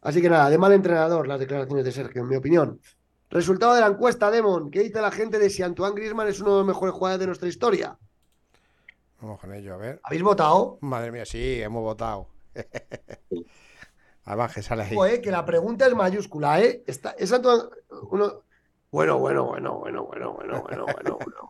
[0.00, 2.80] Así que nada, de mal entrenador las declaraciones de Sergio, en mi opinión.
[3.30, 4.70] Resultado de la encuesta, Demon.
[4.70, 7.26] ¿Qué dice la gente de si Antoine Griezmann es uno de los mejores jugadores de
[7.26, 7.98] nuestra historia?
[9.20, 10.00] Vamos con ello, a ver.
[10.02, 10.78] ¿Habéis votado?
[10.80, 12.28] Madre mía, sí, hemos votado.
[14.28, 14.92] Además que sale ahí.
[14.92, 16.82] Ojo, eh, que la pregunta es mayúscula, ¿eh?
[16.86, 17.62] Está, es Antoine...
[18.10, 18.42] Uno...
[18.90, 21.48] Bueno, bueno, bueno, bueno, bueno, bueno, bueno, bueno, bueno, bueno.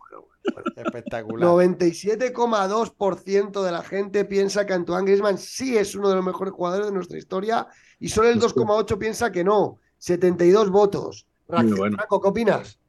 [0.77, 1.49] Espectacular.
[1.49, 6.87] 97,2% de la gente piensa que Antoine Griezmann sí es uno de los mejores jugadores
[6.87, 7.67] de nuestra historia
[7.99, 9.79] y solo el 2,8% piensa que no.
[9.97, 11.27] 72 votos.
[11.47, 11.75] Bueno.
[11.75, 12.79] ¿qué opinas?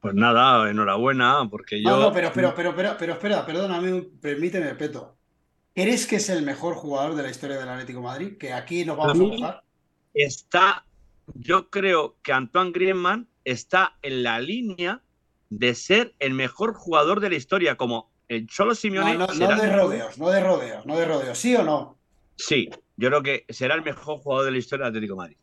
[0.00, 1.90] Pues nada, enhorabuena, porque yo.
[1.90, 5.14] No, no, pero, pero, pero, pero, pero espera, perdóname, permíteme, Peto.
[5.74, 8.38] ¿Crees que es el mejor jugador de la historia del Atlético de Madrid?
[8.38, 9.62] Que aquí nos vamos a mí- mojar.
[10.14, 10.84] está,
[11.34, 15.00] yo creo que Antoine Griezmann está en la línea
[15.50, 19.14] de ser el mejor jugador de la historia, como el Cholo Simeone.
[19.18, 21.98] no, no será- de rodeos, no de rodeos, no de rodeos, ¿sí o no?
[22.36, 25.36] Sí, yo creo que será el mejor jugador de la historia del Atlético de Madrid.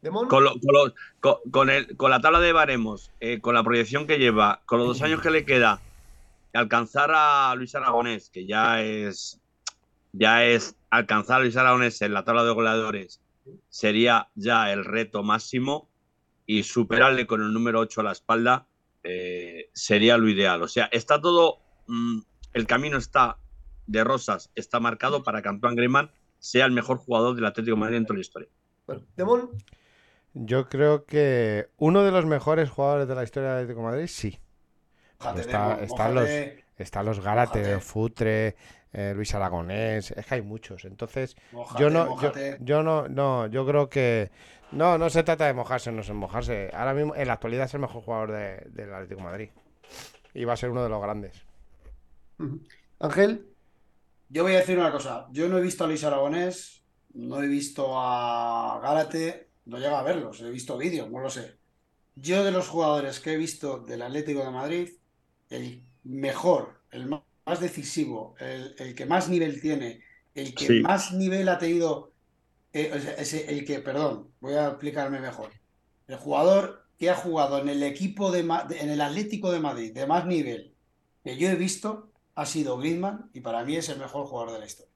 [0.00, 0.28] ¿Demon?
[0.28, 3.62] Con, lo- con, lo- con- con el- con la tabla de baremos, eh, con la
[3.62, 5.80] proyección que lleva, con los dos años que le queda,
[6.54, 9.38] alcanzar a Luis Aragonés, que ya es
[10.12, 13.20] ya es alcanzar a Luis Aragonés en la tabla de goleadores,
[13.68, 15.88] sería ya el reto máximo
[16.46, 18.66] y superarle con el número 8 a la espalda
[19.02, 20.62] eh, sería lo ideal.
[20.62, 22.20] O sea, está todo, mm,
[22.52, 23.38] el camino está
[23.86, 27.80] de rosas, está marcado para que Antoine Griezmann sea el mejor jugador del Atlético de
[27.80, 28.48] Madrid en toda la historia.
[28.86, 29.50] Bueno, Demon,
[30.32, 34.06] Yo creo que uno de los mejores jugadores de la historia del Atlético de Madrid,
[34.06, 34.38] sí.
[35.12, 37.84] Está- están mójate, Están los.
[37.84, 38.56] Futre,
[38.92, 40.84] eh, Luis Aragonés, es que hay muchos.
[40.84, 41.36] Entonces,
[41.78, 42.06] yo no,
[42.60, 44.30] yo, no, no, yo creo que
[44.72, 46.70] no, no se trata de mojarse, no es mojarse.
[46.74, 49.50] Ahora mismo, en la actualidad es el mejor jugador de- del Atlético de Madrid.
[50.34, 51.44] Y va a ser uno de los grandes.
[53.00, 53.46] Ángel,
[54.28, 55.26] Yo voy a decir una cosa.
[55.32, 56.84] Yo no he visto a Luis Aragonés,
[57.14, 61.58] no he visto a Gárate, no llega a verlos, he visto vídeos, no lo sé.
[62.14, 64.90] Yo de los jugadores que he visto del Atlético de Madrid,
[65.48, 70.00] el mejor, el ma- más decisivo, el, el que más nivel tiene,
[70.34, 70.80] el que Sí.
[70.82, 72.12] más nivel ha tenido
[72.72, 75.50] eh, o sea, ese- el que, perdón, voy a explicarme mejor.
[76.06, 80.06] El jugador que ha jugado en el equipo de, en el Atlético de Madrid de
[80.06, 80.72] más nivel
[81.24, 84.60] que yo he visto ha sido Griezmann y para mí es el mejor jugador de
[84.60, 84.92] la historia.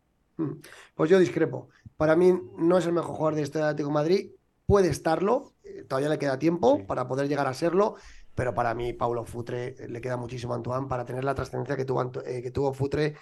[0.94, 1.68] Pues yo discrepo.
[1.96, 4.30] Para mí no es el mejor jugador de este Atlético de Madrid.
[4.66, 6.82] Puede estarlo, eh, todavía le queda tiempo Sí.
[6.84, 7.96] para poder llegar a serlo,
[8.34, 11.76] pero para mí Paulo Futre eh, le queda muchísimo a Antoine para tener la trascendencia
[11.76, 13.14] que tuvo, Anto- eh, que tuvo Futre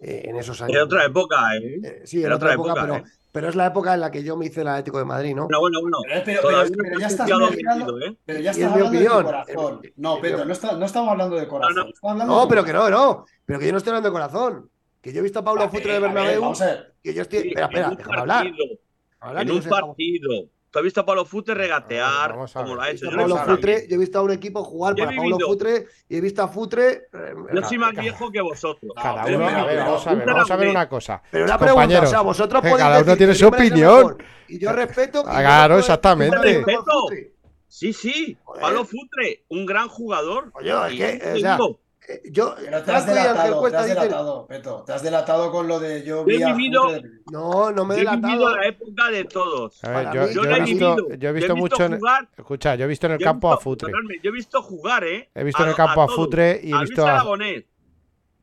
[0.00, 0.76] eh, en esos años.
[0.76, 1.80] En otra época, ¿eh?
[1.82, 3.10] Eh, sí, en Era otra otra época, época, pero, ¿eh?
[3.32, 5.44] pero es la época en la que yo me hice el Atlético de Madrid, ¿no?
[5.48, 5.98] Bueno, bueno, bueno.
[6.06, 8.16] Pero, pero- pero- pero ya está estás vendido, ¿eh?
[8.24, 9.24] pero ya estás es mi hablando de opinión.
[9.24, 9.80] corazón.
[9.84, 11.74] Eh, No, eh, Pedro, no, está- no estamos hablando de corazón.
[11.74, 11.88] No, no.
[11.90, 13.24] estamos hablando No, de pero que no, no.
[13.46, 14.70] Pero que yo no estoy hablando de corazón.
[15.00, 16.40] Que yo he visto a Paulo Futre de ver, Bernabéu.
[16.42, 16.94] Vamos a ver.
[17.02, 17.40] Que yo estoy.
[17.40, 18.44] Sí, Espera, espera, en un déjame hablar.
[18.44, 18.66] partido,
[19.20, 20.30] Hablar, en un partido.
[20.70, 23.06] ¿Tú has visto a Pablo Fute A regatear ver, como lo ha He hecho?
[23.06, 25.10] visto a Yo no visto a Futre, yo he visto a un equipo jugar para
[25.10, 26.90] vivido- Futre y he visto a Futre.
[27.12, 28.92] eh, Yo soy más viejo que vosotros.
[28.94, 31.22] Cada uno, a ver, vamos a ver, vamos a ver una cosa.
[31.30, 34.18] Pero una pregunta, o Compañeros, sea, vosotros que podéis cada uno decir tiene su opinión.
[34.48, 35.22] Y yo respeto.
[35.26, 36.64] Ah, claro, no exactamente.
[36.64, 37.32] Futre.
[37.66, 38.36] Sí, sí.
[38.60, 40.50] Pablo Futre, un gran jugador.
[40.54, 40.70] Oye,
[41.16, 41.42] es que,
[42.08, 42.54] eh, yo.
[42.56, 44.82] Pero te has Franco y Ángel delatado, te has dicen- delatado, Peto.
[44.86, 48.04] Te has delatado con lo de yo Yo he vivido- de- No, no me he
[48.04, 49.84] yo he vivido la época de todos.
[49.84, 51.14] A ver, Para yo, mí- yo Yo he visto, vivido.
[51.18, 52.28] yo he visto mucho en, jugar.
[52.36, 53.92] escucha, yo he visto en el campo a Futre.
[54.22, 55.28] Yo he visto jugar, ¿eh?
[55.34, 56.16] He visto en el campo a todos.
[56.16, 57.22] Futre y he visto a,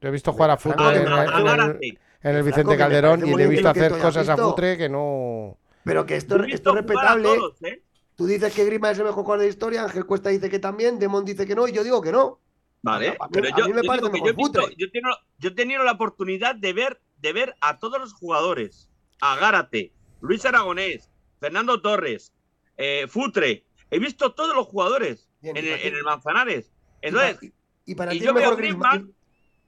[0.02, 3.70] yo he visto jugar a Futre en, el- en Vicente Calderón y le he visto
[3.70, 4.38] hacer cosas a.
[4.38, 5.58] Futre que no.
[5.84, 7.30] Pero que esto, esto es respetable.
[7.62, 7.82] ¿eh?
[8.16, 10.58] Tú dices que Grima es el mejor jugador de la historia, Ángel Cuesta dice que
[10.60, 12.40] también, Demon dice que no, y yo digo que no.
[12.86, 14.76] Vale, mí- pero yo, yo digo que yo he visto- Futre.
[14.78, 18.14] yo he tenido- yo he tenido la oportunidad de ver, de ver a todos los
[18.14, 18.90] jugadores.
[19.22, 19.92] A Gárate,
[20.22, 21.10] Luis Aragonés,
[21.40, 22.34] Fernando Torres,
[22.78, 23.66] eh, Futre.
[23.92, 26.72] He visto todos los jugadores Bien, en, el, en el Manzanares.
[27.02, 27.38] Entonces,
[27.86, 29.14] y, y para y ti yo veo a Griezmann,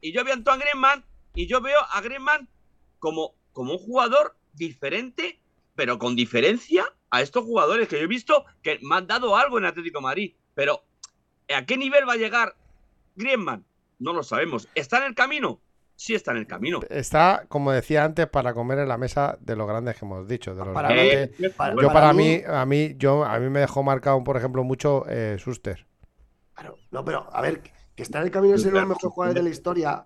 [0.01, 2.49] y yo veo a Antoine Griezmann, y yo veo a Griezmann
[2.99, 5.39] como, como un jugador diferente,
[5.75, 9.57] pero con diferencia a estos jugadores que yo he visto que me han dado algo
[9.57, 10.35] en Atlético de Madrid.
[10.55, 10.83] Pero,
[11.55, 12.55] ¿a qué nivel va a llegar
[13.17, 13.65] Griezmann?
[13.99, 14.69] No lo sabemos.
[14.75, 15.59] ¿Está en el camino?
[15.95, 16.79] Sí está en el camino.
[16.89, 20.53] Está, como decía antes, para comer en la mesa de los grandes que hemos dicho.
[20.53, 21.53] De los Para grandes.
[21.55, 24.63] Para- yo para, mí- mí, a mí, yo, a mí me dejó marcado, por ejemplo,
[24.63, 25.87] mucho eh, Suster.
[26.53, 27.61] Claro, no, pero a ver,
[27.95, 30.05] que está en el camino de ser Claro, los mejores jugadores de la historia,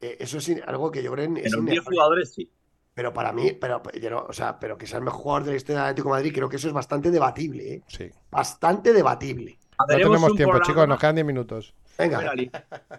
[0.00, 1.80] eh, eso es algo que yo creo en los 10 innegable.
[1.96, 2.50] jugadores sí.
[2.94, 5.50] Pero para mí, pero, yo no- o sea, pero que sea el mejor jugador de
[5.52, 7.82] la historia del Atlético de Madrid, creo que eso es bastante debatible, ¿eh?
[7.86, 8.10] Sí.
[8.30, 9.56] Bastante debatible.
[9.78, 11.74] No tenemos tiempo, programa- chicos, nos quedan 10 minutos.
[12.08, 12.32] Venga,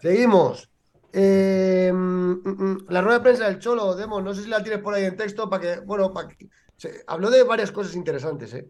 [0.01, 0.69] seguimos.
[1.11, 4.81] Eh, mm, mm, la rueda de prensa del Cholo, Demo, no sé si la tienes
[4.81, 8.53] por ahí en texto para que, bueno, para que, se- habló de varias cosas interesantes,
[8.55, 8.67] ¿eh?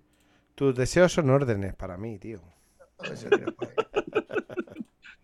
[0.56, 2.42] Tus deseos son órdenes para mí, tío.
[3.00, 3.74] A ver si la tienes por ahí.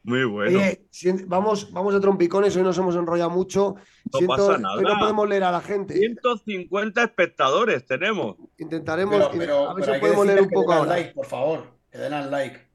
[0.03, 0.57] Muy bueno.
[0.59, 3.75] Oye, si- vamos, vamos a trompicones, hoy nos hemos enrollado mucho.
[4.11, 4.81] No Siento- pasa hoy nada.
[4.81, 5.93] no podemos leer a la gente.
[5.95, 8.37] 150 espectadores tenemos.
[8.57, 10.95] Intentaremos, Pero, pero- a ver si podemos leer un poco ahora.
[10.95, 11.63] like, por favor.
[11.91, 12.68] Que den al like.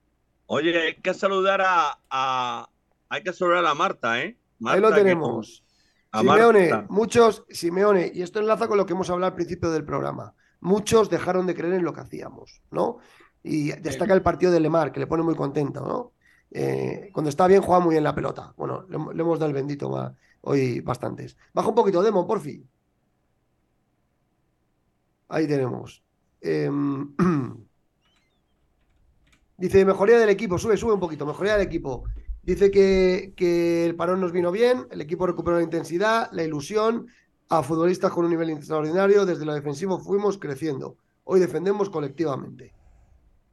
[0.47, 2.69] Oye, hay que saludar a, a-
[3.09, 4.37] hay que saludar a Marta, ¿eh?
[4.65, 5.65] Ahí lo que- tenemos.
[6.13, 6.87] Simeone, Marta.
[6.91, 10.35] muchos, Simeone, y esto enlaza con lo que hemos hablado al principio del programa.
[10.61, 12.99] Muchos dejaron de creer en lo que hacíamos, ¿no?
[13.43, 16.13] Y destaca el partido de Lemar, que le pone muy contento, ¿no?
[16.53, 18.55] Eh, cuando está bien, juega muy bien la pelota.
[18.57, 21.37] Bueno, le, le hemos dado el bendito ma- hoy bastantes.
[21.53, 22.69] Baja un poquito, Demo, por fin.
[25.29, 26.03] Ahí tenemos.
[26.41, 27.13] Em,
[29.57, 32.05] dice, mejoría del equipo, sube, sube un poquito, mejoría del equipo.
[32.43, 37.07] Dice que, que el parón nos vino bien, el equipo recuperó la intensidad, la ilusión,
[37.49, 40.97] a futbolistas con un nivel extraordinario, desde lo defensivo fuimos creciendo.
[41.25, 42.75] Hoy defendemos colectivamente.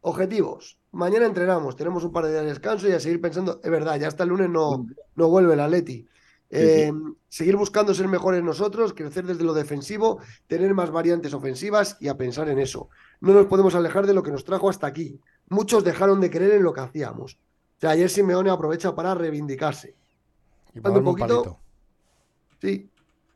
[0.02, 0.78] Objetivos.
[0.92, 4.00] Mañana entrenamos, tenemos un par de días de descanso y a seguir pensando, es verdad,
[4.00, 6.06] ya hasta el lunes no, no vuelve el Atleti.
[6.50, 6.92] Eh,
[7.30, 12.18] Seguir buscando ser mejores nosotros, crecer desde lo defensivo, tener más variantes ofensivas y a
[12.18, 12.90] pensar en eso.
[13.22, 15.18] No nos podemos alejar de lo que nos trajo hasta aquí.
[15.52, 17.34] Muchos dejaron de creer en lo que hacíamos.
[17.34, 19.94] O sea, ayer Simeone aprovecha para reivindicarse.
[20.74, 21.44] Y para un un poquito.
[21.44, 21.60] palito.
[22.62, 22.90] Sí,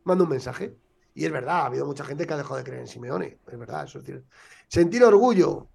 [0.05, 0.77] manda un mensaje.
[1.13, 3.39] Y es verdad, ha habido mucha gente que ha dejado de creer en Simeone.
[3.45, 4.27] Es verdad, eso es cierto.
[4.69, 5.67] Sentir orgullo.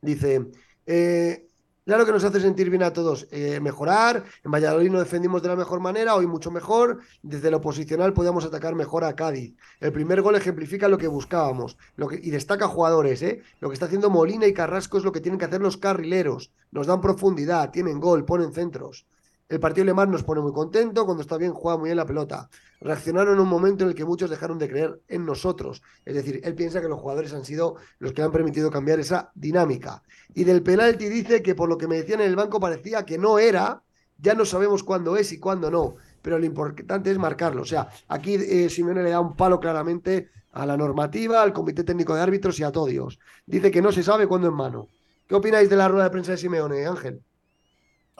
[0.00, 0.52] Dice,
[0.86, 1.48] eh,
[1.90, 3.26] claro que nos hace sentir bien a todos.
[3.32, 4.22] eh, mejorar.
[4.44, 7.00] En Valladolid no defendimos de la mejor manera, hoy mucho mejor.
[7.20, 9.56] Desde lo posicional podíamos atacar mejor a Cádiz.
[9.80, 11.76] El primer gol ejemplifica lo que buscábamos.
[11.96, 13.42] Lo que, y destaca jugadores, ¿eh?
[13.58, 16.52] Lo que está haciendo Molina y Carrasco es lo que tienen que hacer los carrileros.
[16.70, 19.04] Nos dan profundidad, tienen gol, ponen centros.
[19.50, 22.48] El partido Lemar nos pone muy contento, cuando está bien juega muy bien la pelota.
[22.80, 25.82] Reaccionaron en un momento en el que muchos dejaron de creer en nosotros.
[26.04, 29.32] Es decir, él piensa que los jugadores han sido los que han permitido cambiar esa
[29.34, 30.04] dinámica.
[30.34, 33.18] Y del penalti dice que por lo que me decían en el banco parecía que
[33.18, 33.82] no era,
[34.18, 35.96] ya no sabemos cuándo es y cuándo no.
[36.22, 37.62] pero lo importante es marcarlo.
[37.62, 41.82] O sea, aquí eh, Simeone le da un palo claramente a la normativa, al comité
[41.82, 43.18] técnico de árbitros y a todos.
[43.46, 44.86] Dice que no se sabe cuándo en mano.
[45.26, 47.24] ¿Qué opináis de la rueda de prensa de Simeone, Ángel?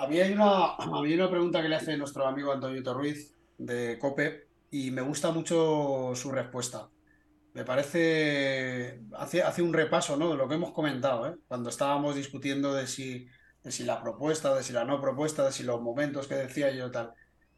[0.01, 2.95] A mí hay una, a mí hay una pregunta que le hace nuestro amigo Antonio
[2.95, 6.89] Ruiz de COPE y me gusta mucho su respuesta.
[7.53, 10.31] Me parece, hace, hace un repaso ¿no?
[10.31, 11.37] de lo que hemos comentado, ¿eh?
[11.47, 13.29] cuando estábamos discutiendo de si,
[13.63, 16.71] de si la propuesta, de si la no propuesta, de si los momentos que decía
[16.71, 17.13] yo tal.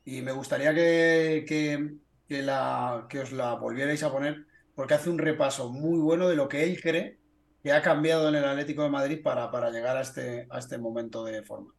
[0.04, 1.94] Y me gustaría que, que,
[2.28, 6.34] que, la, que os la volvierais a poner porque hace un repaso muy bueno de
[6.34, 7.20] lo que él cree
[7.62, 10.76] que ha cambiado en el Atlético de Madrid para, para llegar a este, a este
[10.76, 11.72] momento de forma.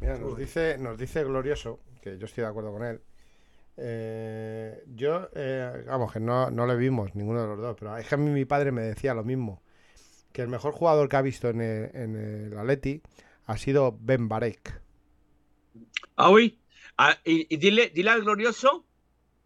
[0.00, 3.00] Mira, nos dice, nos dice Glorioso, que yo estoy de acuerdo con él.
[3.76, 8.08] eh, yo, eh, vamos, que no, no le vimos ninguno de los dos, pero es
[8.08, 9.62] que a mí mi padre me decía lo mismo,
[10.32, 13.02] que el mejor jugador que ha visto en el, en el Atleti
[13.46, 14.82] ha sido Ben Barek.
[16.16, 16.60] Ah, uy.
[16.98, 18.86] Ah, y, y dile, dile al glorioso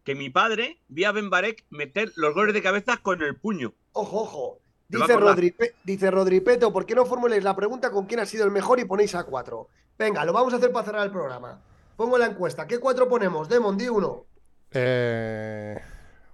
[0.05, 3.75] que mi padre vi a Ben Barek meter los goles de cabeza con el puño.
[3.93, 4.62] Ojo, ojo.
[5.01, 5.35] Dice, acordar.
[5.35, 8.45] Rodri, Pe- dice Rodri Peto, ¿por qué no formuléis la pregunta con quién ha sido
[8.45, 9.69] el mejor y ponéis a cuatro?
[9.99, 11.61] Venga, lo vamos a hacer para cerrar el programa.
[11.97, 12.67] Pongo la encuesta.
[12.67, 13.49] ¿Qué cuatro ponemos?
[13.49, 14.27] Demon, di uno.
[14.71, 15.79] Eh,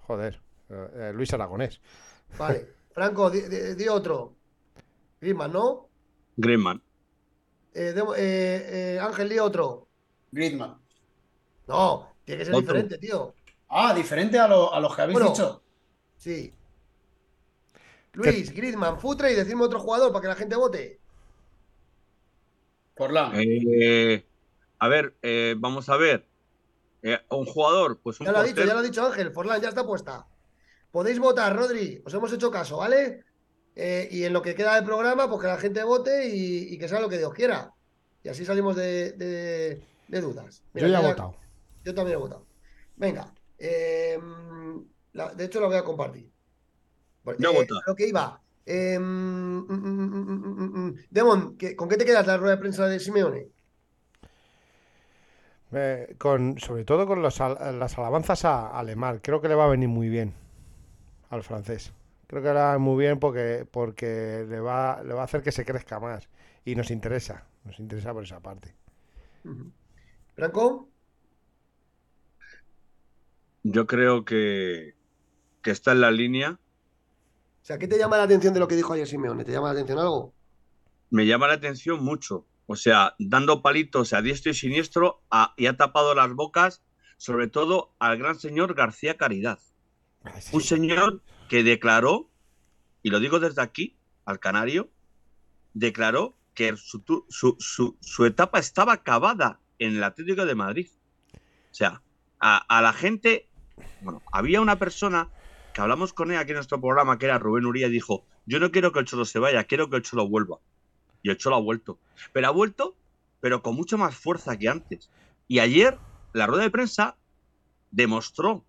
[0.06, 0.40] joder,
[0.70, 1.80] eh, eh, Luis Aragonés.
[2.38, 2.66] Vale.
[2.92, 4.34] Franco, di, di- di otro.
[5.20, 5.88] Griezmann, ¿no?
[6.36, 6.80] Griezmann.
[7.74, 9.88] Eh, eh, eh, Ángel, di otro.
[10.30, 10.78] Griezmann.
[11.66, 12.62] No, tiene que ser Otro.
[12.74, 13.34] diferente, tío.
[13.68, 15.30] Ah, diferente a, lo- a los que habéis Bueno.
[15.32, 15.62] dicho.
[16.16, 16.52] Sí.
[18.18, 20.98] Luis, Griezmann, Futre y decirme otro jugador para que la gente vote.
[22.96, 23.32] Forlán.
[23.36, 24.24] Eh,
[24.80, 26.26] a ver, eh, vamos a ver.
[27.02, 29.30] Eh, un jugador, pues un Ya lo ha dicho, ya lo ha dicho Ángel.
[29.30, 30.26] Forlán, ya está puesta.
[30.90, 32.02] Podéis votar, Rodri.
[32.04, 33.22] Os hemos hecho caso, ¿vale?
[33.76, 36.78] Eh, y en lo que queda del programa, pues que la gente vote y, y
[36.78, 37.72] que sea lo que Dios quiera.
[38.24, 40.64] Y así salimos de, de- de dudas.
[40.74, 41.36] Yo ya he votado.
[41.84, 42.44] Yo también he votado.
[42.96, 43.32] Venga.
[43.60, 44.18] eh,
[45.12, 46.28] la- de hecho, lo voy a compartir.
[47.36, 47.82] Yo he eh, votado.
[47.86, 48.42] Lo que iba.
[48.66, 50.94] eh, mm, mm, mm, mm, mm, mm.
[51.10, 53.52] Demon, ¿qué- ¿con qué te quedas la rueda de prensa de Simeone?
[55.72, 59.20] Eh, con, sobre todo con los las alabanzas a, a Lemar.
[59.22, 60.34] Creo que le va a venir muy bien
[61.30, 61.92] al francés.
[62.28, 65.52] Creo que le va muy bien porque, porque le, va, le va a hacer que
[65.52, 66.28] se crezca más.
[66.64, 67.44] Y nos interesa.
[67.64, 68.74] Nos interesa por esa parte.
[70.36, 70.90] Franco,
[73.62, 74.94] Yo creo que,
[75.62, 76.58] que está en la línea.
[77.68, 79.44] O sea, ¿qué te llama la atención de lo que dijo ayer Simeone?
[79.44, 80.32] ¿Te llama la atención algo?
[81.10, 82.46] Me llama la atención mucho.
[82.64, 86.82] O sea, dando palitos a diestro y siniestro a- y ha tapado las bocas,
[87.18, 89.58] sobre todo al gran señor García Caridad.
[90.52, 91.20] Un señor
[91.50, 92.30] que declaró,
[93.02, 94.88] y lo digo desde aquí, al canario,
[95.74, 100.88] declaró que su, tu- su, su- su etapa estaba acabada en el Atlético de Madrid.
[101.70, 102.00] O sea,
[102.40, 103.46] a, a la gente,
[104.00, 105.28] bueno, había una persona
[105.72, 108.58] que hablamos con él aquí en nuestro programa, que era Rubén Uría, y dijo, yo
[108.60, 110.58] no quiero que el Cholo se vaya, quiero que el Cholo vuelva.
[111.22, 111.98] Y el Cholo ha vuelto.
[112.32, 112.96] Pero ha vuelto,
[113.40, 115.10] pero con mucha más fuerza que antes.
[115.46, 115.98] Y ayer,
[116.32, 117.16] la rueda de prensa
[117.90, 118.64] demostró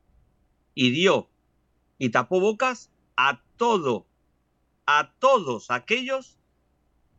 [0.76, 1.28] y dio
[1.98, 4.06] y tapó bocas a todo,
[4.86, 6.38] a todos aquellos,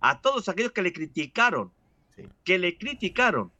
[0.00, 1.70] a todos aquellos que le criticaron,
[2.44, 3.52] que le criticaron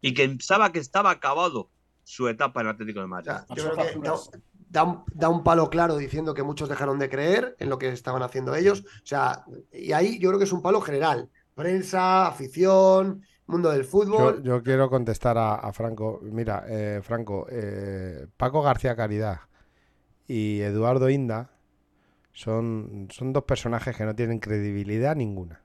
[0.00, 1.70] y que pensaba que estaba acabado
[2.04, 3.30] su etapa en el Atlético de O Madrid.
[3.30, 4.38] sea, yo creo que
[4.76, 7.88] da un, da un palo claro diciendo que muchos dejaron de creer en lo que
[7.88, 8.80] estaban haciendo ellos.
[9.04, 11.30] O sea, y ahí yo creo que es un palo general.
[11.54, 13.84] Prensa, afición, mundo del
[14.16, 14.34] Yo, fútbol.
[14.42, 16.20] yo quiero contestar a, a Franco.
[16.22, 19.40] Mira, eh, Franco, eh, Paco García Caridad
[20.28, 21.50] y Eduardo Inda
[22.32, 25.62] son, son dos personajes que no tienen credibilidad ninguna.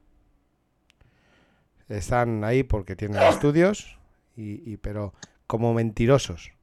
[1.89, 3.97] Están ahí porque tienen estudios,
[4.35, 5.13] y, y- pero
[5.47, 6.53] como mentirosos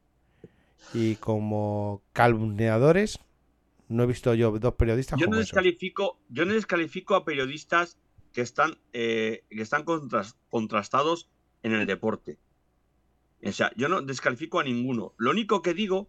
[0.94, 3.18] y como calumniadores,
[3.88, 5.46] no he visto yo dos periodistas Yo no esos.
[5.46, 7.98] descalifico, yo no descalifico a periodistas
[8.32, 11.28] que están, eh, que están contras- contrastados
[11.62, 12.38] en el deporte.
[13.44, 15.14] O sea, yo no descalifico a ninguno.
[15.16, 16.09] Lo único que digo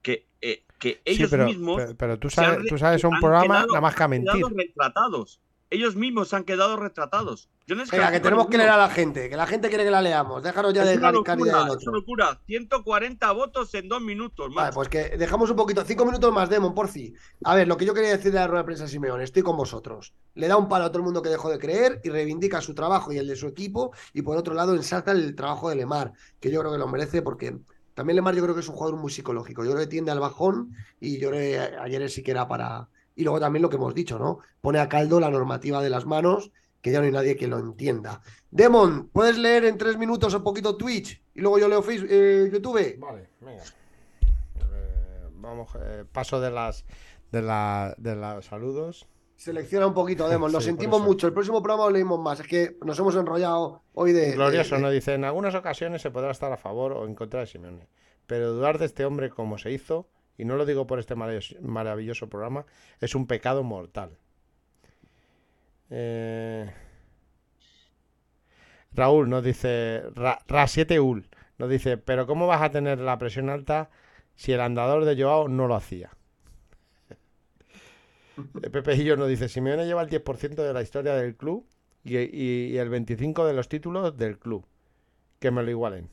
[0.00, 3.18] que, eh, que Sí, ellos pero, mismos pero, pero tú han sabes, tú sabes un
[3.20, 4.44] programa quedado- nada más que a mentir.
[4.56, 5.40] retratados.
[5.72, 7.48] Ellos mismos se han quedado retratados.
[7.66, 10.02] Yo Venga, que tenemos que leer a la gente, que la gente quiere que la
[10.02, 10.42] leamos.
[10.42, 11.92] Déjanos ya Es de una locura, del es una otro.
[11.92, 12.40] locura.
[12.46, 14.52] 140 votos en dos minutos.
[14.52, 14.74] Vale, macho.
[14.74, 17.16] pues que dejamos un poquito, cinco minutos más, Demon, por fin.
[17.44, 19.42] A ver, lo que yo quería decir de la rueda de prensa de Simeone, estoy
[19.42, 20.12] con vosotros.
[20.34, 22.74] Le da un palo a todo el mundo que dejó de creer y reivindica su
[22.74, 23.92] trabajo y el de su equipo.
[24.12, 27.22] Y por otro lado, ensalza el trabajo de Lemar, que yo creo que lo merece
[27.22, 27.56] porque
[27.94, 29.64] también Lemar yo creo que es un jugador muy psicológico.
[29.64, 31.40] Yo creo que tiende al bajón y yo creo
[31.70, 32.88] que ayer sí que era para.
[33.14, 34.38] Y luego también lo que hemos dicho, ¿no?
[34.60, 37.58] Pone a caldo la normativa de las manos que ya no hay nadie que lo
[37.58, 38.20] entienda.
[38.50, 41.22] Demon, ¿puedes leer en tres minutos un poquito Twitch?
[41.34, 42.98] Y luego yo leo Facebook, eh, YouTube.
[42.98, 43.62] Vale, venga.
[44.56, 46.84] Eh, vamos, eh, paso de las
[47.30, 49.06] de, la, de los saludos.
[49.36, 50.52] Selecciona un poquito, Demon.
[50.52, 51.26] Lo Sí, sentimos mucho.
[51.26, 52.40] El próximo programa lo leímos más.
[52.40, 54.32] Es que nos hemos enrollado hoy de.
[54.32, 54.90] Glorioso, de- de- ¿no?
[54.90, 57.88] Dice, en algunas ocasiones se podrá estar a favor o en contra de Simeone,
[58.26, 60.08] pero dudar de este hombre como se hizo,
[60.42, 62.66] y no lo digo por este maravilloso, programa,
[63.00, 64.18] es un pecado mortal.
[65.88, 66.68] Eh,
[68.92, 71.28] Raúl nos dice, Ra, 7 ul
[71.58, 73.88] nos dice, pero ¿cómo vas a tener la presión alta
[74.34, 76.10] si el andador de Joao no lo hacía?
[78.72, 81.68] Pepe Gillo nos dice, Simeone lleva el 10% de la historia del club
[82.02, 84.66] y el 25% de los títulos del club.
[85.38, 86.10] Que me lo igualen.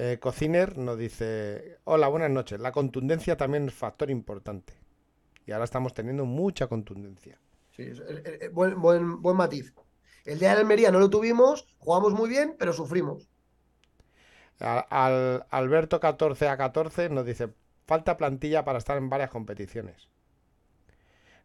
[0.00, 2.60] Eh, Cociner nos dice, hola, buenas noches.
[2.60, 4.74] La contundencia también es factor importante.
[5.44, 7.38] Y ahora estamos teniendo mucha contundencia.
[7.72, 9.74] Sí, es- eh, eh, buen, buen, buen matiz.
[10.24, 13.28] El día de Almería no lo tuvimos, jugamos muy bien, pero sufrimos.
[14.60, 17.48] Al, al- Alberto 14 a 14 nos dice,
[17.86, 20.08] falta plantilla para estar en varias competiciones.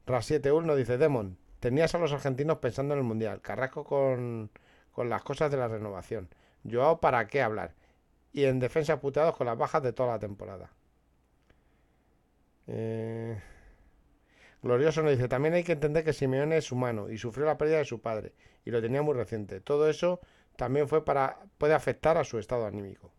[0.06, 4.52] Ras7 Ul nos dice, Demon, tenías a los argentinos pensando en el Mundial, Carrasco con,
[4.92, 6.30] con las cosas de la renovación,
[6.70, 7.74] Joao para qué hablar,
[8.34, 10.72] y en defensa puteados con las bajas de toda la temporada.
[12.68, 13.40] Eh,
[14.62, 17.78] Glorioso nos dice, también hay que entender que Simeone es humano y sufrió la pérdida
[17.78, 18.34] de su padre,
[18.66, 19.60] y lo tenía muy reciente.
[19.62, 20.20] Todo eso
[20.56, 23.12] también fue para puede afectar a su estado anímico.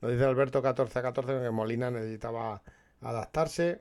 [0.00, 2.62] Nos dice Alberto 14 a 14 que Molina necesitaba
[3.00, 3.80] adaptarse.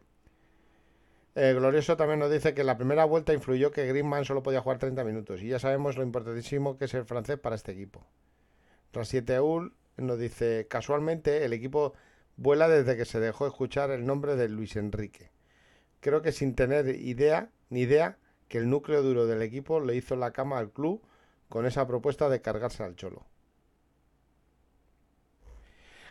[1.35, 4.79] Eh, Glorioso también nos dice que la primera vuelta influyó que Griezmann solo podía jugar
[4.79, 8.03] 30 minutos y ya sabemos lo importantísimo que es el francés para este equipo.
[8.91, 11.93] Tras 7 Ul nos dice casualmente el equipo
[12.35, 15.31] vuela desde que se dejó escuchar el nombre de Luis Enrique.
[15.99, 20.15] Creo que sin tener idea ni idea que el núcleo duro del equipo le hizo
[20.15, 21.01] la cama al club
[21.49, 23.25] con esa propuesta de cargarse al cholo.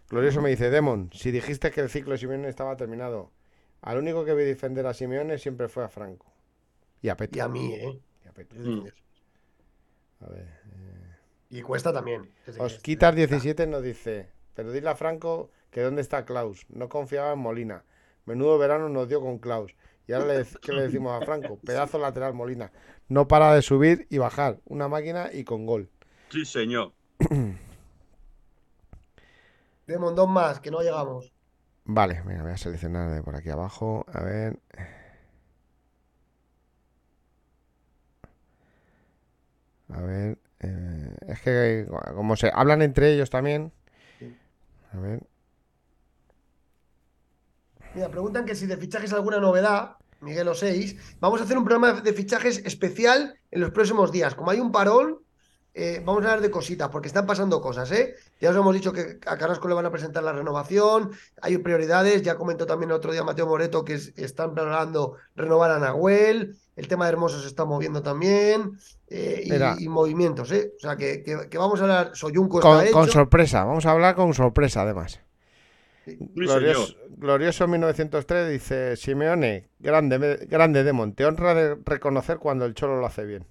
[0.08, 3.32] Glorioso me dice, Demon, si dijiste que el ciclo de Simeone estaba terminado,
[3.82, 6.32] al único que vi defender a Simeone siempre fue a Franco.
[7.02, 7.38] Y a Petro.
[7.38, 8.00] Y a mí, ¿eh?
[8.24, 8.60] Y a Petro.
[8.60, 8.86] Mm.
[10.20, 10.46] A ver.
[11.50, 12.30] Y cuesta también.
[12.44, 16.66] Que- Osquitar 17 nos dice, pero dile a Franco que dónde está Klaus.
[16.68, 17.84] No confiaba en Molina.
[18.24, 19.74] Menudo verano nos dio con Klaus.
[20.08, 21.58] Y ahora le, ¿qué le decimos a Franco?
[21.64, 22.72] Pedazo lateral Molina.
[23.08, 24.58] No para de subir y bajar.
[24.64, 25.88] Una máquina y con gol.
[26.30, 26.92] Sí, señor.
[29.86, 31.32] Demon, dos más, que no llegamos.
[31.84, 34.04] Vale, venga, voy a seleccionar de por aquí abajo.
[34.12, 34.58] A ver.
[39.92, 40.38] A ver.
[40.60, 43.72] eh, es que como se hablan entre ellos también.
[44.92, 45.22] A ver.
[47.94, 51.16] Mira, preguntan que si de fichajes alguna novedad, Miguel o 6.
[51.20, 54.34] Vamos a hacer un programa de fichajes especial en los próximos días.
[54.34, 55.20] Como hay un parón,
[55.74, 58.14] eh, vamos a hablar de cositas, porque están pasando cosas, ¿eh?
[58.40, 61.10] Ya os hemos dicho que a Carrasco le van a presentar la renovación,
[61.42, 65.70] hay prioridades, ya comentó también el otro día Mateo Moreto que es- están planeando renovar
[65.70, 68.78] a Nahuel, el tema de Hermoso se está moviendo también,
[69.08, 70.72] eh, y, movimientos, ¿eh?
[70.76, 73.12] O sea, que, que- que vamos a hablar, Soyunco Con, está con hecho.
[73.12, 73.64] sorpresa.
[73.64, 75.20] Vamos a hablar con sorpresa, además.
[76.04, 76.94] Sí, Glorioso.
[77.16, 81.14] Glorioso 1903 dice: Simeone, grande, grande Demon.
[81.14, 83.44] Te honra de reconocer cuando el cholo lo hace bien.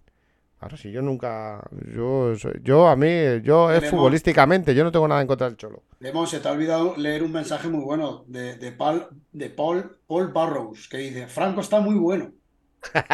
[0.60, 1.62] Claro, si yo nunca.
[1.94, 2.34] Yo,
[2.64, 3.10] yo a mí,
[3.44, 5.84] yo es futbolísticamente, yo no tengo nada en contra del cholo.
[6.00, 9.98] Lemon, se te ha olvidado leer un mensaje muy bueno de, de, Paul, de Paul,
[10.08, 12.32] Paul Barrows, que dice, Franco está muy bueno.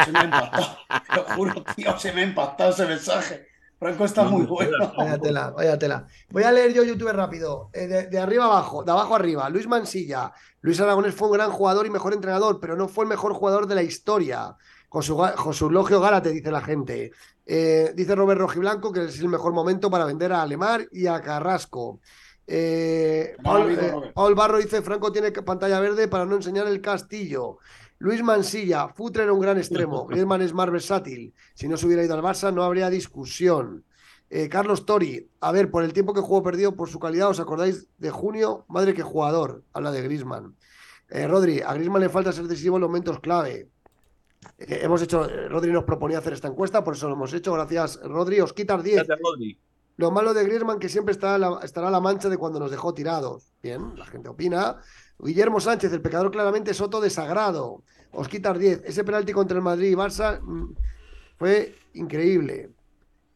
[0.04, 0.76] Se me ha impactado,
[1.08, 3.46] te lo juro, tío, se me ha impactado ese mensaje.
[3.78, 4.92] Franco está muy bueno.
[4.96, 6.06] Vaya tela, vaya tela.
[6.30, 7.68] Voy a leer yo YouTube rápido.
[7.72, 9.48] Eh, de, de arriba abajo, de abajo arriba.
[9.50, 10.32] Luis Mansilla.
[10.60, 13.66] Luis Aragonés fue un gran jugador y mejor entrenador, pero no fue el mejor jugador
[13.66, 14.54] de la historia.
[14.88, 17.10] Con su, ga- con su elogio Gálate, dice la gente.
[17.44, 21.20] Eh, dice Robert Rojiblanco que es el mejor momento para vender a Alemar y a
[21.20, 21.98] Carrasco.
[22.46, 23.34] Eh,
[24.14, 27.58] Paul, Barro dice: Franco tiene pantalla verde para no enseñar el castillo.
[28.02, 30.06] Luis Mansilla, Futre era un gran extremo.
[30.08, 31.32] Griezmann es más versátil.
[31.54, 33.84] Si no se hubiera ido al Barça, no habría discusión.
[34.28, 37.38] Eh, Carlos Tori, a ver, por el tiempo que jugó perdido por su calidad, ¿os
[37.38, 38.64] acordáis de junio?
[38.66, 40.56] Madre que jugador, habla de Griezmann.
[41.10, 43.68] Eh, Rodri, a Griezmann le falta ser decisivo en los momentos clave.
[44.58, 47.52] Eh, hemos hecho, eh, Rodri nos proponía hacer esta encuesta, por eso lo hemos hecho.
[47.52, 48.40] Gracias, Rodri.
[48.40, 48.96] Os quitas 10.
[48.96, 49.56] Gracias, Rodri.
[49.96, 52.94] Lo malo de Griezmann que siempre estará la, estará la mancha de cuando nos dejó
[52.94, 53.52] tirados.
[53.62, 54.78] Bien, la gente opina.
[55.22, 57.82] Guillermo Sánchez, el pecador claramente Soto desagrado.
[58.12, 58.82] Os quitas 10.
[58.84, 60.74] Ese penalti contra el Madrid y Barça mm,
[61.36, 62.70] fue increíble.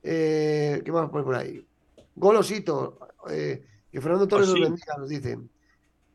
[0.03, 1.65] Eh, ¿Qué más poner por ahí?
[2.15, 2.99] Golosito.
[3.31, 5.49] Eh, que Fernando Torres nos bendiga, nos dicen.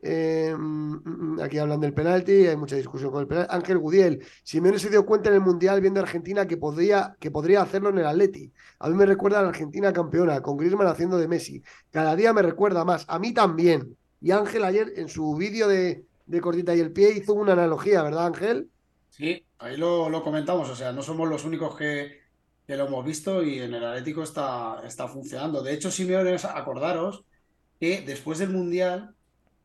[0.04, 3.56] Eh, mm, mm, aquí hablan del penalti, hay mucha discusión con el penalti.
[3.56, 7.32] Ángel Gudiel, Simeone se dio cuenta en el Mundial viendo a Argentina que podría, que
[7.32, 8.52] podría hacerlo en el Atleti.
[8.80, 11.64] A mí me recuerda a la Argentina campeona, con Griezmann haciendo de Messi.
[11.92, 13.98] Cada día me recuerda más, a mí también.
[14.22, 18.04] Y Ángel ayer en su vídeo de, de Cortita y el Pie hizo una analogía,
[18.04, 18.72] ¿verdad Ángel?
[19.10, 22.22] Sí, ahí lo, lo comentamos, o sea, no somos los únicos que,
[22.66, 25.62] que lo hemos visto y en el Atlético está, está funcionando.
[25.62, 27.26] De hecho, Simeone, acordaros
[27.80, 29.16] que después del Mundial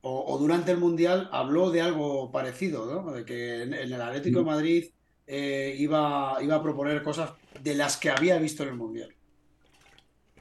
[0.02, 3.12] o, o durante el Mundial habló de algo parecido, ¿no?
[3.12, 4.94] De que en, en el Atlético de Madrid
[5.26, 9.15] eh, iba, iba a proponer cosas de las que había visto en el Mundial.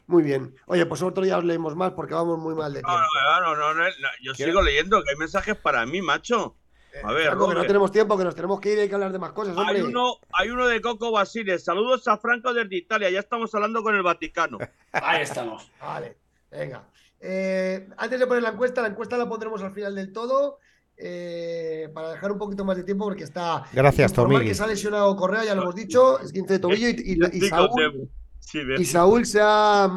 [0.07, 0.55] Muy bien.
[0.67, 2.91] Oye, pues otro día os leemos más porque vamos muy mal de tiempo.
[2.99, 3.89] no, no, no, no, no,
[4.21, 6.55] yo sigo leyendo que hay mensajes para mí, macho.
[7.03, 8.95] A ver, Franco, que no tenemos tiempo, que nos tenemos que ir y hay que
[8.95, 9.75] hablar de más cosas, hombre.
[9.77, 11.59] Hay uno, hay uno de Coco Basile.
[11.59, 13.09] Saludos a Franco desde Italia.
[13.09, 14.59] Ya estamos hablando con el Vaticano.
[14.93, 15.69] Ahí estamos.
[15.81, 16.15] Vale,
[16.51, 16.83] venga.
[17.19, 20.59] Eh, antes de poner la encuesta, la encuesta la pondremos al final del todo.
[20.97, 24.45] eh, para dejar un poquito más de tiempo porque está Gracias, Tomigui.
[24.45, 27.49] que se ha lesionado Correa, ya lo hemos dicho, es 15 de tobillo y, y-
[27.49, 28.09] Saúl.
[28.45, 29.89] Sí, de- y Saúl se ha,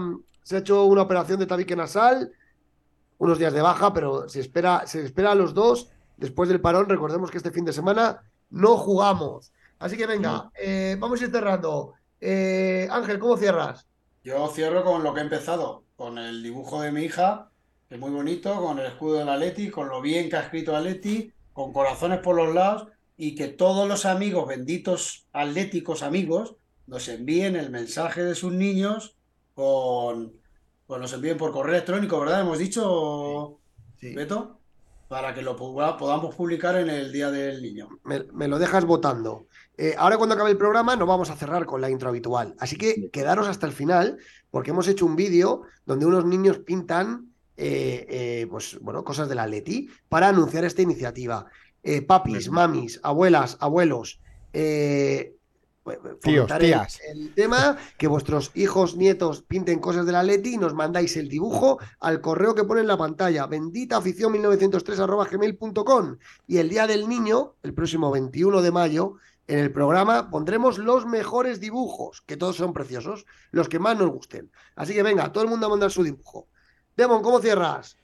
[0.43, 2.33] se ha hecho una operación de tabique nasal,
[3.19, 6.89] unos días de baja, pero se espera, se espera a los dos después del parón.
[6.89, 9.53] Recordemos que este fin de semana no jugamos.
[9.79, 11.95] Así que venga, eh, vamos a ir cerrando.
[12.20, 13.87] Eh, Ángel, ¿cómo cierras?
[14.25, 17.51] Yo cierro con lo que he empezado, con el dibujo de mi hija,
[17.89, 20.75] que es muy bonito, con el escudo del Atleti, con lo bien que ha escrito
[20.77, 26.55] Atleti, con corazones por los lados, y que todos los amigos, benditos atléticos amigos,
[26.89, 29.16] nos envíen el mensaje de sus niños
[29.55, 30.32] con,
[30.86, 32.40] pues nos envíen por correo electrónico, ¿verdad?
[32.40, 33.60] Hemos dicho,
[34.01, 34.15] Sí.
[34.15, 34.59] Beto,
[35.09, 37.89] para que lo podamos publicar en el Día del Niño.
[38.05, 39.47] me, me lo dejas votando.
[39.77, 42.55] Eh, ahora cuando acabe el programa no vamos a cerrar con la intro habitual.
[42.59, 44.19] Así que quedaros hasta el final
[44.51, 49.40] porque hemos hecho un vídeo donde unos niños pintan eh, eh, pues, bueno, cosas del
[49.40, 51.47] Atleti para anunciar esta iniciativa.
[51.82, 54.20] Eh, papis, mamis, abuelas, abuelos,
[54.52, 55.35] eh,
[56.20, 56.51] Tíos,
[57.09, 61.78] el- tema, que vuestros hijos, nietos pinten cosas del Atleti y nos mandáis el dibujo
[62.01, 68.10] al correo que pone en la pantalla, benditaafición1903 y el Día del Niño, el próximo
[68.10, 69.15] 21 de mayo,
[69.47, 74.10] en el programa pondremos los mejores dibujos, que todos son preciosos, los que más nos
[74.10, 74.51] gusten.
[74.77, 76.48] Así que venga, todo el mundo a mandar su dibujo.
[76.97, 77.97] Demon, ¿cómo cierras?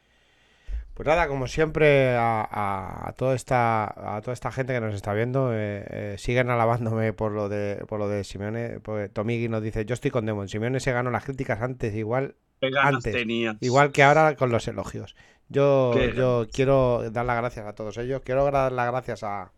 [0.95, 4.95] Pues nada, como siempre, a, a- a toda esta a toda esta gente que nos
[4.95, 8.79] está viendo, eh, eh, siguen alabándome por lo de por lo de Simeone.
[8.81, 10.49] Porque Tomigui nos dice, yo estoy con Demon.
[10.49, 13.13] Simeone se ganó las críticas antes, igual ¿Qué ganas antes.
[13.13, 13.57] tenías?
[13.61, 15.17] igual que ahora con los elogios.
[15.49, 18.23] Yo, Qué yo quiero dar las gracias a todos ellos.
[18.25, 19.51] Quiero dar las gracias a,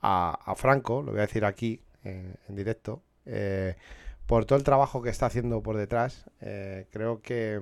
[0.00, 3.76] a, Franco, lo voy a decir aquí en directo, eh,
[4.26, 6.24] por todo el trabajo que está haciendo por detrás.
[6.90, 7.60] Creo que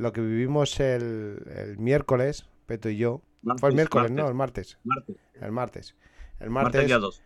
[0.00, 4.28] lo que vivimos el, el miércoles, Peto y yo, Martes, fue el miércoles, martes, ¿no?
[4.28, 4.78] El martes.
[4.84, 5.16] martes.
[5.40, 5.96] El martes.
[6.40, 7.22] El Martes martes día 2.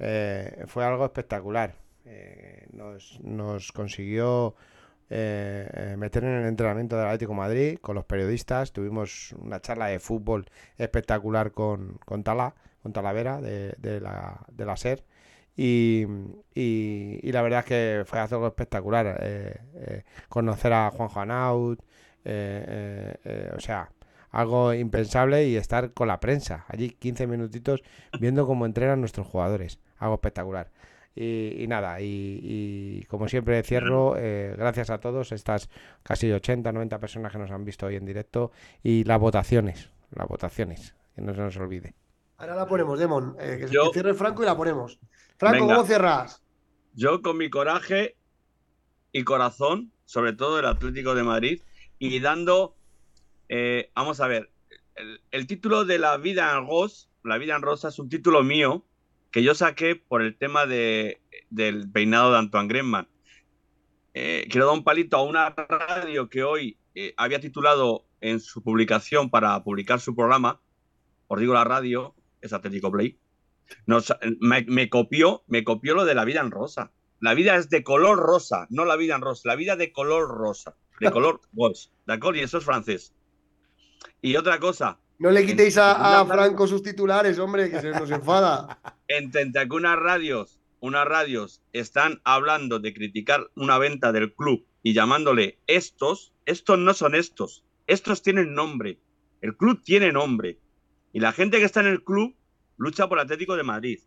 [0.00, 1.74] eh, fue algo espectacular.
[2.04, 4.54] Eh, nos, nos consiguió
[5.10, 8.72] eh, meter en el entrenamiento del Atlético de Madrid con los periodistas.
[8.72, 10.46] Tuvimos una charla de fútbol
[10.76, 15.04] espectacular con, con Tala, con Talavera de, de la, de la SER.
[15.56, 16.06] Y,
[16.54, 19.62] y- y la verdad es que fue algo espectacular.
[20.28, 21.88] conocer a Juanjo Anaut, eh, eh,
[22.24, 23.90] o sea,
[24.30, 27.82] algo impensable y estar con la prensa allí 15 minutitos
[28.20, 29.78] viendo cómo entrenan nuestros jugadores.
[29.98, 30.70] Algo espectacular.
[31.14, 35.68] Y, y nada, y, y como siempre cierro, eh, gracias a todos, estas
[36.04, 38.52] casi 80, 90 personas que nos han visto hoy en directo
[38.84, 41.94] y las votaciones, las votaciones, que no se nos olvide.
[42.36, 43.34] Ahora la ponemos, Demon.
[43.40, 45.00] eh, que, Yo- que cierre Franco y la ponemos.
[45.38, 45.74] Franco, Venga.
[45.74, 46.40] ¿cómo cierras?
[46.94, 48.14] Yo con mi coraje
[49.10, 51.62] y corazón, sobre todo el Atlético de Madrid,
[51.98, 52.76] y dando,
[53.48, 54.50] eh, vamos a ver,
[55.30, 58.84] el, título de La vida en Ros, La vida en Rosa es un título mío
[59.30, 61.20] que yo saqué por el tema de,
[61.50, 63.08] del peinado de Antoine Griezmann.
[64.14, 68.62] Eh, quiero dar un palito a una radio que hoy eh, había titulado en su
[68.62, 70.60] publicación para publicar su programa,
[71.28, 73.18] os digo la radio, es Atlético Play,
[74.40, 76.90] me, me copió, me copió lo de la vida en rosa.
[77.20, 80.28] La vida es de color rosa, no la vida en rosa, la vida de color
[80.28, 82.40] rosa, de color rose, ¿de acuerdo?
[82.40, 83.14] Y eso es francés.
[84.22, 88.80] Y otra cosa, No le quitéis a, Franco sus titulares, hombre, que se nos enfada.
[89.08, 94.92] entre que unas radios, unas radios están hablando de criticar una venta del club y
[94.94, 98.98] llamándole estos, estos no son estos, estos tienen nombre,
[99.40, 100.58] el club tiene nombre.
[101.12, 102.34] Y la gente que está en el club
[102.76, 104.00] lucha por el Atlético de Madrid.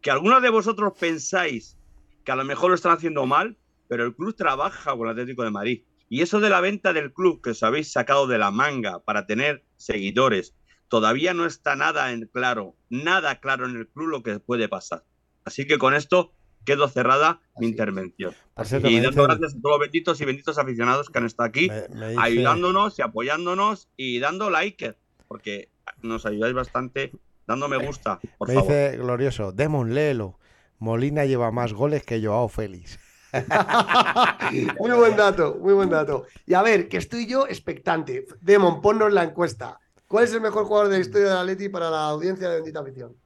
[0.00, 1.76] Que algunos de vosotros pensáis
[2.24, 3.56] que a lo mejor lo están haciendo mal,
[3.88, 5.82] pero el club trabaja con el Atlético de Madrid.
[6.12, 9.26] Y eso de la venta del club que os habéis sacado de la manga para
[9.26, 10.54] tener seguidores,
[10.88, 15.04] todavía no está nada en claro, nada claro en el club lo que puede pasar.
[15.44, 16.32] Así que con esto
[16.66, 18.34] quedo cerrada mi intervención.
[18.64, 21.48] Cierto, Y dando dicen- gracias a todos los benditos y benditos aficionados que han estado
[21.48, 24.96] aquí, me- me dice- ayudándonos y apoyándonos y dando like,
[25.28, 25.70] porque
[26.02, 27.12] nos ayudáis bastante
[27.46, 28.68] dando me gusta, por Me favor.
[28.72, 30.38] dice glorioso, Demon, léelo.
[30.78, 32.98] Molina lleva más goles que Joao Félix.
[34.78, 36.26] muy buen dato, muy buen dato.
[36.46, 38.26] Y a ver, que estoy yo expectante.
[38.40, 39.78] Demon, ponnos la encuesta.
[40.06, 42.80] ¿Cuál es el mejor jugador de la historia del Atleti para la audiencia de Bendita
[42.80, 43.16] Afición?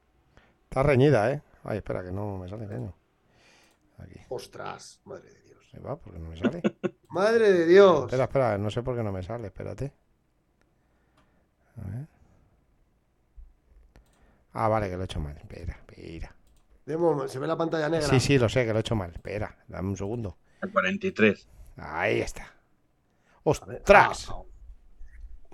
[0.64, 1.42] Está reñida, ¿eh?
[1.62, 2.94] Ay, espera, que no me sale, coño.
[3.98, 4.20] Aquí.
[4.28, 5.70] Ostras, madre de Dios.
[5.72, 6.60] Ahí va, porque no me sale.
[7.08, 8.04] Madre de Dios.
[8.04, 9.92] espera, espera, no sé por qué no me sale, espérate.
[11.76, 12.06] A ver.
[14.52, 15.36] Ah, vale, que lo he hecho mal.
[15.36, 16.34] Espera, espera.
[16.86, 18.08] Se ve la pantalla negra.
[18.08, 19.10] Sí, sí, lo sé, que lo he hecho mal.
[19.10, 20.36] Espera, dame un segundo.
[20.60, 21.48] El 43.
[21.76, 22.42] Ahí está.
[23.44, 24.28] Ver, ¡Ostras!
[24.30, 24.42] ah.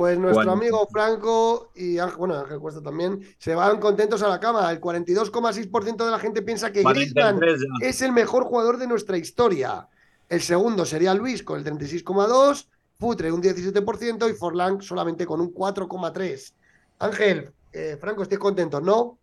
[0.01, 4.41] Pues nuestro amigo Franco y Ángel, bueno, Ángel Cuesta también se van contentos a la
[4.41, 4.71] cama.
[4.71, 7.87] El 42,6% de la gente piensa que Griezmann 43 ya.
[7.87, 9.89] es el mejor jugador de nuestra historia.
[10.27, 12.67] El segundo sería Luis con el 36,2%,
[12.99, 16.55] Futre un 17% y Forlán solamente con un 4,3%.
[17.01, 19.19] Ángel, eh, Franco, estés contentos, ¿no?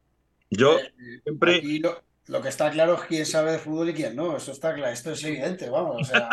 [0.49, 0.93] Yo Eh,
[1.23, 4.35] siempre Aquí lo, lo que está claro es quién sabe de fútbol y quién no.
[4.37, 4.91] Eso está claro.
[4.93, 6.01] Esto es evidente, vamos.
[6.01, 6.29] O sea,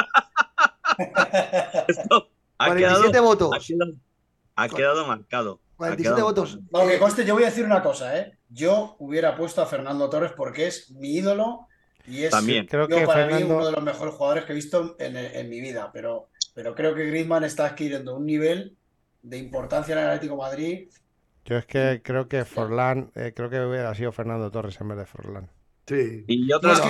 [1.88, 3.66] esto ha 47 quedado, ha votos.
[3.66, 3.94] quedado,
[4.56, 5.60] ha quedado marcado.
[5.74, 6.56] Ha 47 quedado votos.
[6.56, 6.84] marcado.
[6.84, 8.38] no, que Eh, conste, yo voy a decir una cosa, ¿eh?
[8.48, 11.66] Yo hubiera puesto a Fernando Torres porque es mi ídolo
[12.06, 12.66] y es También.
[12.66, 15.48] Creo yo que para mí uno de los mejores jugadores que he visto en, en
[15.48, 15.90] mi vida.
[15.92, 18.76] Pero, pero creo que Griezmann está adquiriendo un nivel
[19.22, 20.88] de importancia en el Atlético de Madrid.
[21.44, 24.98] Yo es que creo que Forlán, eh, creo que hubiera sido Fernando Torres en vez
[24.98, 25.50] de Forlán.
[25.86, 26.24] Sí.
[26.26, 26.86] Y otra No, es que-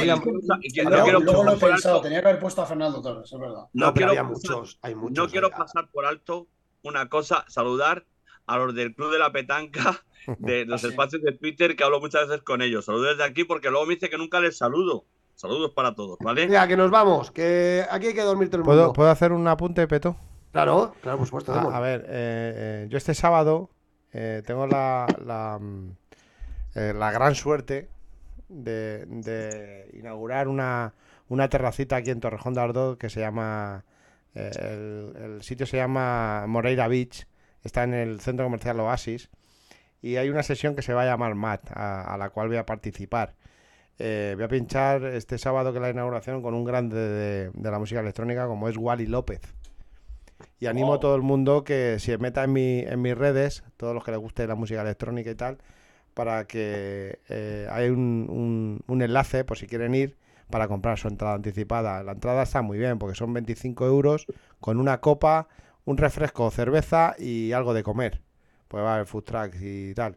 [0.63, 2.67] y que no Luego, quiero luego lo he pensado, alto- tenía que haber puesto a
[2.67, 3.65] Fernando Torres, es verdad.
[3.73, 5.17] no No, pero quiero había pasar- muchos, hay muchos.
[5.17, 6.47] No quiero pasar por alto
[6.85, 8.05] una cosa, saludar
[8.47, 10.05] a los del Club de la Petanca,
[10.39, 10.91] de los Ah, sí.
[10.93, 12.85] espacios de Twitter, que hablo muchas veces con ellos.
[12.85, 15.05] Saludos desde aquí porque luego me dice que nunca les saludo.
[15.35, 16.47] Saludos para todos, ¿vale?
[16.47, 18.93] Venga, que nos vamos, que aquí hay que dormir todo el ¿Puedo, mundo.
[18.93, 20.15] ¿puedo hacer un apunte, Peto?
[20.53, 21.53] Claro, claro, por supuesto.
[21.53, 21.75] Demon.
[21.75, 23.71] A, a ver, eh, eh, yo este sábado
[24.15, 25.91] eh, tengo la, la, mm,
[26.77, 27.89] eh, gran suerte
[28.49, 30.95] de, inaugurar una,
[31.29, 33.85] una terracita aquí en Torrejón de Ardoz que se llama,
[34.37, 37.27] eh, el, el sitio se llama Moreira Beach,
[37.65, 39.31] está en el centro comercial Oasis
[40.01, 42.67] y hay una sesión que se va a llamar MAT, a, la cual voy a
[42.67, 43.35] participar.
[43.99, 47.79] Voy a pinchar este sábado que es la inauguración con un grande de, de la
[47.79, 49.41] música electrónica como es Wally López.
[50.61, 50.95] Y animo Oh.
[50.95, 54.11] a todo el mundo que se meta en, mi, en mis redes, todos los que
[54.11, 55.59] les guste la música electrónica y tal,
[56.15, 60.17] para que eh, hay un, un- un enlace por si quieren ir
[60.51, 62.03] para comprar su entrada anticipada.
[62.03, 64.27] La entrada está muy bien porque son 25 euros
[64.61, 65.49] con una copa,
[65.85, 68.23] un refresco, cerveza y algo de comer.
[68.69, 70.17] Pues va a haber food trucks y tal.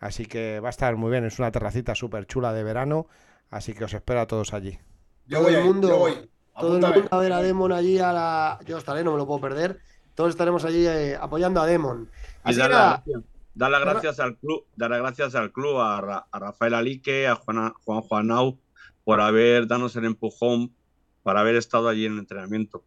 [0.00, 1.24] Así que va a estar muy bien.
[1.24, 3.06] Es una terracita súper chula de verano.
[3.50, 4.78] Así que os espero a todos allí.
[5.26, 6.30] Yo Todo voy, yo voy.
[6.58, 8.58] Todo el mundo a ver a Demon allí a la.
[8.66, 9.80] Yo estaré, no me lo puedo perder.
[10.14, 12.08] Todos estaremos allí eh, apoyando a Demon.
[12.44, 13.22] Y Así dar las gracias,
[13.54, 17.26] dar las gracias al club, dar las gracias al club, a, Ra- a Rafael Alique,
[17.28, 18.58] a Juana- Juan Juanau,
[19.04, 20.74] por haber danos el empujón,
[21.22, 22.84] por haber estado allí en el entrenamiento.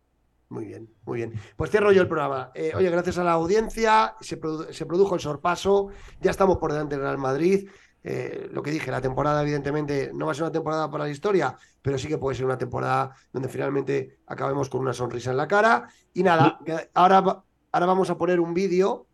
[0.50, 1.34] Muy bien, muy bien.
[1.56, 2.52] Pues cierro yo el programa.
[2.54, 5.88] Eh, oye, gracias a la audiencia, se, produ- se produjo el sorpaso,
[6.20, 7.70] ya estamos por delante del Real Madrid.
[8.04, 11.10] Eh, lo que dije, la temporada evidentemente no va a ser una temporada para la
[11.12, 15.38] historia, pero sí que puede ser una temporada donde finalmente acabemos con una sonrisa en
[15.38, 15.88] la cara.
[16.14, 16.60] Y nada,
[16.94, 19.06] ahora, ahora vamos a poner un vídeo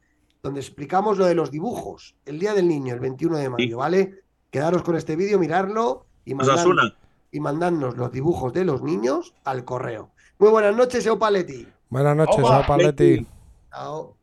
[0.42, 3.78] donde explicamos lo de los dibujos, el Día del Niño, el 21 de mayo.
[3.78, 4.22] ¿vale?
[4.50, 6.96] Quedaros con este vídeo, mirarlo y mandad- Osasuna.
[7.32, 10.12] y mandadnos los dibujos de los niños al correo.
[10.40, 11.68] Muy buenas noches, Eupaletti.
[11.90, 13.10] Buenas noches, Opa, Sao Paletti.
[13.18, 13.28] Leti.
[13.72, 14.17] Chao.